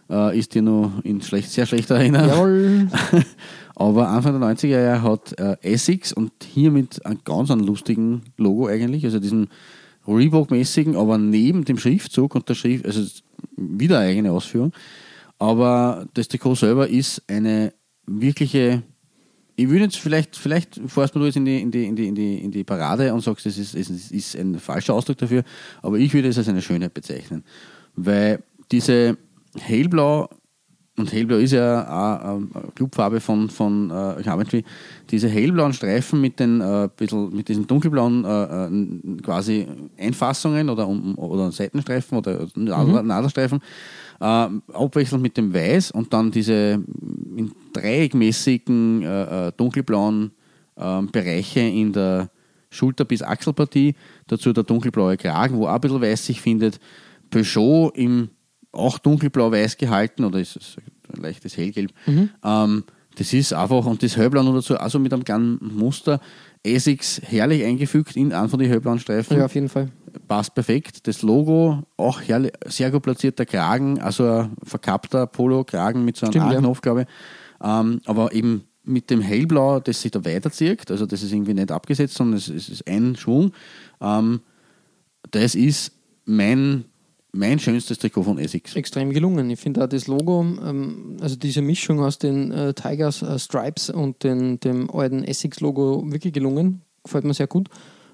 äh, 0.09 0.39
ist 0.39 0.55
dir 0.55 0.63
noch 0.63 0.93
in 1.05 1.21
schlecht, 1.21 1.51
sehr 1.51 1.67
schlechter 1.67 1.97
Erinnerung. 1.97 2.91
Aber 3.75 4.09
Anfang 4.09 4.39
der 4.39 4.49
90er 4.51 4.67
Jahre 4.69 5.03
hat 5.03 5.39
äh, 5.39 5.57
Essex 5.63 6.13
und 6.13 6.33
hier 6.45 6.71
mit 6.71 7.05
einem 7.07 7.21
ganz 7.25 7.51
einem 7.51 7.67
lustigen 7.67 8.23
Logo 8.37 8.67
eigentlich, 8.67 9.05
also 9.05 9.19
diesem 9.19 9.49
Reebok-mäßigen, 10.07 10.97
aber 10.97 11.19
neben 11.19 11.65
dem 11.65 11.79
Schriftzug 11.79 12.35
und 12.35 12.49
der 12.49 12.55
Schrift, 12.55 12.87
also 12.87 13.03
wieder 13.57 13.99
eine 13.99 14.11
eigene 14.11 14.33
Ausführung. 14.33 14.73
Aber 15.39 16.07
das 16.15 16.29
Trikot 16.29 16.57
selber 16.57 16.89
ist 16.89 17.23
eine 17.27 17.73
wirkliche, 18.07 18.83
ich 19.61 19.69
würde 19.69 19.85
jetzt 19.85 19.99
vielleicht, 19.99 20.37
vielleicht 20.37 20.81
fährst 20.87 21.15
du 21.15 21.25
jetzt 21.25 21.37
in 21.37 21.45
die, 21.45 21.61
in 21.61 21.71
die, 21.71 21.85
in 21.85 21.97
die, 21.97 22.09
in 22.09 22.15
die, 22.15 22.39
in 22.39 22.51
die 22.51 22.65
Parade 22.65 23.13
und 23.13 23.21
sagst, 23.21 23.45
das 23.45 23.59
ist, 23.59 23.75
es 23.75 24.11
ist 24.11 24.37
ein 24.37 24.59
falscher 24.59 24.95
Ausdruck 24.95 25.19
dafür, 25.19 25.45
aber 25.83 25.99
ich 25.99 26.15
würde 26.15 26.29
es 26.29 26.39
als 26.39 26.49
eine 26.49 26.63
Schönheit 26.63 26.95
bezeichnen. 26.95 27.45
Weil 27.95 28.43
diese 28.73 29.19
hellblau 29.59 30.29
und 30.97 31.13
hellblau 31.13 31.37
ist 31.37 31.53
ja 31.53 31.85
auch 31.85 32.37
eine 32.37 32.49
Clubfarbe 32.75 33.21
von, 33.21 33.49
von 33.49 33.91
äh, 33.91 34.23
Coventry. 34.23 34.65
Diese 35.11 35.29
hellblauen 35.29 35.73
Streifen 35.73 36.21
mit, 36.21 36.39
den, 36.39 36.61
äh, 36.61 36.89
bisschen, 36.95 37.35
mit 37.35 37.49
diesen 37.49 37.67
dunkelblauen 37.67 38.25
äh, 38.25 38.67
äh, 38.67 39.23
quasi 39.23 39.67
Einfassungen 39.99 40.69
oder, 40.69 40.87
um, 40.87 41.17
oder 41.17 41.51
Seitenstreifen 41.53 42.19
oder 42.19 42.47
Nadelstreifen, 42.55 43.61
äh, 44.21 44.25
abwechselnd 44.25 45.23
mit 45.23 45.37
dem 45.37 45.55
Weiß 45.55 45.91
und 45.93 46.13
dann 46.13 46.31
diese 46.31 46.83
in 47.37 47.53
dreieckmäßigen 47.73 49.03
äh, 49.03 49.49
äh, 49.49 49.53
dunkelblauen 49.57 50.33
äh, 50.77 51.03
Bereiche 51.03 51.61
in 51.61 51.93
der 51.93 52.31
Schulter- 52.69 53.05
bis 53.05 53.23
Achselpartie. 53.23 53.95
Dazu 54.27 54.53
der 54.53 54.65
dunkelblaue 54.65 55.17
Kragen, 55.17 55.57
wo 55.57 55.67
auch 55.67 55.75
ein 55.75 55.81
bisschen 55.81 56.03
weiß 56.03 56.27
sich 56.27 56.41
findet. 56.41 56.79
Peugeot 57.31 57.93
im 57.95 58.29
auch 58.73 58.99
dunkelblau-weiß 58.99 59.77
gehalten 59.77 60.25
oder 60.25 60.41
ist 60.41 60.57
es 60.57 60.77
ein 61.13 61.23
leichtes 61.23 61.57
Hellgelb. 61.57 61.93
Ähm, 62.45 62.85
das 63.17 63.33
ist 63.33 63.53
einfach, 63.53 63.85
und 63.87 64.03
das 64.03 64.17
Hellblau 64.17 64.43
nur 64.43 64.55
dazu, 64.55 64.79
also 64.79 64.99
mit 64.99 65.13
einem 65.13 65.25
kleinen 65.25 65.59
Muster. 65.61 66.21
Essex 66.63 67.21
herrlich 67.25 67.65
eingefügt 67.65 68.17
in 68.17 68.33
einen 68.33 68.49
von 68.51 68.59
den 68.59 68.69
hellblauen 68.69 68.99
Streifen. 68.99 69.39
Ja, 69.39 69.47
auf 69.47 69.55
jeden 69.55 69.71
Fall. 69.71 69.89
Passt 70.29 70.55
perfekt. 70.55 71.07
Das 71.07 71.23
Logo, 71.23 71.85
auch 71.97 72.21
herrlich, 72.21 72.53
sehr 72.67 72.91
gut 72.91 73.03
platzierter 73.03 73.47
Kragen, 73.47 73.99
also 74.01 74.27
ein 74.27 74.57
verkappter 74.63 75.27
Polo-Kragen 75.27 76.05
mit 76.05 76.17
so 76.17 76.27
einem 76.27 76.33
Stimmt, 76.33 76.53
ja. 76.53 76.73
Glaube 76.83 77.03
ich. 77.03 77.07
Ähm, 77.63 78.01
aber 78.05 78.33
eben 78.35 78.65
mit 78.85 79.09
dem 79.11 79.21
Hellblau, 79.21 79.81
das 79.81 80.03
sich 80.03 80.11
da 80.11 80.25
weiterzieht, 80.25 80.91
also 80.91 81.07
das 81.07 81.23
ist 81.23 81.33
irgendwie 81.33 81.55
nicht 81.55 81.73
abgesetzt, 81.73 82.15
sondern 82.15 82.37
es, 82.37 82.49
es 82.49 82.69
ist 82.69 82.87
ein 82.87 83.17
Schwung. 83.17 83.53
Ähm, 84.01 84.41
das 85.31 85.55
ist 85.55 85.93
mein, 86.27 86.85
mein 87.33 87.59
schönstes 87.59 87.99
Trikot 87.99 88.25
von 88.25 88.39
Essex. 88.39 88.75
Extrem 88.75 89.11
gelungen. 89.11 89.51
Ich 89.51 89.61
finde 89.61 89.85
auch 89.85 89.89
das 89.89 90.07
Logo, 90.07 90.41
ähm, 90.43 91.17
also 91.21 91.37
diese 91.37 91.63
Mischung 91.63 92.01
aus 92.01 92.19
den 92.19 92.51
äh, 92.53 92.75
Tigers 92.75 93.23
äh, 93.23 93.39
Stripes 93.39 93.91
und 93.91 94.25
den, 94.25 94.59
dem 94.61 94.91
alten 94.91 95.25
Essex-Logo 95.25 96.05
wirklich 96.11 96.33
gelungen. 96.33 96.83
Gefällt 97.05 97.25
mir 97.25 97.35
sehr 97.35 97.47
gut. 97.47 97.69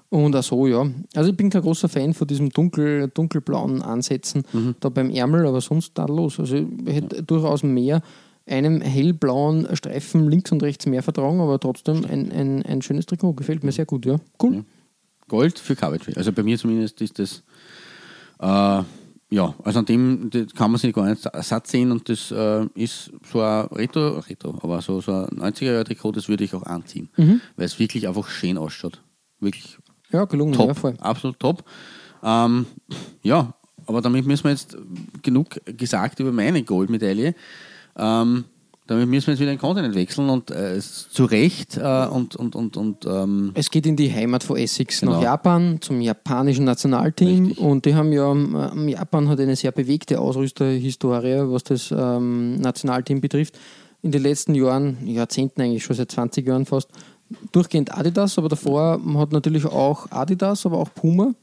Und 0.09 0.35
auch 0.35 0.43
so, 0.43 0.67
ja. 0.67 0.87
Also 1.15 1.31
ich 1.31 1.37
bin 1.37 1.49
kein 1.49 1.61
großer 1.61 1.89
Fan 1.89 2.13
von 2.13 2.27
diesem 2.27 2.49
dunkel, 2.49 3.09
dunkelblauen 3.13 3.81
Ansätzen 3.81 4.43
da 4.79 4.87
beim 4.87 5.09
Ärmel, 5.09 5.45
aber 5.45 5.59
sonst 5.59 5.95
tadellos. 5.95 6.39
Also 6.39 6.55
ich 6.55 6.65
hätte 6.85 7.23
durchaus 7.23 7.63
mehr 7.63 8.01
einem 8.45 8.79
hellblauen 8.79 9.67
Streifen 9.75 10.29
links 10.29 10.53
und 10.53 10.63
rechts 10.63 10.85
mehr 10.85 11.03
vertragen, 11.03 11.41
aber 11.41 11.59
trotzdem 11.59 12.05
ein, 12.05 12.31
ein, 12.31 12.63
ein 12.63 12.81
schönes 12.81 13.05
Trikot. 13.05 13.33
Gefällt 13.33 13.65
mir 13.65 13.73
sehr 13.73 13.85
gut, 13.85 14.05
ja. 14.05 14.15
Cool. 14.41 14.63
Gold 15.27 15.59
für 15.59 15.75
Coventry. 15.75 16.13
Also 16.15 16.31
bei 16.31 16.43
mir 16.43 16.57
zumindest 16.57 17.01
ist 17.01 17.19
das, 17.19 17.43
äh, 18.39 18.83
ja, 19.29 19.53
also 19.63 19.79
an 19.79 19.85
dem 19.85 20.29
kann 20.55 20.71
man 20.71 20.79
sich 20.79 20.93
gar 20.93 21.05
nicht 21.09 21.27
satt 21.43 21.67
sehen 21.67 21.91
und 21.91 22.07
das 22.07 22.31
äh, 22.31 22.65
ist 22.75 23.11
so 23.29 23.41
ein 23.41 23.65
Retro, 23.67 24.19
Retro, 24.19 24.57
aber 24.61 24.81
so, 24.81 25.01
so 25.01 25.11
ein 25.11 25.25
90er-Jahre-Trikot, 25.39 26.13
das 26.13 26.29
würde 26.29 26.43
ich 26.45 26.53
auch 26.55 26.63
anziehen, 26.63 27.09
weil 27.15 27.65
es 27.65 27.77
wirklich 27.79 28.07
einfach 28.07 28.27
schön 28.29 28.57
ausschaut. 28.57 29.01
Wirklich 29.39 29.77
Ja, 30.11 30.25
gelungen, 30.25 30.53
top, 30.53 30.67
ja, 30.69 30.73
voll. 30.73 30.95
absolut 30.99 31.39
top. 31.39 31.63
Ähm, 32.23 32.65
ja, 33.21 33.53
aber 33.85 34.01
damit 34.01 34.25
müssen 34.25 34.45
wir 34.45 34.51
jetzt 34.51 34.77
genug 35.21 35.59
gesagt 35.65 36.19
über 36.19 36.31
meine 36.31 36.63
Goldmedaille. 36.63 37.35
Ähm, 37.97 38.45
damit 38.87 39.07
müssen 39.07 39.27
wir 39.27 39.33
jetzt 39.33 39.41
wieder 39.41 39.51
den 39.51 39.59
Kontinent 39.59 39.95
wechseln 39.95 40.29
und 40.29 40.49
äh, 40.49 40.79
zu 40.79 41.25
Recht 41.25 41.77
äh, 41.77 42.07
und, 42.07 42.35
und, 42.35 42.55
und, 42.55 42.77
und 42.77 43.05
ähm, 43.05 43.51
Es 43.53 43.69
geht 43.69 43.85
in 43.85 43.95
die 43.95 44.11
Heimat 44.11 44.43
von 44.43 44.57
Essex 44.57 45.01
Genau. 45.01 45.13
nach 45.13 45.21
Japan, 45.21 45.77
zum 45.81 46.01
japanischen 46.01 46.65
Nationalteam. 46.65 47.47
Richtig. 47.47 47.63
Und 47.63 47.85
die 47.85 47.95
haben 47.95 48.11
ja, 48.11 48.31
ähm, 48.31 48.87
Japan 48.87 49.29
hat 49.29 49.39
eine 49.39 49.55
sehr 49.55 49.71
bewegte 49.71 50.19
Ausrüsterhistorie, 50.19 51.43
was 51.51 51.63
das 51.63 51.93
ähm, 51.95 52.55
Nationalteam 52.55 53.21
betrifft. 53.21 53.59
In 54.01 54.11
den 54.11 54.21
letzten 54.23 54.55
Jahren, 54.55 55.05
Jahrzehnten 55.05 55.61
eigentlich 55.61 55.83
schon 55.83 55.95
seit 55.95 56.11
20 56.11 56.47
Jahren 56.47 56.65
fast, 56.65 56.89
durchgehend 57.51 57.97
Adidas, 57.97 58.37
aber 58.37 58.47
davor 58.47 59.01
hat 59.17 59.31
natürlich 59.33 59.65
auch 59.65 60.09
Adidas, 60.11 60.65
aber 60.65 60.77
auch 60.77 60.89
Puma 60.93 61.33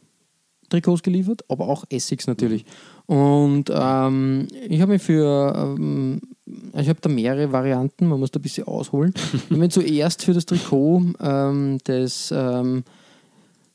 Trikots 0.71 1.03
geliefert, 1.03 1.45
aber 1.49 1.69
auch 1.69 1.85
Essex 1.91 2.27
natürlich. 2.27 2.65
Und 3.07 3.71
ähm, 3.71 4.49
ich 4.69 4.81
habe 4.81 4.93
mich 4.93 5.03
für, 5.03 5.75
ähm, 5.79 6.21
ich 6.47 6.89
habe 6.89 7.01
da 7.01 7.09
mehrere 7.09 7.53
Varianten, 7.53 8.07
man 8.07 8.21
muss 8.21 8.31
da 8.31 8.39
ein 8.39 8.43
bisschen 8.43 8.67
ausholen. 8.67 9.15
ich 9.33 9.51
habe 9.51 9.57
mich 9.57 9.71
zuerst 9.71 10.25
für 10.25 10.35
das 10.35 10.45
Trikot 10.47 11.03
ähm, 11.21 11.79
des 11.87 12.33
ähm, 12.37 12.85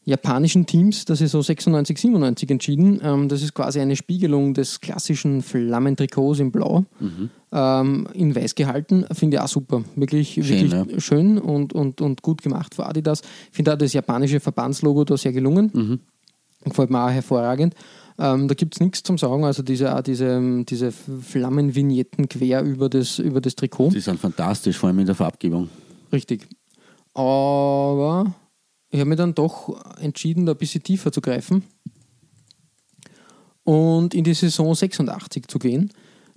japanischen 0.05 0.65
Teams 0.65 1.05
der 1.05 1.15
Saison 1.15 1.41
96, 1.41 1.97
97 1.97 2.51
entschieden. 2.51 3.01
Ähm, 3.03 3.27
das 3.27 3.41
ist 3.41 3.53
quasi 3.53 3.79
eine 3.79 3.95
Spiegelung 3.95 4.53
des 4.53 4.82
klassischen 4.82 5.41
Flammentrikots 5.41 6.39
in 6.39 6.51
Blau, 6.51 6.86
ähm, 7.51 8.08
in 8.13 8.36
Weiß 8.36 8.53
gehalten. 8.55 9.05
Finde 9.13 9.38
ich 9.38 9.41
auch 9.41 9.47
super. 9.47 9.84
Wirklich, 9.95 10.34
Schön, 10.34 10.71
wirklich 10.71 11.03
schön 11.03 11.38
und, 11.39 11.73
und, 11.73 12.01
und 12.01 12.21
gut 12.21 12.41
gemacht 12.43 12.75
von 12.75 12.86
Adidas. 12.86 13.21
Ich 13.49 13.55
finde 13.55 13.73
auch 13.73 13.77
das 13.77 13.93
japanische 13.93 14.39
Verbandslogo 14.39 15.05
da 15.05 15.17
sehr 15.17 15.34
gelungen. 15.34 15.71
Gefällt 16.63 16.89
mir 16.89 17.05
auch 17.05 17.10
hervorragend. 17.10 17.73
Ähm, 18.19 18.49
da 18.49 18.53
gibt 18.53 18.75
es 18.75 18.82
nichts 18.82 19.01
zum 19.01 19.17
Sagen. 19.17 19.45
Also 19.45 19.63
diese, 19.63 20.03
diese, 20.05 20.63
diese 20.65 20.91
Flammenvignetten 20.91 22.27
quer 22.27 22.62
über 22.63 22.89
das, 22.89 23.17
über 23.17 23.39
das 23.39 23.55
Trikot. 23.55 23.89
die 23.89 24.01
sind 24.01 24.19
fantastisch, 24.19 24.77
vor 24.77 24.89
allem 24.89 24.99
in 24.99 25.05
der 25.05 25.15
Farbgebung. 25.15 25.69
Richtig. 26.12 26.47
Aber 27.13 28.36
ich 28.89 28.99
habe 28.99 29.10
mich 29.10 29.17
dann 29.17 29.34
doch 29.36 29.97
entschieden, 29.99 30.45
da 30.45 30.51
ein 30.51 30.58
bisschen 30.58 30.84
tiefer 30.84 31.12
zu 31.12 31.21
greifen 31.21 31.63
und 33.63 34.13
in 34.13 34.23
die 34.23 34.34
Saison 34.34 34.75
86 34.75 35.47
zu 35.47 35.58
gehen. 35.58 35.91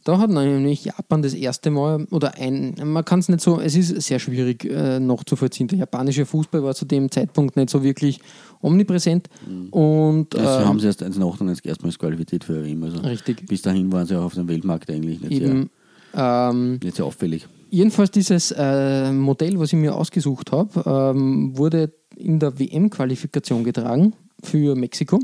Da 0.04 0.18
hat 0.18 0.30
nämlich 0.30 0.84
Japan 0.84 1.22
das 1.22 1.32
erste 1.32 1.70
Mal, 1.70 2.06
oder 2.10 2.34
ein, 2.34 2.74
man 2.84 3.04
kann 3.04 3.20
es 3.20 3.28
nicht 3.28 3.40
so, 3.40 3.60
es 3.60 3.76
ist 3.76 4.00
sehr 4.02 4.18
schwierig 4.18 4.64
äh, 4.64 4.98
nachzuvollziehen. 4.98 5.68
Der 5.68 5.78
japanische 5.78 6.26
Fußball 6.26 6.62
war 6.64 6.74
zu 6.74 6.84
dem 6.84 7.10
Zeitpunkt 7.10 7.56
nicht 7.56 7.70
so 7.70 7.84
wirklich 7.84 8.20
omnipräsent. 8.60 9.28
Und 9.70 10.34
Das 10.34 10.60
ähm, 10.60 10.68
haben 10.68 10.80
sie 10.80 10.86
erst 10.86 11.04
1,98 11.04 11.66
erstmals 11.66 11.98
qualifiziert 11.98 12.42
für 12.44 12.64
WM. 12.64 12.82
Also 12.82 12.98
Richtig. 12.98 13.46
Bis 13.46 13.62
dahin 13.62 13.92
waren 13.92 14.06
sie 14.06 14.18
auch 14.18 14.24
auf 14.24 14.34
dem 14.34 14.48
Weltmarkt 14.48 14.90
eigentlich 14.90 15.20
nicht, 15.20 15.40
eben, 15.40 15.70
ähm, 16.14 16.78
sehr, 16.80 16.84
nicht 16.84 16.96
sehr 16.96 17.04
auffällig. 17.04 17.46
Jedenfalls 17.70 18.10
dieses 18.10 18.50
äh, 18.50 19.12
Modell, 19.12 19.58
was 19.58 19.72
ich 19.72 19.78
mir 19.78 19.94
ausgesucht 19.94 20.50
habe, 20.52 20.82
ähm, 21.14 21.56
wurde 21.56 21.92
in 22.16 22.38
der 22.38 22.58
WM-Qualifikation 22.58 23.64
getragen 23.64 24.14
für 24.42 24.74
Mexiko, 24.74 25.20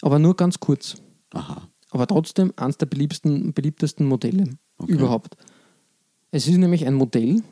aber 0.00 0.18
nur 0.18 0.34
ganz 0.34 0.58
kurz. 0.58 0.96
Aha. 1.32 1.68
Aber 1.92 2.06
trotzdem 2.06 2.52
eines 2.56 2.78
der 2.78 2.86
beliebtesten, 2.86 3.52
beliebtesten 3.52 4.06
Modelle 4.06 4.44
überhaupt. 4.86 5.36
Es 6.30 6.48
ist 6.48 6.56
nämlich 6.56 6.86
ein 6.86 6.94
Modell, 6.94 7.42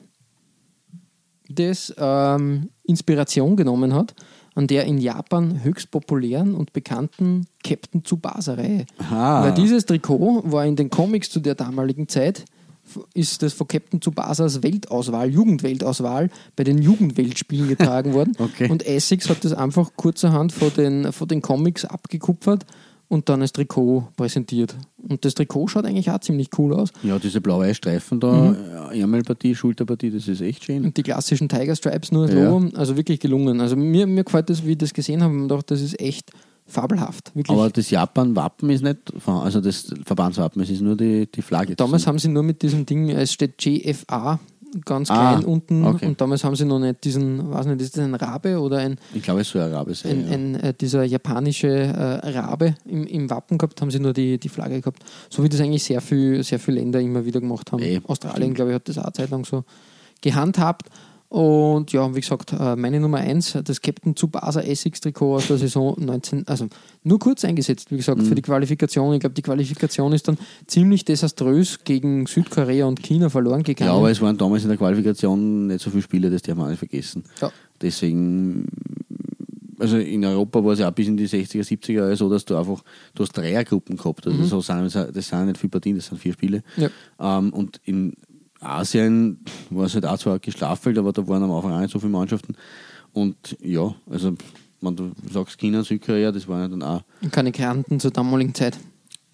das 1.48 1.94
ähm, 1.98 2.70
Inspiration 2.84 3.56
genommen 3.56 3.94
hat 3.94 4.14
an 4.54 4.66
der 4.66 4.84
in 4.84 4.98
Japan 4.98 5.62
höchst 5.62 5.90
populären 5.90 6.54
und 6.54 6.72
bekannten 6.72 7.46
Captain 7.62 8.04
Tsubasa-Reihe. 8.04 8.86
Weil 9.44 9.54
dieses 9.54 9.86
Trikot 9.86 10.42
war 10.44 10.66
in 10.66 10.76
den 10.76 10.90
Comics 10.90 11.30
zu 11.30 11.40
der 11.40 11.54
damaligen 11.54 12.08
Zeit 12.08 12.44
ist 13.14 13.42
das 13.42 13.52
von 13.52 13.68
Captain 13.68 14.00
Tsubasas 14.00 14.64
Weltauswahl, 14.64 15.30
Jugendweltauswahl 15.30 16.28
bei 16.56 16.64
den 16.64 16.78
Jugendweltspielen 16.78 17.68
getragen 17.68 18.14
worden. 18.14 18.32
Okay. 18.40 18.70
Und 18.70 18.86
Essex 18.86 19.28
hat 19.28 19.44
das 19.44 19.52
einfach 19.52 19.92
kurzerhand 19.96 20.52
von 20.52 20.72
den, 20.76 21.12
von 21.12 21.28
den 21.28 21.40
Comics 21.40 21.84
abgekupfert 21.84 22.64
und 23.10 23.28
dann 23.28 23.42
als 23.42 23.50
Trikot 23.52 24.04
präsentiert. 24.16 24.76
Und 24.96 25.24
das 25.24 25.34
Trikot 25.34 25.66
schaut 25.66 25.84
eigentlich 25.84 26.08
auch 26.10 26.20
ziemlich 26.20 26.48
cool 26.56 26.72
aus. 26.72 26.90
Ja, 27.02 27.18
diese 27.18 27.40
blaue 27.40 27.74
Streifen 27.74 28.20
da, 28.20 28.54
äh, 28.92 29.00
Ärmelpartie, 29.00 29.54
Schulterpartie, 29.54 30.12
das 30.12 30.28
ist 30.28 30.40
echt 30.40 30.64
schön. 30.64 30.84
Und 30.84 30.96
die 30.96 31.02
klassischen 31.02 31.48
Tiger 31.48 31.74
Stripes 31.74 32.12
nur 32.12 32.30
Ja. 32.30 32.50
so, 32.50 32.68
also 32.76 32.96
wirklich 32.96 33.18
gelungen. 33.18 33.60
Also 33.60 33.74
mir, 33.74 34.06
mir 34.06 34.22
gefällt 34.22 34.48
das, 34.48 34.64
wie 34.64 34.72
ich 34.72 34.78
das 34.78 34.94
gesehen 34.94 35.22
habe, 35.24 35.34
und 35.34 35.48
dachte, 35.48 35.74
das 35.74 35.82
ist 35.82 35.98
echt 36.00 36.30
fabelhaft. 36.66 37.34
Wirklich. 37.34 37.56
Aber 37.58 37.68
das 37.68 37.90
Japan-Wappen 37.90 38.70
ist 38.70 38.84
nicht, 38.84 38.98
also 39.26 39.60
das 39.60 39.92
Verbandswappen, 40.04 40.62
es 40.62 40.70
ist 40.70 40.80
nur 40.80 40.96
die, 40.96 41.26
die 41.26 41.42
Flagge. 41.42 41.74
Damals 41.74 42.06
haben 42.06 42.20
sie 42.20 42.28
nur 42.28 42.44
mit 42.44 42.62
diesem 42.62 42.86
Ding, 42.86 43.10
es 43.10 43.32
steht 43.32 43.58
GFA 43.58 44.38
ganz 44.84 45.10
Ah, 45.10 45.34
klein 45.34 45.44
unten. 45.44 45.84
okay. 45.84 46.06
Und 46.06 46.20
damals 46.20 46.44
haben 46.44 46.54
sie 46.56 46.64
noch 46.64 46.78
nicht 46.78 47.02
diesen, 47.04 47.50
weiß 47.50 47.66
nicht, 47.66 47.80
ist 47.80 47.96
das 47.96 48.04
ein 48.04 48.14
Rabe 48.14 48.60
oder 48.60 48.78
ein, 48.78 48.96
Ich 49.14 49.22
glaube, 49.22 49.40
es 49.40 49.48
soll 49.50 49.62
ein 49.62 49.72
Rabe 49.72 49.94
sein. 49.94 50.12
ein, 50.12 50.26
ja. 50.26 50.32
ein, 50.34 50.54
äh, 50.56 50.74
dieser 50.74 51.04
japanische 51.04 51.68
äh, 51.68 52.28
Rabe 52.38 52.74
im, 52.86 53.04
im 53.06 53.30
Wappen 53.30 53.58
gehabt, 53.58 53.80
haben 53.80 53.90
sie 53.90 54.00
nur 54.00 54.12
die, 54.12 54.38
die 54.38 54.48
Flagge 54.48 54.80
gehabt. 54.80 55.02
So 55.28 55.42
wie 55.42 55.48
das 55.48 55.60
eigentlich 55.60 55.82
sehr 55.84 56.00
viel, 56.00 56.42
sehr 56.44 56.58
viele 56.58 56.78
Länder 56.80 57.00
immer 57.00 57.24
wieder 57.24 57.40
gemacht 57.40 57.72
haben. 57.72 57.82
Eh, 57.82 58.00
Australien, 58.06 58.54
glaube 58.54 58.70
ich, 58.70 58.74
hat 58.76 58.88
das 58.88 58.98
auch 58.98 59.04
eine 59.04 59.12
Zeit 59.12 59.30
lang 59.30 59.44
so 59.44 59.64
gehandhabt. 60.20 60.88
Und 61.30 61.92
ja, 61.92 62.12
wie 62.12 62.20
gesagt, 62.20 62.52
äh, 62.58 62.74
meine 62.74 62.98
Nummer 62.98 63.18
eins, 63.18 63.56
das 63.64 63.80
Captain 63.80 64.16
Tsubasa 64.16 64.62
Essex-Trikot 64.62 65.36
aus 65.36 65.46
der 65.46 65.58
Saison 65.58 65.94
19, 65.96 66.46
also 66.48 66.66
nur 67.04 67.20
kurz 67.20 67.44
eingesetzt, 67.44 67.92
wie 67.92 67.98
gesagt, 67.98 68.20
Mhm. 68.20 68.24
für 68.26 68.34
die 68.34 68.42
Qualifikation. 68.42 69.14
Ich 69.14 69.20
glaube, 69.20 69.34
die 69.34 69.42
Qualifikation 69.42 70.12
ist 70.12 70.26
dann 70.26 70.36
ziemlich 70.66 71.04
desaströs 71.04 71.78
gegen 71.84 72.26
Südkorea 72.26 72.84
und 72.86 73.00
China 73.00 73.30
verloren 73.30 73.62
gegangen. 73.62 73.92
Ja, 73.92 73.96
aber 73.96 74.10
es 74.10 74.20
waren 74.20 74.36
damals 74.36 74.64
in 74.64 74.70
der 74.70 74.76
Qualifikation 74.78 75.68
nicht 75.68 75.80
so 75.80 75.90
viele 75.90 76.02
Spiele, 76.02 76.30
das 76.30 76.42
darf 76.42 76.56
man 76.56 76.66
auch 76.66 76.70
nicht 76.70 76.80
vergessen. 76.80 77.22
Ja. 77.40 77.52
Deswegen, 77.80 78.66
also 79.78 79.98
in 79.98 80.24
Europa 80.24 80.64
war 80.64 80.72
es 80.72 80.80
ja 80.80 80.88
auch 80.88 80.92
bis 80.92 81.06
in 81.06 81.16
die 81.16 81.28
60er, 81.28 81.62
70er 81.62 81.92
Jahre 81.92 82.16
so, 82.16 82.28
dass 82.28 82.44
du 82.44 82.56
einfach, 82.56 82.82
du 83.14 83.22
hast 83.22 83.36
Dreiergruppen 83.36 83.96
gehabt. 83.96 84.26
Also 84.26 84.42
so 84.46 84.60
sind, 84.60 84.92
das 85.14 85.28
sind 85.28 85.46
nicht 85.46 85.58
viele 85.58 85.70
Partien, 85.70 85.94
das 85.94 86.06
sind 86.06 86.18
vier 86.20 86.32
Spiele. 86.32 86.64
Ja. 86.76 86.88
Ähm, 87.38 87.52
und 87.52 87.80
in 87.84 88.14
Asien 88.60 89.38
war 89.70 89.86
es 89.86 89.94
halt 89.94 90.06
auch 90.06 90.18
zwar 90.18 90.38
gestaffelt, 90.38 90.98
aber 90.98 91.12
da 91.12 91.26
waren 91.26 91.42
am 91.42 91.50
Anfang 91.52 91.72
auch 91.72 91.80
nicht 91.80 91.92
so 91.92 91.98
viele 91.98 92.12
Mannschaften. 92.12 92.54
Und 93.12 93.56
ja, 93.62 93.94
also 94.08 94.34
wenn 94.80 94.96
du 94.96 95.12
sagst 95.30 95.58
China 95.58 95.82
Südkorea, 95.82 96.30
das 96.32 96.46
waren 96.48 96.60
ja 96.62 96.68
dann 96.68 96.82
auch, 96.82 97.02
Keine 97.32 97.52
Granten 97.52 97.98
zur 98.00 98.10
damaligen 98.10 98.54
Zeit. 98.54 98.78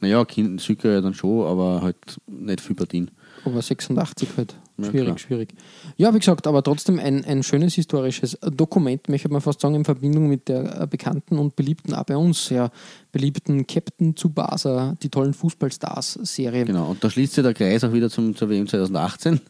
naja, 0.00 0.24
Südkorea 0.58 1.00
dann 1.00 1.14
schon, 1.14 1.46
aber 1.46 1.82
halt 1.82 1.96
nicht 2.26 2.60
viele 2.60 2.76
Partien. 2.76 3.10
Aber 3.44 3.60
86 3.62 4.28
halt. 4.36 4.56
Ja, 4.78 4.84
Schwierig, 4.90 5.06
klar. 5.06 5.18
schwierig. 5.18 5.48
Ja, 5.96 6.12
wie 6.14 6.18
gesagt, 6.18 6.46
aber 6.46 6.62
trotzdem 6.62 6.98
ein, 6.98 7.24
ein 7.24 7.42
schönes 7.42 7.74
historisches 7.74 8.38
Dokument, 8.42 9.08
möchte 9.08 9.28
man 9.30 9.40
fast 9.40 9.60
sagen, 9.60 9.74
in 9.74 9.84
Verbindung 9.84 10.28
mit 10.28 10.48
der 10.48 10.82
äh, 10.82 10.86
bekannten 10.86 11.38
und 11.38 11.56
beliebten, 11.56 11.94
auch 11.94 12.04
bei 12.04 12.16
uns 12.16 12.46
sehr 12.46 12.70
beliebten 13.10 13.66
Captain 13.66 14.14
Tsubasa, 14.16 14.94
die 15.02 15.08
tollen 15.08 15.32
Fußballstars-Serie, 15.34 16.64
Genau, 16.66 16.90
und 16.90 17.02
da 17.02 17.10
schließt 17.10 17.34
sich 17.34 17.42
der 17.42 17.54
Kreis 17.54 17.84
auch 17.84 17.92
wieder 17.92 18.10
zum, 18.10 18.34
zur 18.36 18.50
WM 18.50 18.66
2018. 18.68 19.40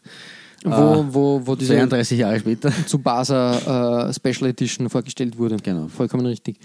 wo, 0.63 0.69
Ah, 0.71 1.05
wo, 1.11 1.41
wo 1.45 1.55
diese 1.55 1.73
32 1.75 2.17
Jahre 2.19 2.39
später. 2.39 2.71
Tsubasa 2.85 4.07
äh, 4.09 4.13
Special 4.13 4.49
Edition 4.49 4.89
vorgestellt 4.89 5.37
wurde. 5.37 5.57
Genau. 5.61 5.87
Vollkommen 5.87 6.25
richtig. 6.25 6.57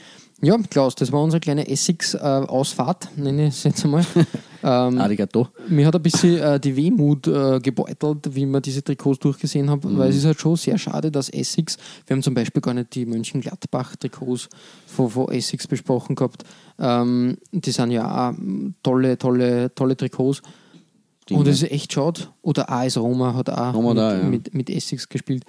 Ja, 0.45 0.59
Klaus, 0.68 0.97
das 0.97 1.12
war 1.12 1.22
unsere 1.22 1.38
kleine 1.38 1.68
Essex-Ausfahrt, 1.68 3.16
nenne 3.16 3.47
ich 3.47 3.55
es 3.55 3.62
jetzt 3.62 3.84
einmal. 3.84 4.05
ähm, 4.64 4.99
Arigato. 4.99 5.47
Mir 5.68 5.86
hat 5.86 5.95
ein 5.95 6.03
bisschen 6.03 6.36
äh, 6.36 6.59
die 6.59 6.74
Wehmut 6.74 7.28
äh, 7.28 7.61
gebeutelt, 7.61 8.34
wie 8.34 8.45
man 8.47 8.61
diese 8.61 8.82
Trikots 8.82 9.20
durchgesehen 9.20 9.70
hat, 9.70 9.78
weil 9.84 10.11
es 10.11 10.16
ist 10.16 10.24
halt 10.24 10.40
schon 10.40 10.57
sehr 10.57 10.78
schade, 10.78 11.12
dass 11.12 11.28
Essex, 11.28 11.76
wir 12.07 12.16
haben 12.16 12.24
zum 12.24 12.34
Beispiel 12.34 12.61
gar 12.61 12.74
nicht 12.74 12.93
die 12.93 13.07
Mönchengladbach-Trikots 13.07 14.49
von, 14.86 15.11
von 15.11 15.30
Essex 15.30 15.68
besprochen 15.68 16.16
gehabt, 16.16 16.43
ähm, 16.80 17.38
die 17.53 17.70
sind 17.70 17.93
ja 17.93 18.30
auch 18.30 18.34
tolle, 18.82 19.16
tolle, 19.18 19.72
tolle 19.72 19.97
Trikots. 19.97 20.43
Und 21.30 21.47
es 21.47 21.62
ist 21.62 21.70
echt 21.70 21.93
schade. 21.93 22.22
Oder 22.43 22.68
AS 22.68 22.99
Roma 22.99 23.34
hat 23.34 23.49
auch 23.49 23.74
Roma 23.74 23.90
mit, 23.90 23.99
da, 23.99 24.18
ja. 24.18 24.24
mit, 24.24 24.55
mit 24.55 24.70
Essex 24.70 25.09
gespielt. 25.09 25.45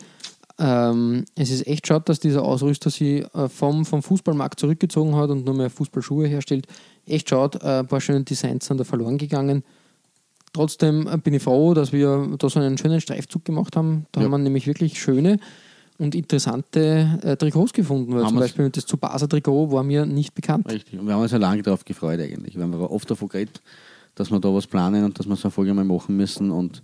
Ähm, 0.59 1.25
es 1.35 1.49
ist 1.49 1.65
echt 1.65 1.87
schade, 1.87 2.03
dass 2.05 2.19
dieser 2.19 2.43
Ausrüster 2.43 2.89
sich 2.89 3.23
äh, 3.33 3.49
vom, 3.49 3.85
vom 3.85 4.03
Fußballmarkt 4.03 4.59
zurückgezogen 4.59 5.15
hat 5.15 5.29
und 5.31 5.45
nur 5.45 5.55
mehr 5.55 5.69
Fußballschuhe 5.69 6.27
herstellt. 6.27 6.67
Echt 7.07 7.29
schade, 7.29 7.59
äh, 7.61 7.79
ein 7.79 7.87
paar 7.87 8.01
schöne 8.01 8.23
Designs 8.23 8.65
sind 8.67 8.79
da 8.79 8.83
verloren 8.83 9.17
gegangen. 9.17 9.63
Trotzdem 10.53 11.07
äh, 11.07 11.17
bin 11.17 11.33
ich 11.33 11.41
froh, 11.41 11.73
dass 11.73 11.91
wir 11.91 12.35
da 12.37 12.49
so 12.49 12.59
einen 12.59 12.77
schönen 12.77 13.01
Streifzug 13.01 13.43
gemacht 13.45 13.75
haben. 13.75 14.05
Da 14.11 14.21
Ja. 14.21 14.25
haben 14.25 14.31
wir 14.31 14.37
nämlich 14.37 14.67
wirklich 14.67 15.01
schöne 15.01 15.39
und 15.97 16.13
interessante 16.13 17.19
äh, 17.23 17.35
Trikots 17.35 17.73
gefunden. 17.73 18.13
Weil 18.13 18.21
Haben 18.21 18.29
zum. 18.29 18.39
Beispiel 18.39 18.69
das 18.69 18.85
Tsubasa-Trikot 18.85 19.71
war 19.71 19.83
mir 19.83 20.05
nicht 20.05 20.35
bekannt. 20.35 20.71
Richtig. 20.71 20.99
Und 20.99 21.07
wir 21.07 21.15
haben 21.15 21.21
uns 21.21 21.31
ja 21.31 21.39
lange 21.39 21.63
darauf 21.63 21.83
gefreut 21.83 22.19
eigentlich. 22.19 22.55
Wir 22.55 22.63
haben 22.63 22.73
aber 22.75 22.91
oft 22.91 23.09
davon 23.09 23.27
geredet, 23.29 23.61
dass 24.13 24.29
wir 24.29 24.39
da 24.39 24.53
was 24.53 24.67
planen 24.67 25.03
und 25.05 25.17
dass 25.17 25.25
wir 25.27 25.35
so 25.35 25.45
eine 25.47 25.51
Folge 25.51 25.73
mal 25.73 25.83
machen 25.83 26.15
müssen. 26.15 26.51
Und 26.51 26.83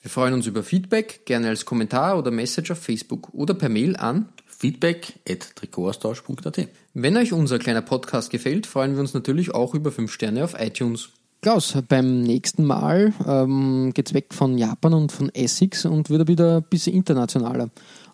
Wir 0.00 0.10
freuen 0.10 0.32
uns 0.32 0.46
über 0.46 0.62
Feedback, 0.62 1.22
gerne 1.24 1.48
als 1.48 1.64
Kommentar 1.64 2.18
oder 2.18 2.30
Message 2.30 2.70
auf 2.70 2.78
Facebook 2.78 3.30
oder 3.34 3.54
per 3.54 3.68
Mail 3.68 3.96
an. 3.96 4.28
feedback 4.46 5.14
at 5.28 5.56
Trikotaustausch.at 5.56 6.68
Wenn 6.94 7.16
euch 7.16 7.32
unser 7.32 7.58
kleiner 7.58 7.82
Podcast 7.82 8.30
gefällt, 8.30 8.66
freuen 8.66 8.94
wir 8.94 9.00
uns 9.00 9.12
natürlich 9.12 9.54
auch 9.54 9.74
über 9.74 9.90
5 9.90 10.12
Sterne 10.12 10.44
auf 10.44 10.54
iTunes. 10.58 11.08
Klaus, 11.40 11.76
beim 11.88 12.22
nächsten 12.22 12.64
Mal 12.64 13.12
ähm, 13.26 13.92
geht 13.92 14.08
es 14.08 14.14
weg 14.14 14.34
von 14.34 14.56
Japan 14.56 14.94
und 14.94 15.10
von 15.10 15.30
Essex 15.34 15.84
und 15.84 16.10
wird 16.10 16.28
wieder 16.28 16.58
ein 16.58 16.64
bisschen 16.64 16.94
internationaler. 16.94 17.70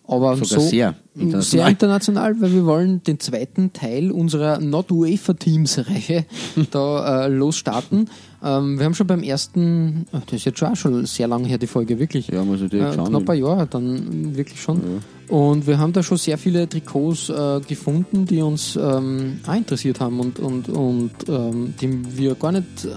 Aber 0.07 0.35
Sogar 0.35 0.59
so, 0.61 0.67
sehr 0.67 0.95
international. 1.15 1.41
Sehr 1.43 1.67
international, 1.67 2.41
weil 2.41 2.53
wir 2.53 2.65
wollen 2.65 3.03
den 3.03 3.19
zweiten 3.19 3.73
Teil 3.73 4.11
unserer 4.11 4.59
Not 4.59 4.91
UEFA 4.91 5.33
Teams 5.33 5.79
Reihe 5.79 6.25
da 6.71 7.25
äh, 7.25 7.27
losstarten. 7.29 8.09
Ähm, 8.43 8.77
wir 8.77 8.85
haben 8.85 8.93
schon 8.93 9.07
beim 9.07 9.23
ersten, 9.23 10.05
ach, 10.11 10.21
das 10.25 10.35
ist 10.35 10.45
jetzt 10.45 10.59
schon, 10.59 10.69
auch 10.69 10.75
schon 10.75 11.05
sehr 11.05 11.27
lange 11.27 11.47
her 11.47 11.57
die 11.57 11.67
Folge, 11.67 11.99
wirklich. 11.99 12.27
Ja, 12.27 12.43
muss 12.43 12.61
ich 12.61 12.69
direkt 12.69 12.93
äh, 12.93 12.95
schauen. 12.95 13.09
knapp 13.09 13.29
ein 13.29 13.39
Jahr 13.39 13.65
dann 13.65 14.35
wirklich 14.35 14.61
schon. 14.61 14.81
Und 15.27 15.65
wir 15.65 15.79
haben 15.79 15.91
da 15.91 16.03
schon 16.03 16.17
sehr 16.17 16.37
viele 16.37 16.69
Trikots 16.69 17.29
äh, 17.29 17.59
gefunden, 17.67 18.25
die 18.25 18.41
uns 18.41 18.75
ähm, 18.75 19.39
auch 19.47 19.55
interessiert 19.55 19.99
haben 19.99 20.19
und, 20.19 20.39
und, 20.39 20.69
und 20.69 21.11
ähm, 21.27 21.73
die 21.81 22.17
wir 22.17 22.35
gar 22.35 22.51
nicht 22.51 22.85
ähm, 22.85 22.91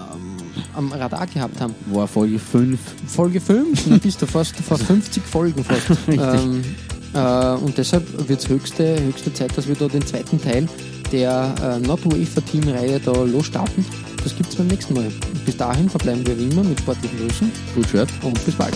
am 0.75 0.93
Radar 0.93 1.27
gehabt 1.27 1.61
haben. 1.61 1.75
War 1.87 2.07
Folge 2.07 2.39
5. 2.39 2.79
Folge 3.07 3.41
5, 3.41 3.89
da 3.89 3.97
bist 4.03 4.21
du 4.21 4.27
fast, 4.27 4.57
fast 4.57 4.83
50 4.83 5.23
Folgen 5.23 5.65
fast. 5.65 5.91
ähm, 6.09 6.63
äh, 7.15 7.65
und 7.65 7.79
deshalb 7.79 8.29
wird 8.29 8.41
es 8.41 8.49
höchste, 8.49 9.03
höchste 9.03 9.33
Zeit, 9.33 9.57
dass 9.57 9.67
wir 9.67 9.75
da 9.75 9.89
den 9.89 10.05
zweiten 10.07 10.41
Teil 10.41 10.69
der 11.11 11.55
äh, 11.63 11.87
Not 11.87 12.05
UEFA 12.05 12.43
Team 12.43 12.69
Reihe 12.69 13.01
da 13.01 13.13
losstarten. 13.25 13.85
Das 14.23 14.37
gibt 14.37 14.51
es 14.51 14.57
beim 14.57 14.67
nächsten 14.67 14.95
Mal. 14.95 15.11
Bis 15.45 15.57
dahin 15.57 15.89
verbleiben 15.89 16.27
wir 16.27 16.39
wie 16.39 16.49
immer 16.49 16.65
mit 16.65 16.81
sportlichen 16.81 17.19
Grüßen 17.19 17.53
Gut 17.75 17.91
gehört. 17.93 18.11
und 18.23 18.45
bis 18.45 18.55
bald. 18.55 18.75